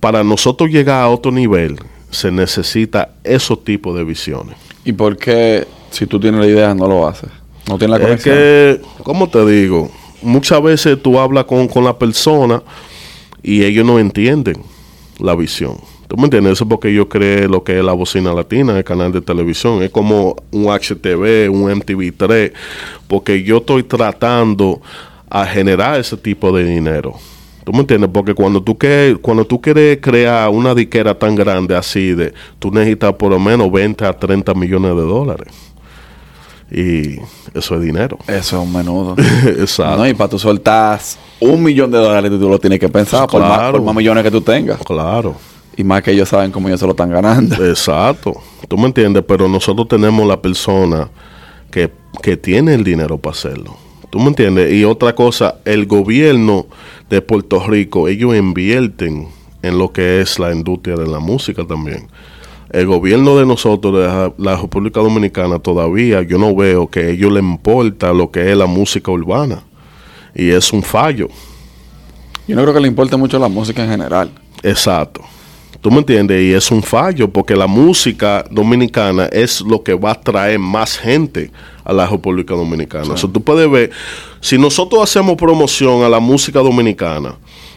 para 0.00 0.24
nosotros 0.24 0.70
llegar 0.70 1.02
a 1.02 1.08
otro 1.08 1.30
nivel, 1.30 1.78
se 2.10 2.30
necesita 2.32 3.10
esos 3.22 3.62
tipos 3.62 3.94
de 3.96 4.04
visiones. 4.04 4.56
¿Y 4.84 4.92
por 4.92 5.16
qué, 5.16 5.66
si 5.90 6.06
tú 6.06 6.18
tienes 6.18 6.40
la 6.40 6.46
idea, 6.46 6.74
no 6.74 6.86
lo 6.88 7.06
haces? 7.06 7.30
No 7.68 7.78
tienes 7.78 7.90
la 7.90 7.96
Es 7.98 8.02
conexión. 8.22 8.34
que, 8.36 8.80
¿cómo 9.02 9.28
te 9.28 9.44
digo? 9.46 9.90
Muchas 10.22 10.62
veces 10.62 11.00
tú 11.02 11.18
hablas 11.20 11.44
con, 11.44 11.68
con 11.68 11.84
la 11.84 11.96
persona 11.98 12.62
y 13.42 13.62
ellos 13.64 13.86
no 13.86 13.98
entienden 13.98 14.56
la 15.18 15.34
visión. 15.34 15.76
¿Tú 16.08 16.16
me 16.16 16.24
entiendes? 16.24 16.54
Eso 16.54 16.64
es 16.64 16.70
porque 16.70 16.92
yo 16.92 17.08
creo 17.08 17.46
lo 17.48 17.62
que 17.62 17.78
es 17.78 17.84
la 17.84 17.92
bocina 17.92 18.32
latina, 18.32 18.76
el 18.76 18.82
canal 18.82 19.12
de 19.12 19.20
televisión. 19.20 19.82
Es 19.82 19.90
como 19.90 20.34
un 20.50 20.64
HTV, 20.64 21.48
un 21.48 21.70
MTV3, 21.70 22.52
porque 23.06 23.44
yo 23.44 23.58
estoy 23.58 23.84
tratando 23.84 24.80
a 25.28 25.46
generar 25.46 26.00
ese 26.00 26.16
tipo 26.16 26.50
de 26.50 26.64
dinero. 26.64 27.14
¿Tú 27.70 27.76
me 27.76 27.82
entiendes? 27.82 28.10
Porque 28.12 28.34
cuando 28.34 28.60
tú, 28.60 28.76
que, 28.76 29.16
cuando 29.22 29.44
tú 29.44 29.60
quieres 29.60 30.00
crear 30.02 30.48
una 30.48 30.74
diquera 30.74 31.16
tan 31.16 31.36
grande 31.36 31.76
así, 31.76 32.14
de, 32.14 32.34
tú 32.58 32.72
necesitas 32.72 33.12
por 33.12 33.30
lo 33.30 33.38
menos 33.38 33.70
20 33.70 34.04
a 34.06 34.12
30 34.12 34.54
millones 34.54 34.96
de 34.96 35.02
dólares. 35.02 35.54
Y 36.68 37.20
eso 37.56 37.76
es 37.76 37.80
dinero. 37.80 38.18
Eso 38.26 38.60
es 38.60 38.66
un 38.66 38.72
menudo. 38.72 39.14
Exacto. 39.46 39.98
no, 39.98 40.08
y 40.08 40.14
para 40.14 40.30
tú 40.30 40.36
soltar 40.40 41.00
un 41.38 41.62
millón 41.62 41.92
de 41.92 41.98
dólares, 41.98 42.32
tú 42.32 42.48
lo 42.48 42.58
tienes 42.58 42.80
que 42.80 42.88
pensar 42.88 43.28
por, 43.28 43.40
más, 43.40 43.56
Claro. 43.56 43.72
por 43.74 43.82
más 43.82 43.94
millones 43.94 44.24
que 44.24 44.32
tú 44.32 44.40
tengas. 44.40 44.78
Claro. 44.78 45.36
Y 45.76 45.84
más 45.84 46.02
que 46.02 46.10
ellos 46.10 46.28
saben 46.28 46.50
cómo 46.50 46.66
ellos 46.66 46.80
se 46.80 46.86
lo 46.86 46.90
están 46.90 47.10
ganando. 47.10 47.54
Exacto. 47.64 48.32
Tú 48.66 48.76
me 48.78 48.86
entiendes, 48.86 49.22
pero 49.28 49.48
nosotros 49.48 49.86
tenemos 49.86 50.26
la 50.26 50.42
persona 50.42 51.08
que, 51.70 51.88
que 52.20 52.36
tiene 52.36 52.74
el 52.74 52.82
dinero 52.82 53.16
para 53.16 53.36
hacerlo. 53.36 53.76
¿Tú 54.10 54.18
me 54.18 54.26
entiendes? 54.28 54.72
Y 54.72 54.84
otra 54.84 55.14
cosa, 55.14 55.56
el 55.64 55.86
gobierno 55.86 56.66
de 57.08 57.22
Puerto 57.22 57.64
Rico, 57.66 58.08
ellos 58.08 58.34
invierten 58.36 59.28
en 59.62 59.78
lo 59.78 59.92
que 59.92 60.20
es 60.20 60.38
la 60.38 60.52
industria 60.52 60.96
de 60.96 61.06
la 61.06 61.20
música 61.20 61.64
también. 61.64 62.08
El 62.70 62.86
gobierno 62.86 63.36
de 63.36 63.46
nosotros, 63.46 63.94
de 63.94 64.32
la- 64.44 64.56
República 64.56 65.00
Dominicana, 65.00 65.58
todavía 65.58 66.22
yo 66.22 66.38
no 66.38 66.54
veo 66.54 66.88
que 66.88 67.00
a 67.00 67.08
ellos 67.08 67.32
les 67.32 67.42
importa 67.42 68.12
lo 68.12 68.30
que 68.30 68.50
es 68.50 68.56
la 68.56 68.66
música 68.66 69.10
urbana. 69.10 69.62
Y 70.34 70.50
es 70.50 70.72
un 70.72 70.82
fallo. 70.82 71.28
Yo 72.46 72.54
no 72.56 72.62
creo 72.62 72.74
que 72.74 72.80
le 72.80 72.88
importe 72.88 73.16
mucho 73.16 73.38
la 73.38 73.48
música 73.48 73.82
en 73.84 73.90
general. 73.90 74.30
Exacto. 74.62 75.20
¿Tú 75.80 75.90
me 75.90 75.98
entiendes? 75.98 76.42
Y 76.42 76.52
es 76.52 76.70
un 76.70 76.82
fallo 76.82 77.30
porque 77.30 77.56
la 77.56 77.66
música 77.66 78.44
dominicana 78.50 79.26
es 79.26 79.62
lo 79.62 79.82
que 79.82 79.94
va 79.94 80.12
a 80.12 80.20
traer 80.20 80.58
más 80.58 80.98
gente 80.98 81.50
a 81.84 81.92
la 81.92 82.06
República 82.06 82.54
Dominicana. 82.54 83.14
O 83.14 83.16
sea, 83.16 83.30
tú 83.30 83.42
puedes 83.42 83.70
ver, 83.70 83.90
si 84.40 84.58
nosotros 84.58 85.02
hacemos 85.02 85.36
promoción 85.36 86.02
a 86.02 86.08
la 86.08 86.20
música 86.20 86.60
dominicana 86.60 87.36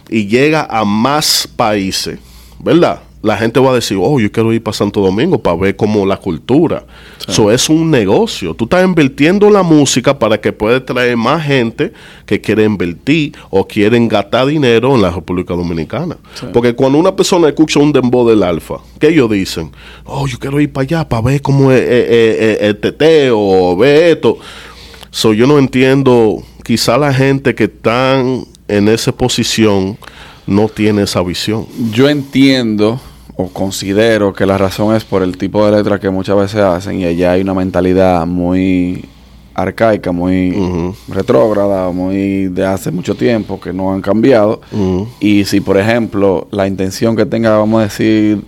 y 0.10 0.28
llega 0.28 0.68
a 0.70 0.84
más 0.84 1.47
países, 1.56 2.20
¿verdad? 2.60 3.01
La 3.24 3.38
gente 3.38 3.57
va 3.57 3.71
a 3.71 3.76
decir, 3.76 3.97
oh, 3.99 4.19
yo 4.19 4.30
quiero 4.30 4.51
ir 4.51 4.61
para 4.61 4.76
Santo 4.76 4.99
Domingo 4.99 5.41
para 5.41 5.55
ver 5.55 5.78
cómo 5.78 6.05
la 6.05 6.17
cultura. 6.17 6.86
Eso 7.26 7.49
es 7.49 7.69
un 7.69 7.89
negocio. 7.89 8.53
Tú 8.53 8.65
estás 8.65 8.84
invirtiendo 8.84 9.47
en 9.47 9.53
la 9.53 9.63
música 9.63 10.19
para 10.19 10.41
que 10.41 10.51
pueda 10.51 10.86
traer 10.86 11.15
más 11.15 11.41
gente 11.45 11.93
que 12.26 12.41
quiere 12.41 12.65
invertir 12.65 13.34
o 13.49 13.65
quieren 13.65 14.09
gastar 14.09 14.47
dinero 14.47 14.93
en 14.93 15.01
la 15.01 15.09
República 15.09 15.53
Dominicana. 15.53 16.17
Porque 16.51 16.76
cuando 16.76 16.97
una 16.97 17.15
persona 17.15 17.47
escucha 17.47 17.80
un 17.80 17.93
dembow 17.93 18.28
del 18.28 18.43
alfa, 18.43 18.76
¿qué 18.99 19.07
ellos 19.07 19.32
dicen? 19.32 19.71
Oh, 20.03 20.28
yo 20.28 20.38
quiero 20.38 20.59
ir 20.59 20.74
para 20.74 20.84
allá 20.84 21.07
para 21.07 21.21
ver 21.21 21.41
cómo 21.41 21.71
es 21.71 21.80
eh, 21.80 21.86
eh, 21.88 22.38
eh, 22.39 22.57
el 22.59 22.78
teteo 22.78 23.39
o 23.39 23.78
ver 23.78 24.17
esto. 24.17 24.38
So, 25.11 25.34
yo 25.34 25.47
no 25.47 25.59
entiendo, 25.59 26.43
quizá 26.61 26.97
la 26.97 27.13
gente 27.13 27.55
que 27.55 27.65
están 27.65 28.43
en 28.67 28.89
esa 28.89 29.13
posición 29.13 29.97
no 30.45 30.67
tiene 30.67 31.03
esa 31.03 31.24
visión. 31.24 31.65
Yo 31.93 32.09
entiendo 32.09 32.99
o 33.36 33.47
considero 33.47 34.34
que 34.34 34.45
la 34.45 34.57
razón 34.57 34.95
es 34.95 35.03
por 35.03 35.23
el 35.23 35.38
tipo 35.38 35.65
de 35.65 35.71
letra 35.77 35.99
que 35.99 36.09
muchas 36.09 36.36
veces 36.38 36.61
hacen 36.61 36.99
y 36.99 37.05
allá 37.05 37.31
hay 37.31 37.41
una 37.41 37.53
mentalidad 37.53 38.25
muy 38.27 39.05
arcaica, 39.55 40.11
muy 40.11 40.51
Ujú. 40.51 40.95
retrógrada, 41.09 41.91
muy 41.91 42.47
de 42.47 42.65
hace 42.65 42.91
mucho 42.91 43.15
tiempo 43.15 43.59
que 43.59 43.71
no 43.73 43.93
han 43.93 44.01
cambiado. 44.01 44.61
Y 45.19 45.45
si, 45.45 45.61
por 45.61 45.77
ejemplo, 45.77 46.47
la 46.51 46.67
intención 46.67 47.15
que 47.15 47.25
tenga, 47.25 47.57
vamos 47.57 47.79
a 47.81 47.84
decir, 47.84 48.41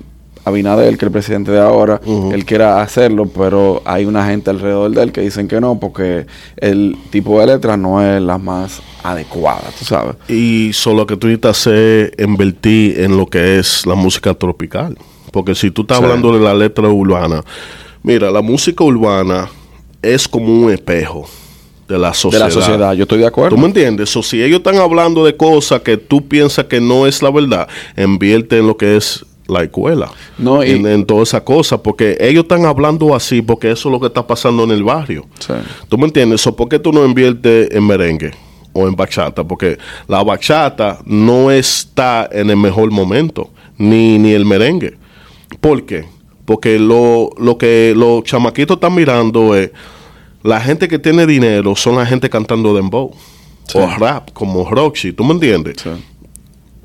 Abinader, 0.46 0.90
que 0.92 0.96
es 0.98 1.04
el 1.04 1.12
presidente 1.12 1.52
de 1.52 1.60
ahora, 1.60 2.00
él 2.32 2.46
quiera 2.46 2.82
hacerlo, 2.82 3.26
pero 3.26 3.82
hay 3.84 4.06
una 4.06 4.26
gente 4.28 4.52
alrededor 4.52 4.92
de 4.92 5.02
él 5.04 5.12
que 5.12 5.22
dicen 5.22 5.48
que 5.48 5.60
no, 5.60 5.80
porque 5.80 6.28
el 6.58 6.96
tipo 7.10 7.40
de 7.40 7.48
letra 7.48 7.76
no 7.78 8.02
es 8.02 8.22
la 8.22 8.38
más 8.38 8.82
adecuada, 9.04 9.64
tú 9.78 9.86
sabes. 9.86 10.16
Y 10.28 10.72
solo 10.74 11.06
que 11.08 11.18
tú 11.18 11.28
necesitas 11.28 11.60
hacer 11.60 12.14
invertir 12.20 13.00
en 13.02 13.18
lo 13.18 13.26
que 13.26 13.58
es 13.60 13.86
la 13.86 13.96
música 13.96 14.34
tropical. 14.36 14.98
Porque 15.32 15.56
si 15.56 15.72
tú 15.72 15.82
estás 15.82 15.98
Sí. 15.98 16.04
hablando 16.04 16.32
de 16.34 16.40
la 16.40 16.54
letra 16.54 16.88
urbana, 16.88 17.44
mira, 18.04 18.30
la 18.32 18.42
música 18.42 18.84
urbana 18.84 19.50
es 20.02 20.28
como 20.28 20.46
un 20.48 20.72
espejo 20.72 21.28
de 21.88 21.98
la 21.98 22.10
De 22.10 22.14
sociedad. 22.16 22.46
la 22.46 22.52
sociedad, 22.52 22.94
yo 22.94 23.04
estoy 23.04 23.20
de 23.20 23.28
acuerdo. 23.28 23.56
¿Tú 23.56 23.62
me 23.62 23.68
entiendes? 23.68 24.16
O 24.16 24.24
si 24.24 24.42
ellos 24.42 24.58
están 24.58 24.78
hablando 24.78 25.26
de 25.26 25.36
cosas 25.36 25.82
que 25.82 25.98
tú 25.98 26.28
piensas 26.28 26.66
que 26.66 26.80
no 26.80 27.06
es 27.08 27.22
la 27.22 27.32
verdad, 27.32 27.68
invierte 27.98 28.60
en 28.60 28.68
lo 28.68 28.78
que 28.78 28.96
es 28.96 29.26
la 29.48 29.64
escuela. 29.64 30.10
No, 30.38 30.64
y- 30.64 30.72
en, 30.72 30.86
en 30.88 31.06
toda 31.06 31.24
esa 31.24 31.44
cosa. 31.44 31.82
Porque 31.82 32.18
ellos 32.20 32.44
están 32.44 32.66
hablando 32.66 33.14
así 33.16 33.42
porque 33.42 33.72
eso 33.72 33.90
es 33.90 33.94
lo 33.94 34.00
que 34.00 34.08
está 34.08 34.26
pasando 34.26 34.64
en 34.64 34.72
el 34.72 34.84
barrio. 34.84 35.26
Sí. 35.40 35.54
¿Tú 35.90 35.98
me 35.98 36.06
entiendes? 36.06 36.46
¿O 36.48 36.56
por 36.56 36.68
qué 36.70 36.80
tú 36.80 36.92
no 36.92 37.06
inviertes 37.06 37.70
en 37.72 37.86
merengue 37.86 38.32
o 38.74 38.88
en 38.88 38.96
bachata? 38.96 39.44
Porque 39.44 39.78
la 40.08 40.24
bachata 40.24 41.00
no 41.06 41.52
está 41.52 42.28
en 42.32 42.50
el 42.50 42.58
mejor 42.58 42.92
momento, 42.92 43.50
ni, 43.78 44.18
ni 44.18 44.32
el 44.34 44.46
merengue. 44.46 44.98
¿Por 45.62 45.86
qué? 45.86 46.06
Porque 46.46 46.78
lo, 46.80 47.30
lo 47.38 47.58
que 47.58 47.94
los 47.96 48.24
chamaquitos 48.24 48.76
están 48.78 48.94
mirando 48.96 49.56
es 49.56 49.72
la 50.44 50.60
gente 50.62 50.88
que 50.88 51.00
tiene 51.00 51.26
dinero 51.26 51.76
son 51.76 51.96
la 51.96 52.06
gente 52.06 52.30
cantando 52.30 52.76
dembow 52.76 53.12
Sí. 53.68 53.80
o 53.80 53.88
rap, 53.98 54.30
como 54.32 54.70
Roxy. 54.70 55.12
¿Tú 55.12 55.24
me 55.24 55.34
entiendes? 55.34 55.78
Sí. 55.82 55.90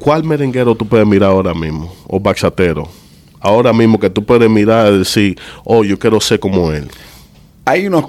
¿Cuál 0.00 0.24
merenguero 0.24 0.74
tú 0.74 0.86
puedes 0.86 1.06
mirar 1.06 1.30
ahora 1.30 1.54
mismo? 1.54 1.92
O 2.08 2.18
bachatero. 2.18 2.88
Ahora 3.38 3.72
mismo 3.72 3.98
que 3.98 4.10
tú 4.10 4.24
puedes 4.24 4.50
mirar 4.50 4.92
y 4.92 4.98
decir, 4.98 5.38
oh, 5.64 5.84
yo 5.84 5.98
quiero 5.98 6.20
ser 6.20 6.40
como 6.40 6.72
él. 6.72 6.88
Hay 7.64 7.86
unos 7.86 8.06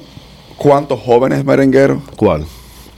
cuantos 0.57 0.99
jóvenes 0.99 1.43
merengueros. 1.45 1.99
¿Cuál? 2.15 2.41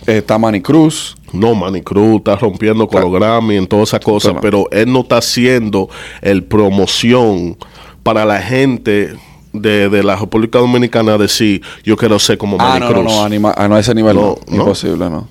Eh, 0.08 0.18
está 0.18 0.38
Manny 0.38 0.62
Cruz. 0.62 1.16
No, 1.32 1.56
Manny 1.56 1.82
Cruz 1.82 2.18
está 2.18 2.36
rompiendo 2.36 2.88
con 2.88 3.02
los 3.02 3.12
Grammy 3.12 3.58
en 3.58 3.68
todas 3.68 3.90
esas 3.90 4.00
cosas, 4.02 4.34
pero 4.42 4.68
él 4.72 4.92
no 4.92 5.02
está 5.02 5.18
haciendo 5.18 5.90
el 6.22 6.44
promoción 6.44 7.58
para 8.04 8.26
la 8.26 8.42
gente 8.42 9.16
de, 9.54 9.90
de 9.90 10.04
la 10.04 10.16
República 10.16 10.60
Dominicana 10.60 11.18
decir, 11.18 11.62
yo 11.84 11.96
quiero 11.98 12.20
ser 12.20 12.38
como 12.38 12.58
Ah, 12.60 12.78
Manny 12.78 12.80
no, 12.82 12.86
no, 12.90 12.94
Cruz. 12.94 13.06
no, 13.14 13.24
anima- 13.26 13.54
ah, 13.56 13.68
no, 13.68 13.76
a 13.76 13.80
ese 13.80 13.96
nivel 13.96 14.16
no, 14.16 14.22
No, 14.22 14.38
no. 14.48 14.56
imposible, 14.64 15.10
no. 15.10 15.28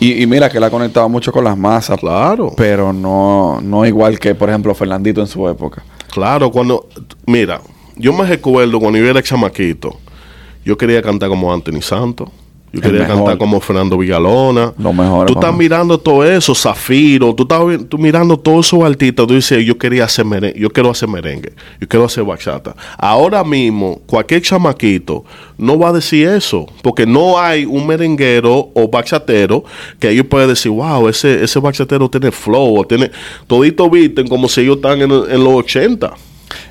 Y, 0.00 0.22
y 0.22 0.26
mira 0.26 0.48
que 0.48 0.58
él 0.58 0.64
ha 0.64 0.70
conectado 0.70 1.08
mucho 1.08 1.32
con 1.32 1.44
las 1.44 1.56
masas, 1.56 1.98
Claro, 1.98 2.52
pero 2.56 2.92
no, 2.92 3.60
no 3.60 3.84
igual 3.84 4.18
que, 4.18 4.34
por 4.34 4.48
ejemplo, 4.48 4.74
Fernandito 4.74 5.20
en 5.20 5.26
su 5.26 5.48
época. 5.48 5.82
claro, 6.10 6.50
cuando, 6.50 6.88
mira, 7.26 7.60
yo 7.96 8.12
me 8.12 8.24
recuerdo 8.24 8.78
cuando 8.78 8.98
yo 8.98 9.06
era 9.06 9.22
chamaquito, 9.22 9.98
yo 10.64 10.76
quería 10.76 11.02
cantar 11.02 11.28
como 11.28 11.52
Anthony 11.52 11.80
Santos. 11.82 12.28
Yo 12.72 12.80
quería 12.80 13.00
mejor. 13.00 13.16
cantar 13.16 13.38
como 13.38 13.60
Fernando 13.60 13.96
Villalona. 13.98 14.72
Lo 14.78 14.92
mejor, 14.92 15.26
Tú 15.26 15.34
estás 15.34 15.54
mirando 15.54 15.98
todo 15.98 16.24
eso, 16.24 16.54
Zafiro, 16.54 17.34
tú 17.34 17.44
estás 17.44 17.60
tú 17.88 17.98
mirando 17.98 18.38
todos 18.38 18.66
esos 18.66 18.82
artistas, 18.84 19.26
tú 19.26 19.34
dices, 19.34 19.64
yo 19.64 19.78
quería 19.78 20.04
hacer 20.04 20.24
merengue, 20.24 20.58
yo 20.58 20.70
quiero 20.70 20.90
hacer 20.90 21.08
merengue, 21.08 21.52
yo 21.80 21.88
quiero 21.88 22.04
hacer 22.04 22.24
bachata. 22.24 22.74
Ahora 22.98 23.42
mismo, 23.44 24.00
cualquier 24.06 24.42
chamaquito 24.42 25.24
no 25.56 25.78
va 25.78 25.88
a 25.88 25.92
decir 25.92 26.28
eso, 26.28 26.66
porque 26.82 27.06
no 27.06 27.38
hay 27.38 27.64
un 27.64 27.86
merenguero 27.86 28.70
o 28.74 28.88
bachatero 28.88 29.64
que 29.98 30.10
ellos 30.10 30.26
puedan 30.26 30.48
decir, 30.48 30.70
wow, 30.70 31.08
ese, 31.08 31.42
ese 31.42 31.58
bachatero 31.58 32.08
tiene 32.08 32.30
flow, 32.30 32.78
o 32.78 32.86
tiene, 32.86 33.10
todito 33.46 33.88
visten 33.88 34.28
como 34.28 34.48
si 34.48 34.60
ellos 34.60 34.76
están 34.76 35.00
en, 35.00 35.10
en 35.10 35.44
los 35.44 35.54
80. 35.54 36.12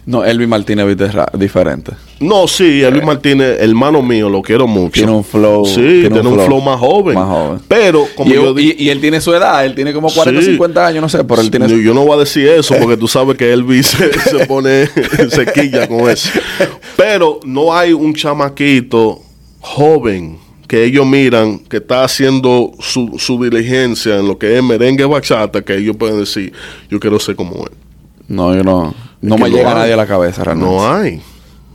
No, 0.07 0.23
Elvis 0.23 0.47
Martínez 0.47 0.87
viste, 0.87 1.09
diferente. 1.37 1.91
No, 2.21 2.47
sí, 2.47 2.81
Elvis 2.81 3.03
Martínez, 3.03 3.57
hermano 3.59 4.01
mío, 4.01 4.29
lo 4.29 4.41
quiero 4.41 4.65
mucho. 4.65 4.93
Tiene 4.93 5.11
un 5.11 5.21
flow- 5.23 5.65
Sí, 5.65 5.75
tiene 5.75 6.09
tiene, 6.11 6.27
un 6.29 6.33
flow 6.35 6.45
flow 6.45 6.61
más 6.61 6.79
joven. 6.79 7.15
más 7.15 7.27
joven. 7.27 7.59
Pero, 7.67 8.07
como 8.15 8.31
y, 8.31 8.33
yo 8.35 8.53
digo. 8.53 8.73
y- 8.79 8.83
y 8.85 8.89
él 8.89 9.01
tiene 9.01 9.19
su 9.19 9.33
edad, 9.33 9.65
él 9.65 9.75
tiene 9.75 9.91
como 9.91 10.09
40 10.09 10.39
o 10.39 10.41
Sí. 10.41 10.51
50 10.51 10.87
años, 10.87 11.01
no 11.01 11.09
sé, 11.09 11.25
pero 11.25 11.41
él 11.41 11.51
tiene... 11.51 11.67
Yo, 11.67 11.75
su- 11.75 11.81
yo 11.81 11.93
no 11.93 12.05
voy 12.05 12.15
a 12.15 12.19
decir 12.21 12.47
eso 12.47 12.73
porque 12.81 12.95
tú 12.97 13.05
sabes 13.09 13.35
que 13.35 13.51
Elvis 13.51 13.87
se, 13.87 14.13
se 14.17 14.45
pone 14.45 14.87
sequilla 15.29 15.85
con 15.89 16.09
eso. 16.09 16.29
Pero 16.95 17.41
no 17.43 17.75
hay 17.75 17.91
un 17.91 18.13
chamaquito 18.13 19.19
joven 19.59 20.37
que 20.69 20.85
ellos 20.85 21.05
miran 21.05 21.59
que 21.59 21.77
está 21.77 22.05
haciendo 22.05 22.71
su, 22.79 23.15
su 23.19 23.43
diligencia 23.43 24.17
en 24.19 24.27
lo 24.27 24.37
que 24.37 24.57
es 24.57 24.63
merengue 24.63 25.03
bachata 25.05 25.61
que 25.63 25.75
ellos 25.75 25.97
pueden 25.97 26.19
decir, 26.19 26.53
yo 26.89 26.97
quiero 26.99 27.19
ser 27.19 27.35
como 27.35 27.55
él. 27.65 27.71
No, 28.29 28.55
yo 28.55 28.63
no... 28.63 28.93
No 29.21 29.35
me 29.37 29.49
no 29.49 29.55
llega 29.55 29.69
hay. 29.69 29.75
nadie 29.75 29.93
a 29.93 29.97
la 29.97 30.05
cabeza 30.07 30.43
realmente. 30.43 30.71
No 30.73 30.93
hay. 30.93 31.21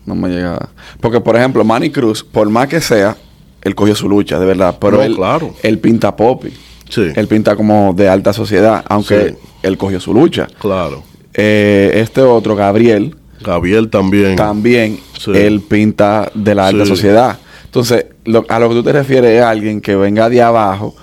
No 0.07 0.14
me 0.14 0.28
llega. 0.28 0.68
Porque, 1.01 1.20
por 1.20 1.36
ejemplo, 1.36 1.64
Manny 1.64 1.90
Cruz, 1.90 2.22
por 2.24 2.49
más 2.51 2.68
que 2.68 2.80
sea, 2.80 3.16
él 3.62 3.74
cogió 3.74 3.95
su 3.95 4.09
lucha, 4.09 4.38
de 4.38 4.47
verdad. 4.47 4.76
Pero 4.80 4.99
No, 4.99 5.03
él, 5.03 5.14
claro. 5.16 5.55
él 5.62 5.78
pinta 5.78 6.14
popi. 6.16 6.53
Sí. 6.88 7.09
Él 7.14 7.26
pinta 7.28 7.57
como 7.57 7.95
de 7.95 8.09
alta 8.09 8.32
sociedad, 8.32 8.84
aunque 8.88 9.28
Sí. 9.30 9.34
él 9.62 9.78
cogió 9.78 9.99
su 10.01 10.12
lucha. 10.12 10.47
Claro. 10.59 11.03
Eh, 11.34 11.90
este 11.95 12.20
otro, 12.20 12.55
Gabriel, 12.55 13.16
Gabriel 13.40 13.88
también. 13.88 14.36
también, 14.36 14.99
Sí. 15.18 15.30
él 15.34 15.61
pinta 15.62 16.30
de 16.34 16.55
la 16.55 16.66
alta 16.66 16.84
sociedad. 16.84 17.38
Entonces, 17.64 18.07
lo- 18.24 18.45
a 18.49 18.59
lo 18.59 18.68
que 18.68 18.74
tú 18.74 18.82
te 18.82 18.93
refieres 18.93 19.38
es 19.38 19.43
alguien 19.43 19.80
que 19.80 19.97
venga 19.97 20.28
de 20.28 20.43
abajo, 20.43 20.95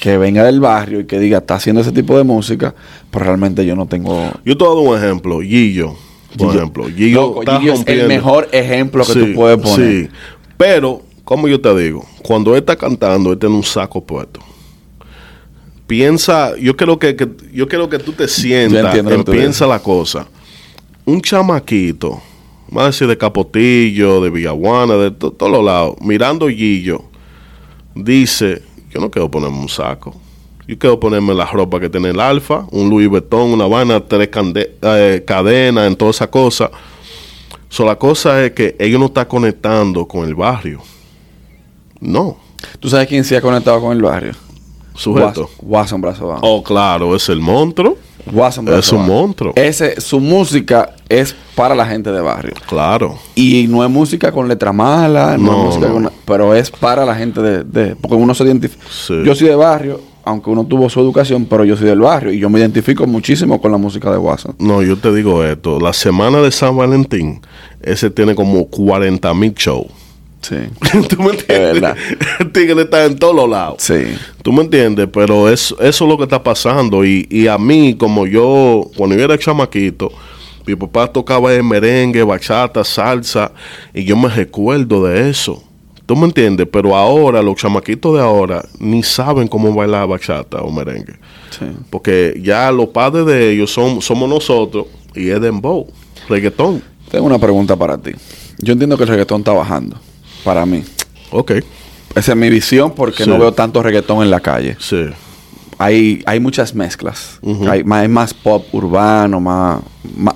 que 0.00 0.16
venga 0.18 0.42
del 0.44 0.60
barrio 0.60 1.00
y 1.00 1.04
que 1.04 1.18
diga, 1.18 1.38
está 1.38 1.56
haciendo 1.56 1.82
ese 1.82 1.92
tipo 1.92 2.16
de 2.16 2.24
música, 2.24 2.74
pero 3.10 3.26
realmente 3.26 3.64
yo 3.66 3.76
no 3.76 3.86
tengo... 3.86 4.32
Yo 4.44 4.56
te 4.56 4.64
dar 4.64 4.72
un 4.74 4.96
ejemplo. 4.96 5.40
Gillo, 5.42 5.94
por 6.36 6.48
Gillo. 6.48 6.52
ejemplo. 6.54 6.84
Gillo, 6.88 7.20
Loco, 7.20 7.40
está 7.42 7.60
Gillo 7.60 7.74
es 7.74 7.86
el 7.86 8.08
mejor 8.08 8.48
ejemplo 8.50 9.04
que 9.04 9.12
Sí, 9.12 9.18
tú 9.20 9.32
puedes 9.34 9.58
poner. 9.58 10.06
Sí, 10.06 10.08
pero, 10.56 11.02
como 11.22 11.48
yo 11.48 11.60
te 11.60 11.76
digo, 11.78 12.04
cuando 12.22 12.52
él 12.54 12.60
está 12.60 12.76
cantando, 12.76 13.30
él 13.32 13.38
tiene 13.38 13.54
un 13.54 13.62
saco 13.62 14.02
puesto. 14.02 14.40
Piensa, 15.86 16.56
yo 16.56 16.76
creo 16.76 16.98
que, 16.98 17.16
que- 17.16 17.28
yo 17.52 17.66
creo 17.68 17.88
que 17.88 17.98
tú 17.98 18.12
te 18.12 18.28
sientas, 18.28 18.96
tú 19.24 19.32
piensa 19.32 19.66
la 19.66 19.80
cosa. 19.80 20.26
Un 21.04 21.20
chamaquito, 21.20 22.20
más 22.70 22.86
decir 22.86 23.08
de 23.08 23.18
Capotillo, 23.18 24.20
de 24.20 24.30
Villaguana, 24.30 24.94
de 24.96 25.10
to- 25.10 25.32
todos 25.32 25.50
los 25.50 25.64
lados, 25.64 25.96
mirando 26.00 26.48
Gillo, 26.48 27.02
dice, 27.94 28.62
yo 28.90 29.00
no 29.00 29.10
quiero 29.10 29.30
ponerme 29.30 29.58
un 29.58 29.68
saco. 29.68 30.14
Yo 30.66 30.78
quiero 30.78 31.00
ponerme 31.00 31.34
la 31.34 31.46
ropa 31.46 31.80
que 31.80 31.88
tiene 31.88 32.10
el 32.10 32.20
Alfa, 32.20 32.66
un 32.70 32.90
Louis 32.90 33.08
Vuitton, 33.08 33.52
una 33.52 33.66
vaina, 33.66 34.00
tres 34.00 34.28
eh, 34.32 35.24
cadenas, 35.26 35.86
en 35.86 35.96
toda 35.96 36.10
esa 36.12 36.30
cosa. 36.30 36.70
So, 37.68 37.84
la 37.84 37.96
cosa 37.96 38.44
es 38.44 38.52
que 38.52 38.76
ellos 38.78 39.00
no 39.00 39.06
están 39.06 39.26
conectando 39.26 40.06
con 40.06 40.24
el 40.26 40.34
barrio. 40.34 40.80
No, 42.00 42.38
¿Tú 42.78 42.88
sabes 42.88 43.08
quién 43.08 43.24
se 43.24 43.36
ha 43.36 43.40
conectado 43.40 43.80
con 43.80 43.92
el 43.92 44.02
barrio? 44.02 44.32
sujeto. 44.94 45.48
Watson 45.62 46.00
Brazo 46.00 46.26
Bajo. 46.28 46.40
Oh, 46.42 46.62
claro, 46.62 47.16
es 47.16 47.28
el 47.28 47.40
monstruo. 47.40 47.96
Watson 48.32 48.68
es 48.68 48.92
un 48.92 49.06
monstruo. 49.06 49.52
Ese, 49.56 50.00
su 50.00 50.20
música 50.20 50.94
es 51.08 51.34
para 51.54 51.74
la 51.74 51.86
gente 51.86 52.10
de 52.12 52.20
barrio. 52.20 52.54
Claro. 52.68 53.18
Y 53.34 53.66
no 53.68 53.84
es 53.84 53.90
música 53.90 54.30
con 54.32 54.48
letra 54.48 54.72
mala, 54.72 55.36
no, 55.38 55.44
No, 55.52 55.58
es 55.60 55.64
música 55.66 55.86
no. 55.88 55.92
con- 55.94 56.10
pero 56.24 56.54
es 56.54 56.70
para 56.70 57.04
la 57.04 57.14
gente 57.14 57.40
de, 57.42 57.64
de- 57.64 57.96
porque 57.96 58.16
uno 58.16 58.34
se 58.34 58.44
identifica. 58.44 58.82
Sí. 58.90 59.14
Yo 59.24 59.34
soy 59.34 59.48
de 59.48 59.56
barrio, 59.56 60.00
aunque 60.24 60.50
uno 60.50 60.64
tuvo 60.64 60.88
su 60.88 61.00
educación, 61.00 61.46
pero 61.46 61.64
yo 61.64 61.76
soy 61.76 61.86
del 61.86 62.00
barrio 62.00 62.32
y 62.32 62.38
yo 62.38 62.48
me 62.50 62.58
identifico 62.60 63.06
muchísimo 63.06 63.60
con 63.60 63.72
la 63.72 63.78
música 63.78 64.10
de 64.10 64.18
Watson. 64.18 64.54
No, 64.58 64.82
yo 64.82 64.96
te 64.98 65.12
digo 65.12 65.42
esto. 65.44 65.80
La 65.80 65.92
semana 65.92 66.38
de 66.40 66.50
San 66.52 66.76
Valentín, 66.76 67.40
ese 67.82 68.10
tiene 68.10 68.34
como 68.34 68.66
40 68.66 69.32
mil 69.34 69.54
shows. 69.54 69.86
Sí. 70.40 70.56
¿Tú 71.08 71.22
me 71.22 71.30
entiendes? 71.30 71.94
El 72.38 72.52
tigre 72.52 72.82
está 72.82 73.04
en 73.04 73.18
todos 73.18 73.34
los 73.34 73.48
lados. 73.48 73.76
Sí. 73.78 74.16
¿Tú 74.42 74.52
me 74.52 74.62
entiendes? 74.62 75.08
Pero 75.12 75.48
es, 75.48 75.74
eso 75.80 76.04
es 76.04 76.08
lo 76.08 76.16
que 76.16 76.24
está 76.24 76.42
pasando. 76.42 77.04
Y, 77.04 77.26
y 77.30 77.46
a 77.46 77.58
mí, 77.58 77.94
como 77.94 78.26
yo, 78.26 78.90
cuando 78.96 79.16
yo 79.16 79.24
era 79.24 79.38
chamaquito, 79.38 80.10
mi 80.66 80.76
papá 80.76 81.08
tocaba 81.08 81.52
el 81.52 81.64
merengue, 81.64 82.22
bachata, 82.22 82.84
salsa, 82.84 83.52
y 83.92 84.04
yo 84.04 84.16
me 84.16 84.28
recuerdo 84.28 85.04
de 85.04 85.28
eso. 85.30 85.62
¿Tú 86.06 86.16
me 86.16 86.24
entiendes? 86.24 86.66
Pero 86.70 86.96
ahora, 86.96 87.40
los 87.40 87.56
chamaquitos 87.56 88.14
de 88.14 88.20
ahora, 88.20 88.64
ni 88.78 89.02
saben 89.02 89.46
cómo 89.46 89.72
bailar 89.72 90.08
bachata 90.08 90.60
o 90.60 90.70
merengue. 90.70 91.14
Sí. 91.50 91.66
Porque 91.88 92.40
ya 92.42 92.72
los 92.72 92.88
padres 92.88 93.26
de 93.26 93.52
ellos 93.52 93.70
son, 93.70 94.02
somos 94.02 94.28
nosotros 94.28 94.86
y 95.14 95.28
es 95.28 95.40
dembow, 95.40 95.86
reggaetón. 96.28 96.82
Tengo 97.10 97.26
una 97.26 97.38
pregunta 97.38 97.76
para 97.76 97.96
ti. 97.98 98.12
Yo 98.58 98.72
entiendo 98.72 98.96
que 98.96 99.04
el 99.04 99.08
reggaetón 99.08 99.40
está 99.40 99.52
bajando, 99.52 99.98
para 100.44 100.66
mí. 100.66 100.82
Ok, 101.30 101.52
Esa 102.14 102.32
es 102.32 102.36
mi 102.36 102.50
visión 102.50 102.92
porque 102.94 103.24
Sí. 103.24 103.30
no 103.30 103.38
veo 103.38 103.52
tanto 103.52 103.82
reggaetón 103.82 104.22
en 104.22 104.30
la 104.30 104.40
calle. 104.40 104.76
sí, 104.80 105.06
Hay, 105.78 106.22
hay 106.26 106.40
muchas 106.40 106.74
mezclas. 106.74 107.38
Hay, 107.68 107.84
más, 107.84 108.00
hay 108.02 108.08
más 108.08 108.34
pop 108.34 108.66
urbano, 108.72 109.40
más, 109.40 109.80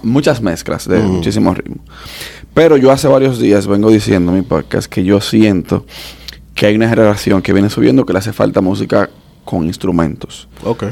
muchas 0.02 0.40
mezclas 0.40 0.88
de 0.88 1.00
muchísimos 1.00 1.56
ritmos. 1.58 1.80
Pero 2.54 2.76
yo 2.76 2.90
hace 2.92 3.08
varios 3.08 3.38
días 3.38 3.66
vengo 3.66 3.90
diciendo 3.90 4.30
en 4.32 4.38
mi 4.38 4.42
podcast 4.44 4.86
que 4.90 5.04
yo 5.04 5.20
siento 5.20 5.84
que 6.54 6.66
hay 6.66 6.76
una 6.76 6.88
generación 6.88 7.42
que 7.42 7.52
viene 7.52 7.68
subiendo 7.68 8.06
que 8.06 8.12
le 8.12 8.20
hace 8.20 8.32
falta 8.32 8.60
música 8.60 9.10
con 9.44 9.66
instrumentos. 9.66 10.48
ok. 10.62 10.84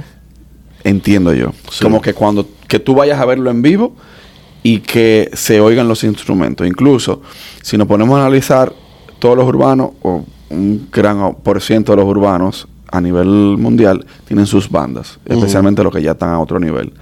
Entiendo 0.84 1.32
yo. 1.32 1.52
Sí. 1.70 1.84
Como 1.84 2.02
que 2.02 2.12
cuando 2.12 2.46
que 2.66 2.80
tú 2.80 2.94
vayas 2.96 3.20
a 3.20 3.24
verlo 3.24 3.50
en 3.52 3.62
vivo 3.62 3.94
y 4.64 4.80
que 4.80 5.30
se 5.32 5.60
oigan 5.60 5.86
los 5.86 6.02
instrumentos. 6.02 6.66
Incluso, 6.66 7.22
si 7.62 7.76
nos 7.78 7.86
ponemos 7.86 8.18
a 8.18 8.22
analizar 8.22 8.72
todos 9.22 9.36
los 9.36 9.46
urbanos, 9.46 9.90
o 10.02 10.24
un 10.50 10.88
gran 10.90 11.36
por 11.36 11.62
ciento 11.62 11.92
de 11.92 11.96
los 12.02 12.06
urbanos 12.06 12.66
a 12.90 13.00
nivel 13.00 13.56
mundial, 13.56 14.04
tienen 14.26 14.46
sus 14.46 14.68
bandas, 14.68 15.20
especialmente 15.24 15.84
los 15.84 15.92
que 15.92 16.02
ya 16.02 16.10
están 16.10 16.30
a 16.30 16.40
otro 16.40 16.58
nivel. 16.58 16.92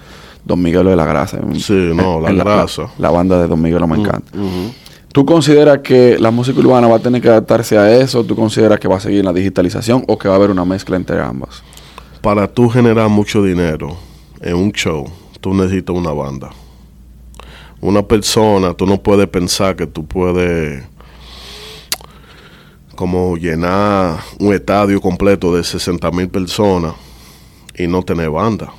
Don 0.45 0.61
Miguelo 0.61 0.91
de 0.91 0.97
la 0.97 1.07
Grasa. 1.07 1.39
Sí, 1.55 1.93
no, 1.95 2.21
la 2.21 2.31
Grasa. 2.33 2.91
La, 2.99 3.11
banda 3.11 3.41
de 3.41 3.47
Don 3.49 3.61
Miguelo 3.63 3.87
me 3.87 3.97
encanta. 3.97 4.31
¿Tú 5.13 5.25
consideras 5.25 5.79
que 5.79 6.19
la 6.19 6.31
música 6.31 6.61
urbana 6.61 6.89
va 6.89 6.97
a 6.97 6.99
tener 6.99 7.23
que 7.23 7.31
adaptarse 7.31 7.79
a 7.79 7.91
eso? 7.91 8.23
¿Tú 8.23 8.37
consideras 8.37 8.79
que 8.79 8.87
va 8.87 8.97
a 8.97 9.01
seguir 9.01 9.21
en 9.21 9.25
la 9.25 9.33
digitalización 9.33 10.05
o 10.07 10.19
que 10.19 10.29
va 10.29 10.35
a 10.35 10.37
haber 10.37 10.51
una 10.51 10.67
mezcla 10.67 10.97
entre 10.97 11.23
ambas? 11.23 11.63
Para 12.21 12.47
tú 12.49 12.69
generar 12.69 13.09
mucho 13.09 13.43
dinero 13.43 13.97
en 14.43 14.57
un 14.57 14.73
show, 14.73 15.07
tú 15.41 15.55
necesitas 15.55 15.97
una 15.97 16.13
banda. 16.13 16.51
Una 17.81 18.03
persona, 18.03 18.75
tú 18.75 18.85
no 18.85 19.03
puedes 19.03 19.27
pensar 19.27 19.75
que 19.75 19.87
tú 19.87 20.05
puedes 20.05 20.85
como 23.01 23.39
llenar 23.39 24.19
un 24.39 24.53
estadio 24.53 25.01
completo 25.01 25.57
de 25.57 25.65
60 25.65 26.11
mil 26.11 26.29
personas 26.29 26.93
y 27.75 27.87
no 27.87 28.03
tener 28.03 28.29
banda. 28.29 28.75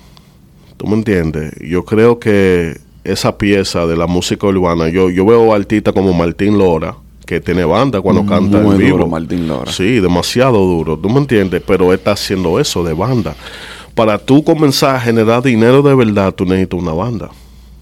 ¿Tú 0.78 0.86
me 0.86 0.94
entiendes? 0.94 1.52
Yo 1.60 1.84
creo 1.86 2.20
que 2.20 2.80
esa 3.04 3.36
pieza 3.36 3.88
de 3.88 3.98
la 3.98 4.06
música 4.06 4.46
urbana, 4.46 4.90
yo, 4.90 5.10
yo 5.10 5.26
veo 5.26 5.52
artistas 5.52 5.92
como 5.96 6.14
Martín 6.14 6.56
Lora, 6.56 6.96
que 7.26 7.42
tiene 7.42 7.66
banda 7.66 8.00
cuando 8.00 8.24
canta 8.24 8.60
en 8.60 8.78
vivo. 8.78 8.98
Duro, 9.00 9.08
Martín 9.08 9.48
Lora. 9.48 9.72
Sí, 9.72 10.00
demasiado 10.00 10.60
duro, 10.60 11.00
¿tú 11.00 11.10
me 11.10 11.18
entiendes? 11.18 11.64
Pero 11.66 11.92
está 11.92 12.12
haciendo 12.12 12.60
eso 12.60 12.84
de 12.84 12.94
banda. 12.94 13.36
Para 13.96 14.20
tú 14.20 14.44
comenzar 14.44 14.98
a 14.98 15.02
generar 15.02 15.42
dinero 15.42 15.82
de 15.82 15.96
verdad, 15.96 16.32
tú 16.32 16.46
necesitas 16.46 16.80
una 16.80 16.94
banda. 16.94 17.32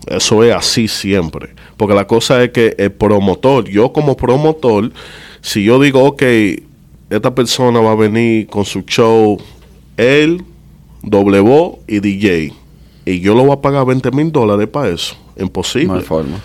Eso 0.07 0.41
es 0.45 0.55
así 0.55 0.87
siempre. 0.87 1.49
Porque 1.75 1.93
la 1.93 2.07
cosa 2.07 2.41
es 2.41 2.51
que 2.51 2.75
el 2.77 2.93
promotor, 2.93 3.67
yo 3.67 3.91
como 3.91 4.15
promotor, 4.15 4.93
si 5.41 5.63
yo 5.63 5.79
digo, 5.79 6.03
ok, 6.03 6.23
esta 7.09 7.33
persona 7.33 7.79
va 7.79 7.91
a 7.91 7.95
venir 7.95 8.47
con 8.47 8.65
su 8.65 8.81
show, 8.81 9.37
él, 9.97 10.43
doble 11.01 11.39
voz 11.39 11.77
y 11.87 11.99
DJ 11.99 12.53
y 13.09 13.21
yo 13.21 13.33
lo 13.33 13.43
voy 13.43 13.53
a 13.53 13.61
pagar 13.61 13.85
20 13.85 14.11
mil 14.11 14.31
dólares 14.31 14.67
para 14.67 14.89
eso. 14.89 15.15
Imposible. 15.35 15.87
No 15.87 15.95
hay 15.95 16.01
forma. 16.01 16.39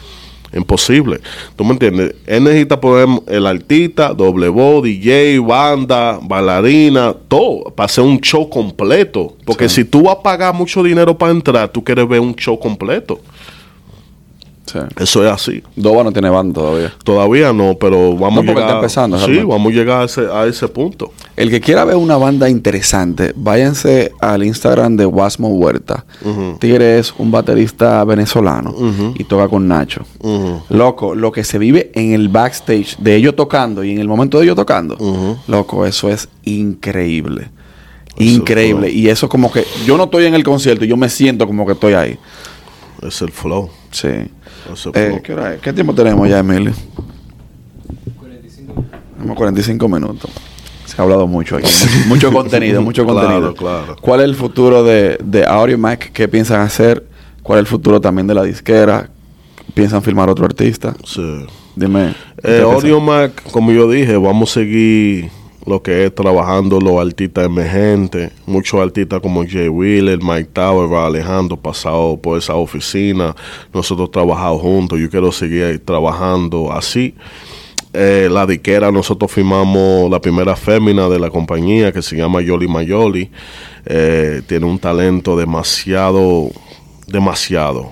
Imposible. 0.54 1.20
¿Tú 1.56 1.64
me 1.64 1.72
entiendes? 1.72 2.14
Él 2.26 2.44
necesita 2.44 2.80
poner 2.80 3.08
el 3.26 3.46
artista, 3.46 4.14
doble 4.14 4.48
voz, 4.48 4.84
DJ, 4.84 5.40
banda, 5.40 6.18
bailarina, 6.22 7.14
todo, 7.28 7.64
para 7.64 7.86
hacer 7.86 8.04
un 8.04 8.18
show 8.20 8.48
completo. 8.48 9.36
Porque 9.44 9.68
si 9.68 9.84
tú 9.84 10.04
vas 10.04 10.16
a 10.16 10.22
pagar 10.22 10.54
mucho 10.54 10.82
dinero 10.82 11.18
para 11.18 11.32
entrar, 11.32 11.68
tú 11.68 11.84
quieres 11.84 12.08
ver 12.08 12.20
un 12.20 12.34
show 12.34 12.58
completo. 12.58 13.20
Eso 14.96 15.24
es 15.24 15.30
así. 15.30 15.62
Doba 15.76 16.04
no 16.04 16.12
tiene 16.12 16.30
banda 16.30 16.60
todavía. 16.60 16.92
Todavía 17.04 17.52
no, 17.52 17.76
pero 17.78 18.16
vamos 18.16 18.44
a 18.44 18.46
llegar. 18.46 18.74
empezando, 18.76 19.18
sí, 19.18 19.38
vamos 19.38 19.72
a 19.72 19.74
llegar 19.74 20.08
a 20.32 20.46
ese, 20.46 20.68
punto. 20.68 21.12
El 21.36 21.50
que 21.50 21.60
quiera 21.60 21.84
ver 21.84 21.96
una 21.96 22.16
banda 22.16 22.48
interesante, 22.48 23.32
váyanse 23.36 24.12
al 24.20 24.42
Instagram 24.42 24.96
de 24.96 25.06
Wasmo 25.06 25.48
Huerta. 25.48 26.04
Tigre 26.58 26.98
es 26.98 27.14
un 27.18 27.30
baterista 27.30 28.02
venezolano 28.04 28.74
y 29.14 29.24
toca 29.24 29.48
con 29.48 29.68
Nacho. 29.68 30.04
Loco, 30.70 31.14
lo 31.14 31.32
que 31.32 31.44
se 31.44 31.58
vive 31.58 31.90
en 31.94 32.12
el 32.12 32.28
backstage 32.28 32.96
de 32.98 33.16
ellos 33.16 33.36
tocando 33.36 33.84
y 33.84 33.92
en 33.92 33.98
el 33.98 34.08
momento 34.08 34.38
de 34.38 34.44
ellos 34.44 34.56
tocando, 34.56 34.96
loco, 35.46 35.86
eso 35.86 36.08
es 36.08 36.28
increíble. 36.44 37.50
increíble. 38.16 38.90
Y 38.90 39.08
eso 39.08 39.28
como 39.28 39.52
que 39.52 39.64
yo 39.84 39.96
no 39.96 40.04
estoy 40.04 40.26
en 40.26 40.34
el 40.34 40.44
concierto 40.44 40.84
y 40.84 40.88
yo 40.88 40.96
me 40.96 41.08
siento 41.08 41.46
como 41.46 41.66
que 41.66 41.72
estoy 41.72 41.94
ahí. 41.94 42.18
Es 43.02 43.20
el 43.22 43.30
flow. 43.30 43.70
Sí. 43.94 44.08
Eh, 44.08 45.22
¿qué, 45.62 45.72
tiempo 45.72 45.94
tenemos 45.94 46.28
ya, 46.28 46.40
Emilio? 46.40 46.72
45 48.18 48.84
Tenemos 49.16 49.36
45 49.36 49.88
minutos. 49.88 50.30
Se 50.84 51.00
ha 51.00 51.04
hablado 51.04 51.28
mucho 51.28 51.56
aquí. 51.56 51.70
mucho 52.08 52.32
contenido, 52.32 52.82
mucho 52.82 53.06
contenido. 53.06 53.54
Claro. 53.54 53.94
¿Cuál 54.00 54.20
es 54.20 54.24
el 54.24 54.34
futuro 54.34 54.82
de, 54.82 55.16
de 55.22 55.44
Audio 55.46 55.78
Mac? 55.78 56.10
¿Qué 56.12 56.26
piensan 56.26 56.60
hacer? 56.60 57.06
¿Cuál 57.44 57.60
es 57.60 57.60
el 57.60 57.66
futuro 57.68 58.00
también 58.00 58.26
de 58.26 58.34
la 58.34 58.42
disquera? 58.42 59.10
¿Piensan 59.74 60.02
filmar 60.02 60.28
otro 60.28 60.44
artista? 60.44 60.96
Sí. 61.04 61.46
Dime. 61.76 62.16
Eh, 62.42 62.62
Audio 62.64 63.00
Mac, 63.00 63.44
como 63.52 63.70
yo 63.70 63.88
dije, 63.88 64.16
vamos 64.16 64.50
a 64.50 64.54
seguir 64.54 65.30
lo 65.66 65.82
que 65.82 66.04
es 66.04 66.14
trabajando 66.14 66.78
los 66.78 67.04
artistas 67.04 67.46
emergentes, 67.46 68.32
muchos 68.46 68.80
artistas 68.80 69.20
como 69.20 69.44
Jay 69.48 69.68
Wheeler, 69.68 70.18
Mike 70.22 70.50
Tower, 70.52 70.92
Alejandro, 70.98 71.56
pasado 71.56 72.16
por 72.16 72.38
esa 72.38 72.54
oficina, 72.54 73.34
nosotros 73.72 74.10
trabajamos 74.10 74.60
juntos, 74.60 74.98
yo 74.98 75.08
quiero 75.08 75.32
seguir 75.32 75.82
trabajando 75.84 76.70
así. 76.72 77.14
Eh, 77.96 78.28
la 78.28 78.44
diquera, 78.44 78.90
nosotros 78.90 79.30
firmamos 79.30 80.10
la 80.10 80.20
primera 80.20 80.56
fémina 80.56 81.08
de 81.08 81.20
la 81.20 81.30
compañía 81.30 81.92
que 81.92 82.02
se 82.02 82.16
llama 82.16 82.42
Yoli 82.42 82.66
Mayoli. 82.66 83.30
Eh, 83.86 84.42
tiene 84.48 84.66
un 84.66 84.80
talento 84.80 85.36
demasiado, 85.36 86.50
demasiado. 87.06 87.90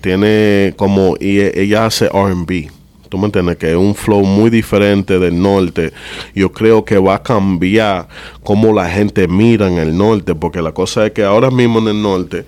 Tiene 0.00 0.74
como, 0.76 1.14
y 1.20 1.38
ella 1.40 1.86
hace 1.86 2.08
RB 2.08 2.68
¿Tú 3.14 3.18
me 3.18 3.26
entiendes? 3.26 3.58
Que 3.58 3.70
es 3.70 3.76
un 3.76 3.94
flow 3.94 4.24
muy 4.24 4.50
diferente 4.50 5.20
del 5.20 5.40
norte. 5.40 5.92
Yo 6.34 6.50
creo 6.50 6.84
que 6.84 6.98
va 6.98 7.14
a 7.14 7.22
cambiar 7.22 8.08
cómo 8.42 8.72
la 8.72 8.90
gente 8.90 9.28
mira 9.28 9.68
en 9.68 9.78
el 9.78 9.96
norte, 9.96 10.34
porque 10.34 10.60
la 10.60 10.72
cosa 10.72 11.06
es 11.06 11.12
que 11.12 11.22
ahora 11.22 11.48
mismo 11.48 11.78
en 11.78 11.86
el 11.86 12.02
norte 12.02 12.44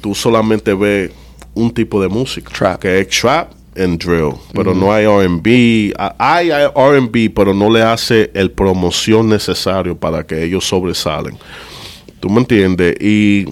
tú 0.00 0.16
solamente 0.16 0.74
ves 0.74 1.12
un 1.54 1.70
tipo 1.70 2.02
de 2.02 2.08
música, 2.08 2.50
trap. 2.52 2.80
que 2.80 2.98
es 2.98 3.06
trap 3.10 3.52
and 3.76 4.02
drill, 4.02 4.34
pero 4.52 4.74
no 4.74 4.92
hay 4.92 5.04
R&B, 5.04 5.94
hay 6.18 6.50
R&B, 6.50 7.30
pero 7.30 7.54
no 7.54 7.70
le 7.70 7.80
hace 7.80 8.32
el 8.34 8.50
promoción 8.50 9.28
necesario 9.28 9.96
para 9.96 10.26
que 10.26 10.42
ellos 10.42 10.66
sobresalen. 10.66 11.38
¿Tú 12.18 12.28
me 12.28 12.40
entiendes? 12.40 12.96
Y 13.00 13.46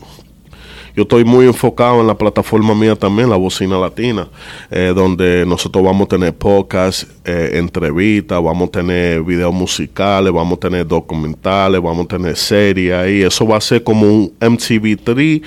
yo 0.96 1.02
estoy 1.02 1.24
muy 1.24 1.44
enfocado 1.44 2.00
en 2.00 2.06
la 2.06 2.16
plataforma 2.16 2.74
mía 2.74 2.96
también, 2.96 3.28
la 3.28 3.36
Bocina 3.36 3.78
Latina, 3.78 4.28
eh, 4.70 4.92
donde 4.96 5.44
nosotros 5.44 5.84
vamos 5.84 6.06
a 6.06 6.08
tener 6.08 6.34
podcasts, 6.34 7.06
eh, 7.22 7.50
entrevistas, 7.52 8.42
vamos 8.42 8.68
a 8.68 8.72
tener 8.72 9.22
videos 9.22 9.52
musicales, 9.52 10.32
vamos 10.32 10.56
a 10.56 10.60
tener 10.60 10.86
documentales, 10.86 11.82
vamos 11.82 12.06
a 12.06 12.08
tener 12.08 12.34
series 12.34 12.94
ahí. 12.94 13.22
Eso 13.22 13.46
va 13.46 13.58
a 13.58 13.60
ser 13.60 13.82
como 13.82 14.06
un 14.06 14.32
MTV3 14.40 15.42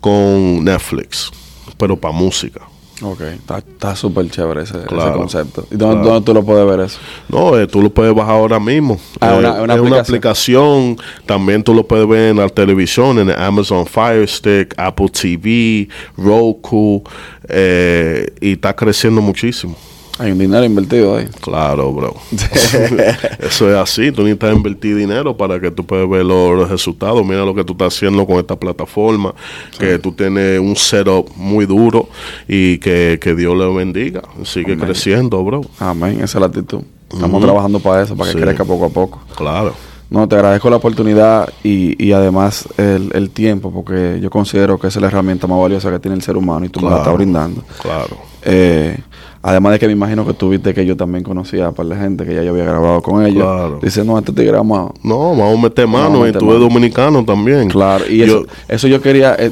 con 0.00 0.64
Netflix, 0.64 1.32
pero 1.76 1.96
para 1.96 2.14
música. 2.14 2.71
Ok, 3.02 3.20
está 3.20 3.96
súper 3.96 4.30
chévere 4.30 4.62
ese, 4.62 4.84
concepto. 4.86 5.66
¿Y 5.70 5.76
dónde, 5.76 6.20
tú 6.20 6.32
lo 6.32 6.44
puedes 6.44 6.64
ver 6.66 6.80
eso? 6.86 6.98
No, 7.28 7.58
eh, 7.58 7.66
tú 7.66 7.82
lo 7.82 7.90
puedes 7.90 8.14
bajar 8.14 8.36
ahora 8.36 8.60
mismo. 8.60 8.98
Ah, 9.20 9.34
una, 9.34 9.74
eh, 9.74 9.74
es 9.74 9.80
una 9.80 10.00
aplicación. 10.00 10.96
También 11.26 11.64
tú 11.64 11.74
lo 11.74 11.86
puedes 11.86 12.06
ver 12.06 12.30
en 12.30 12.36
la 12.36 12.48
televisión, 12.48 13.18
en 13.18 13.30
Amazon 13.30 13.86
Fire 13.86 14.28
Stick, 14.28 14.74
Apple 14.76 15.08
TV, 15.08 15.88
Roku. 16.16 17.02
Eh, 17.48 18.32
y 18.40 18.52
está 18.52 18.74
creciendo 18.74 19.20
muchísimo. 19.20 19.76
Hay 20.18 20.30
un 20.30 20.38
dinero 20.38 20.64
invertido 20.64 21.16
ahí. 21.16 21.26
Claro, 21.40 21.92
bro. 21.92 22.14
Eso 23.38 23.70
es 23.70 23.76
así. 23.76 24.12
Tú 24.12 24.22
necesitas 24.22 24.54
invertir 24.54 24.96
dinero 24.96 25.36
para 25.36 25.58
que 25.58 25.70
tú 25.70 25.84
puedas 25.84 26.08
ver 26.08 26.24
los 26.24 26.68
resultados. 26.68 27.24
Mira 27.24 27.44
lo 27.44 27.54
que 27.54 27.64
tú 27.64 27.72
estás 27.72 27.94
haciendo 27.94 28.26
con 28.26 28.36
esta 28.36 28.56
plataforma. 28.56 29.34
Que 29.78 29.98
tú 29.98 30.12
tienes 30.12 30.60
un 30.60 30.76
setup 30.76 31.30
muy 31.36 31.66
duro 31.66 32.08
y 32.46 32.78
que, 32.78 33.18
Dios 33.36 33.56
le 33.56 33.74
bendiga. 33.74 34.22
Sigue 34.44 34.76
creciendo, 34.76 35.42
bro. 35.42 35.62
Amén. 35.78 36.20
Esa 36.22 36.38
es 36.38 36.40
la 36.40 36.46
actitud. 36.46 36.82
Estamos 37.10 37.42
trabajando 37.42 37.80
para 37.80 38.02
eso, 38.02 38.16
para 38.16 38.32
que 38.32 38.40
crezca 38.40 38.64
poco 38.64 38.86
a 38.86 38.90
poco. 38.90 39.22
Claro. 39.36 39.74
No, 40.12 40.28
te 40.28 40.34
agradezco 40.34 40.68
la 40.68 40.76
oportunidad 40.76 41.48
y, 41.64 42.02
y 42.02 42.12
además 42.12 42.68
el, 42.76 43.10
el, 43.14 43.30
tiempo, 43.30 43.72
porque 43.72 44.18
yo 44.20 44.28
considero 44.28 44.78
que 44.78 44.88
esa 44.88 44.98
es 44.98 45.00
la 45.00 45.08
herramienta 45.08 45.46
más 45.46 45.58
valiosa 45.58 45.90
que 45.90 45.98
tiene 45.98 46.16
el 46.16 46.22
ser 46.22 46.36
humano 46.36 46.66
y 46.66 46.68
tú 46.68 46.80
me 46.80 46.90
la 46.90 46.98
estás 46.98 47.14
brindando. 47.14 47.62
Claro. 47.80 48.18
Eh, 48.42 48.98
Además 49.42 49.72
de 49.72 49.78
que 49.80 49.86
me 49.86 49.92
imagino 49.92 50.24
que 50.24 50.34
tuviste 50.34 50.72
que 50.72 50.86
yo 50.86 50.96
también 50.96 51.24
conocía 51.24 51.66
a 51.66 51.72
par 51.72 51.86
de 51.86 51.96
gente 51.96 52.24
que 52.24 52.32
ya 52.32 52.44
yo 52.44 52.52
había 52.52 52.64
grabado 52.64 53.02
con 53.02 53.26
ellos. 53.26 53.42
Claro. 53.42 53.80
Dice, 53.82 54.04
no, 54.04 54.16
este 54.16 54.32
tigre 54.32 54.52
vamos 54.52 54.92
No, 55.02 55.30
vamos 55.30 55.58
a 55.58 55.62
meter 55.62 55.88
mano 55.88 56.26
y 56.26 56.32
tú 56.32 56.50
eres 56.50 56.60
dominicano 56.60 57.24
también. 57.24 57.68
Claro, 57.68 58.04
y 58.08 58.22
eso, 58.22 58.46
eso 58.68 58.86
yo 58.86 59.00
quería... 59.00 59.34
Eh, 59.38 59.50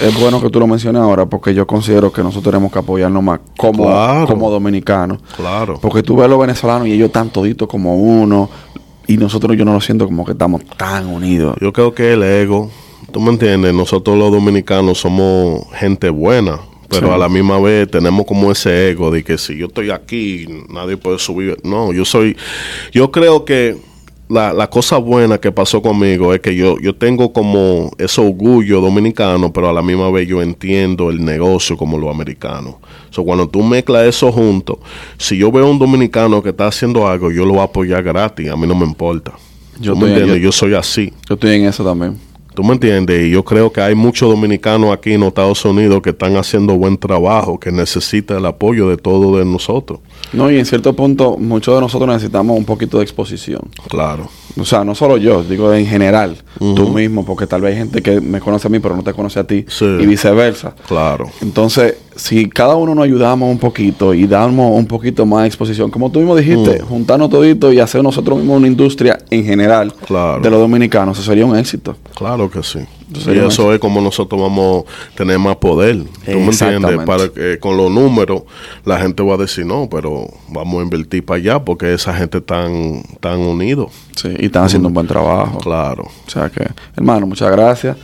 es 0.00 0.20
bueno 0.20 0.40
que 0.40 0.50
tú 0.50 0.58
lo 0.58 0.66
menciones 0.66 1.00
ahora 1.00 1.26
porque 1.26 1.54
yo 1.54 1.64
considero 1.64 2.12
que 2.12 2.20
nosotros 2.20 2.52
tenemos 2.52 2.72
que 2.72 2.78
apoyarnos 2.80 3.22
más 3.22 3.38
como, 3.56 3.84
como 4.26 4.50
dominicanos. 4.50 5.18
Claro. 5.36 5.78
Porque 5.80 6.02
tú 6.02 6.16
ves 6.16 6.24
a 6.24 6.28
los 6.28 6.40
venezolanos 6.40 6.88
y 6.88 6.92
ellos 6.92 7.12
tan 7.12 7.30
toditos 7.30 7.68
como 7.68 7.94
uno 7.94 8.48
y 9.06 9.16
nosotros 9.16 9.56
yo 9.56 9.64
no 9.64 9.72
lo 9.72 9.80
siento 9.80 10.06
como 10.06 10.24
que 10.24 10.32
estamos 10.32 10.64
tan 10.76 11.06
unidos. 11.06 11.56
Yo 11.60 11.72
creo 11.72 11.94
que 11.94 12.14
el 12.14 12.22
ego, 12.24 12.68
tú 13.12 13.20
me 13.20 13.30
entiendes, 13.30 13.72
nosotros 13.74 14.18
los 14.18 14.32
dominicanos 14.32 14.98
somos 14.98 15.62
gente 15.74 16.10
buena 16.10 16.58
pero 16.88 17.12
a 17.12 17.18
la 17.18 17.28
misma 17.28 17.60
vez 17.60 17.90
tenemos 17.90 18.26
como 18.26 18.50
ese 18.50 18.90
ego 18.90 19.10
de 19.10 19.24
que 19.24 19.38
si 19.38 19.56
yo 19.56 19.66
estoy 19.66 19.90
aquí, 19.90 20.46
nadie 20.68 20.96
puede 20.96 21.18
subir. 21.18 21.56
No, 21.62 21.92
yo 21.92 22.04
soy, 22.04 22.36
yo 22.92 23.10
creo 23.10 23.44
que 23.44 23.76
la, 24.28 24.52
la, 24.52 24.68
cosa 24.68 24.98
buena 24.98 25.38
que 25.38 25.52
pasó 25.52 25.80
conmigo 25.80 26.34
es 26.34 26.40
que 26.40 26.56
yo, 26.56 26.78
yo 26.80 26.94
tengo 26.94 27.32
como 27.32 27.92
ese 27.98 28.20
orgullo 28.20 28.80
dominicano, 28.80 29.52
pero 29.52 29.68
a 29.68 29.72
la 29.72 29.82
misma 29.82 30.10
vez 30.10 30.26
yo 30.26 30.42
entiendo 30.42 31.10
el 31.10 31.24
negocio 31.24 31.76
como 31.76 31.98
lo 31.98 32.10
americano. 32.10 32.80
So, 33.10 33.24
cuando 33.24 33.48
tú 33.48 33.62
mezclas 33.62 34.06
eso 34.06 34.32
junto, 34.32 34.80
si 35.16 35.36
yo 35.36 35.52
veo 35.52 35.66
a 35.66 35.70
un 35.70 35.78
dominicano 35.78 36.42
que 36.42 36.50
está 36.50 36.66
haciendo 36.66 37.06
algo, 37.06 37.30
yo 37.30 37.44
lo 37.44 37.52
voy 37.52 37.60
a 37.60 37.64
apoyar 37.64 38.02
gratis, 38.02 38.50
a 38.50 38.56
mí 38.56 38.66
no 38.66 38.74
me 38.74 38.84
importa. 38.84 39.32
Yo, 39.78 39.92
entiendes? 39.92 40.40
yo 40.40 40.52
soy 40.52 40.74
así. 40.74 41.12
Yo 41.28 41.34
estoy 41.34 41.54
en 41.56 41.66
eso 41.66 41.84
también. 41.84 42.18
¿Tú 42.56 42.64
me 42.64 42.72
entiendes? 42.72 43.26
Y 43.26 43.32
yo 43.32 43.44
creo 43.44 43.70
que 43.70 43.82
hay 43.82 43.94
muchos 43.94 44.30
dominicanos 44.30 44.90
aquí 44.90 45.12
en 45.12 45.22
Estados 45.24 45.62
Unidos 45.66 46.00
que 46.00 46.08
están 46.08 46.38
haciendo 46.38 46.74
buen 46.74 46.96
trabajo, 46.96 47.60
que 47.60 47.70
necesitan 47.70 48.38
el 48.38 48.46
apoyo 48.46 48.88
de 48.88 48.96
todos 48.96 49.38
de 49.38 49.44
nosotros. 49.44 50.00
No, 50.32 50.50
y 50.50 50.58
en 50.58 50.66
cierto 50.66 50.94
punto, 50.94 51.36
muchos 51.38 51.74
de 51.74 51.80
nosotros 51.80 52.08
necesitamos 52.08 52.56
un 52.56 52.64
poquito 52.64 52.98
de 52.98 53.04
exposición. 53.04 53.62
Claro. 53.88 54.28
O 54.58 54.64
sea, 54.64 54.84
no 54.84 54.94
solo 54.94 55.18
yo, 55.18 55.44
digo 55.44 55.72
en 55.72 55.86
general, 55.86 56.36
tú 56.58 56.88
mismo, 56.88 57.24
porque 57.24 57.46
tal 57.46 57.60
vez 57.60 57.72
hay 57.72 57.78
gente 57.78 58.02
que 58.02 58.20
me 58.20 58.40
conoce 58.40 58.68
a 58.68 58.70
mí, 58.70 58.78
pero 58.78 58.96
no 58.96 59.02
te 59.02 59.12
conoce 59.12 59.38
a 59.38 59.44
ti, 59.44 59.66
y 59.80 60.06
viceversa. 60.06 60.74
Claro. 60.88 61.30
Entonces, 61.42 61.96
si 62.16 62.48
cada 62.48 62.74
uno 62.76 62.94
nos 62.94 63.04
ayudamos 63.04 63.50
un 63.50 63.58
poquito 63.58 64.14
y 64.14 64.26
damos 64.26 64.72
un 64.72 64.86
poquito 64.86 65.26
más 65.26 65.42
de 65.42 65.48
exposición, 65.48 65.90
como 65.90 66.10
tú 66.10 66.20
mismo 66.20 66.34
dijiste, 66.34 66.80
juntarnos 66.80 67.28
todito 67.28 67.70
y 67.70 67.80
hacer 67.80 68.02
nosotros 68.02 68.38
mismos 68.38 68.56
una 68.56 68.66
industria 68.66 69.18
en 69.30 69.44
general 69.44 69.92
de 70.08 70.50
los 70.50 70.60
dominicanos, 70.60 71.18
eso 71.18 71.30
sería 71.30 71.44
un 71.44 71.56
éxito. 71.56 71.96
Claro 72.14 72.50
que 72.50 72.62
sí. 72.62 72.80
Y 73.08 73.38
eso 73.38 73.72
es 73.72 73.78
como 73.78 74.00
nosotros 74.00 74.40
vamos 74.40 74.84
a 74.84 75.16
tener 75.16 75.38
más 75.38 75.56
poder. 75.56 75.96
¿Tú 76.24 76.38
me 76.38 76.46
entiendes? 76.46 76.98
Para 77.04 77.28
que 77.28 77.58
con 77.58 77.76
los 77.76 77.90
números 77.90 78.42
la 78.84 78.98
gente 78.98 79.22
va 79.22 79.34
a 79.34 79.38
decir, 79.38 79.64
no, 79.64 79.88
pero 79.88 80.26
vamos 80.48 80.80
a 80.80 80.82
invertir 80.82 81.24
para 81.24 81.38
allá 81.38 81.64
porque 81.64 81.94
esa 81.94 82.14
gente 82.14 82.40
tan, 82.40 83.02
tan 83.20 83.38
unidos. 83.38 83.92
Sí, 84.16 84.34
y 84.38 84.46
están 84.46 84.64
haciendo 84.64 84.88
un 84.88 84.94
buen 84.94 85.06
trabajo. 85.06 85.58
Claro. 85.58 86.04
O 86.04 86.30
sea 86.30 86.48
que, 86.48 86.66
hermano, 86.96 87.26
muchas 87.26 87.50
gracias. 87.50 87.96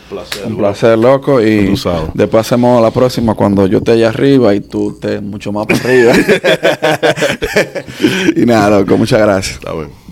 un 0.46 0.56
placer, 0.56 0.98
loco. 0.98 1.40
Y 1.40 1.74
después 2.14 2.46
hacemos 2.46 2.80
la 2.82 2.90
próxima 2.90 3.34
cuando 3.34 3.66
yo 3.66 3.78
esté 3.78 3.92
allá 3.92 4.08
arriba 4.08 4.54
y 4.54 4.60
tú 4.60 4.90
estés 4.90 5.22
mucho 5.22 5.52
más 5.52 5.66
para 5.66 5.80
arriba. 5.80 6.12
y 8.36 8.44
nada, 8.46 8.78
loco, 8.78 8.96
muchas 8.96 9.20
gracias. 9.20 9.56
Está 9.56 9.72
bien. 9.72 9.88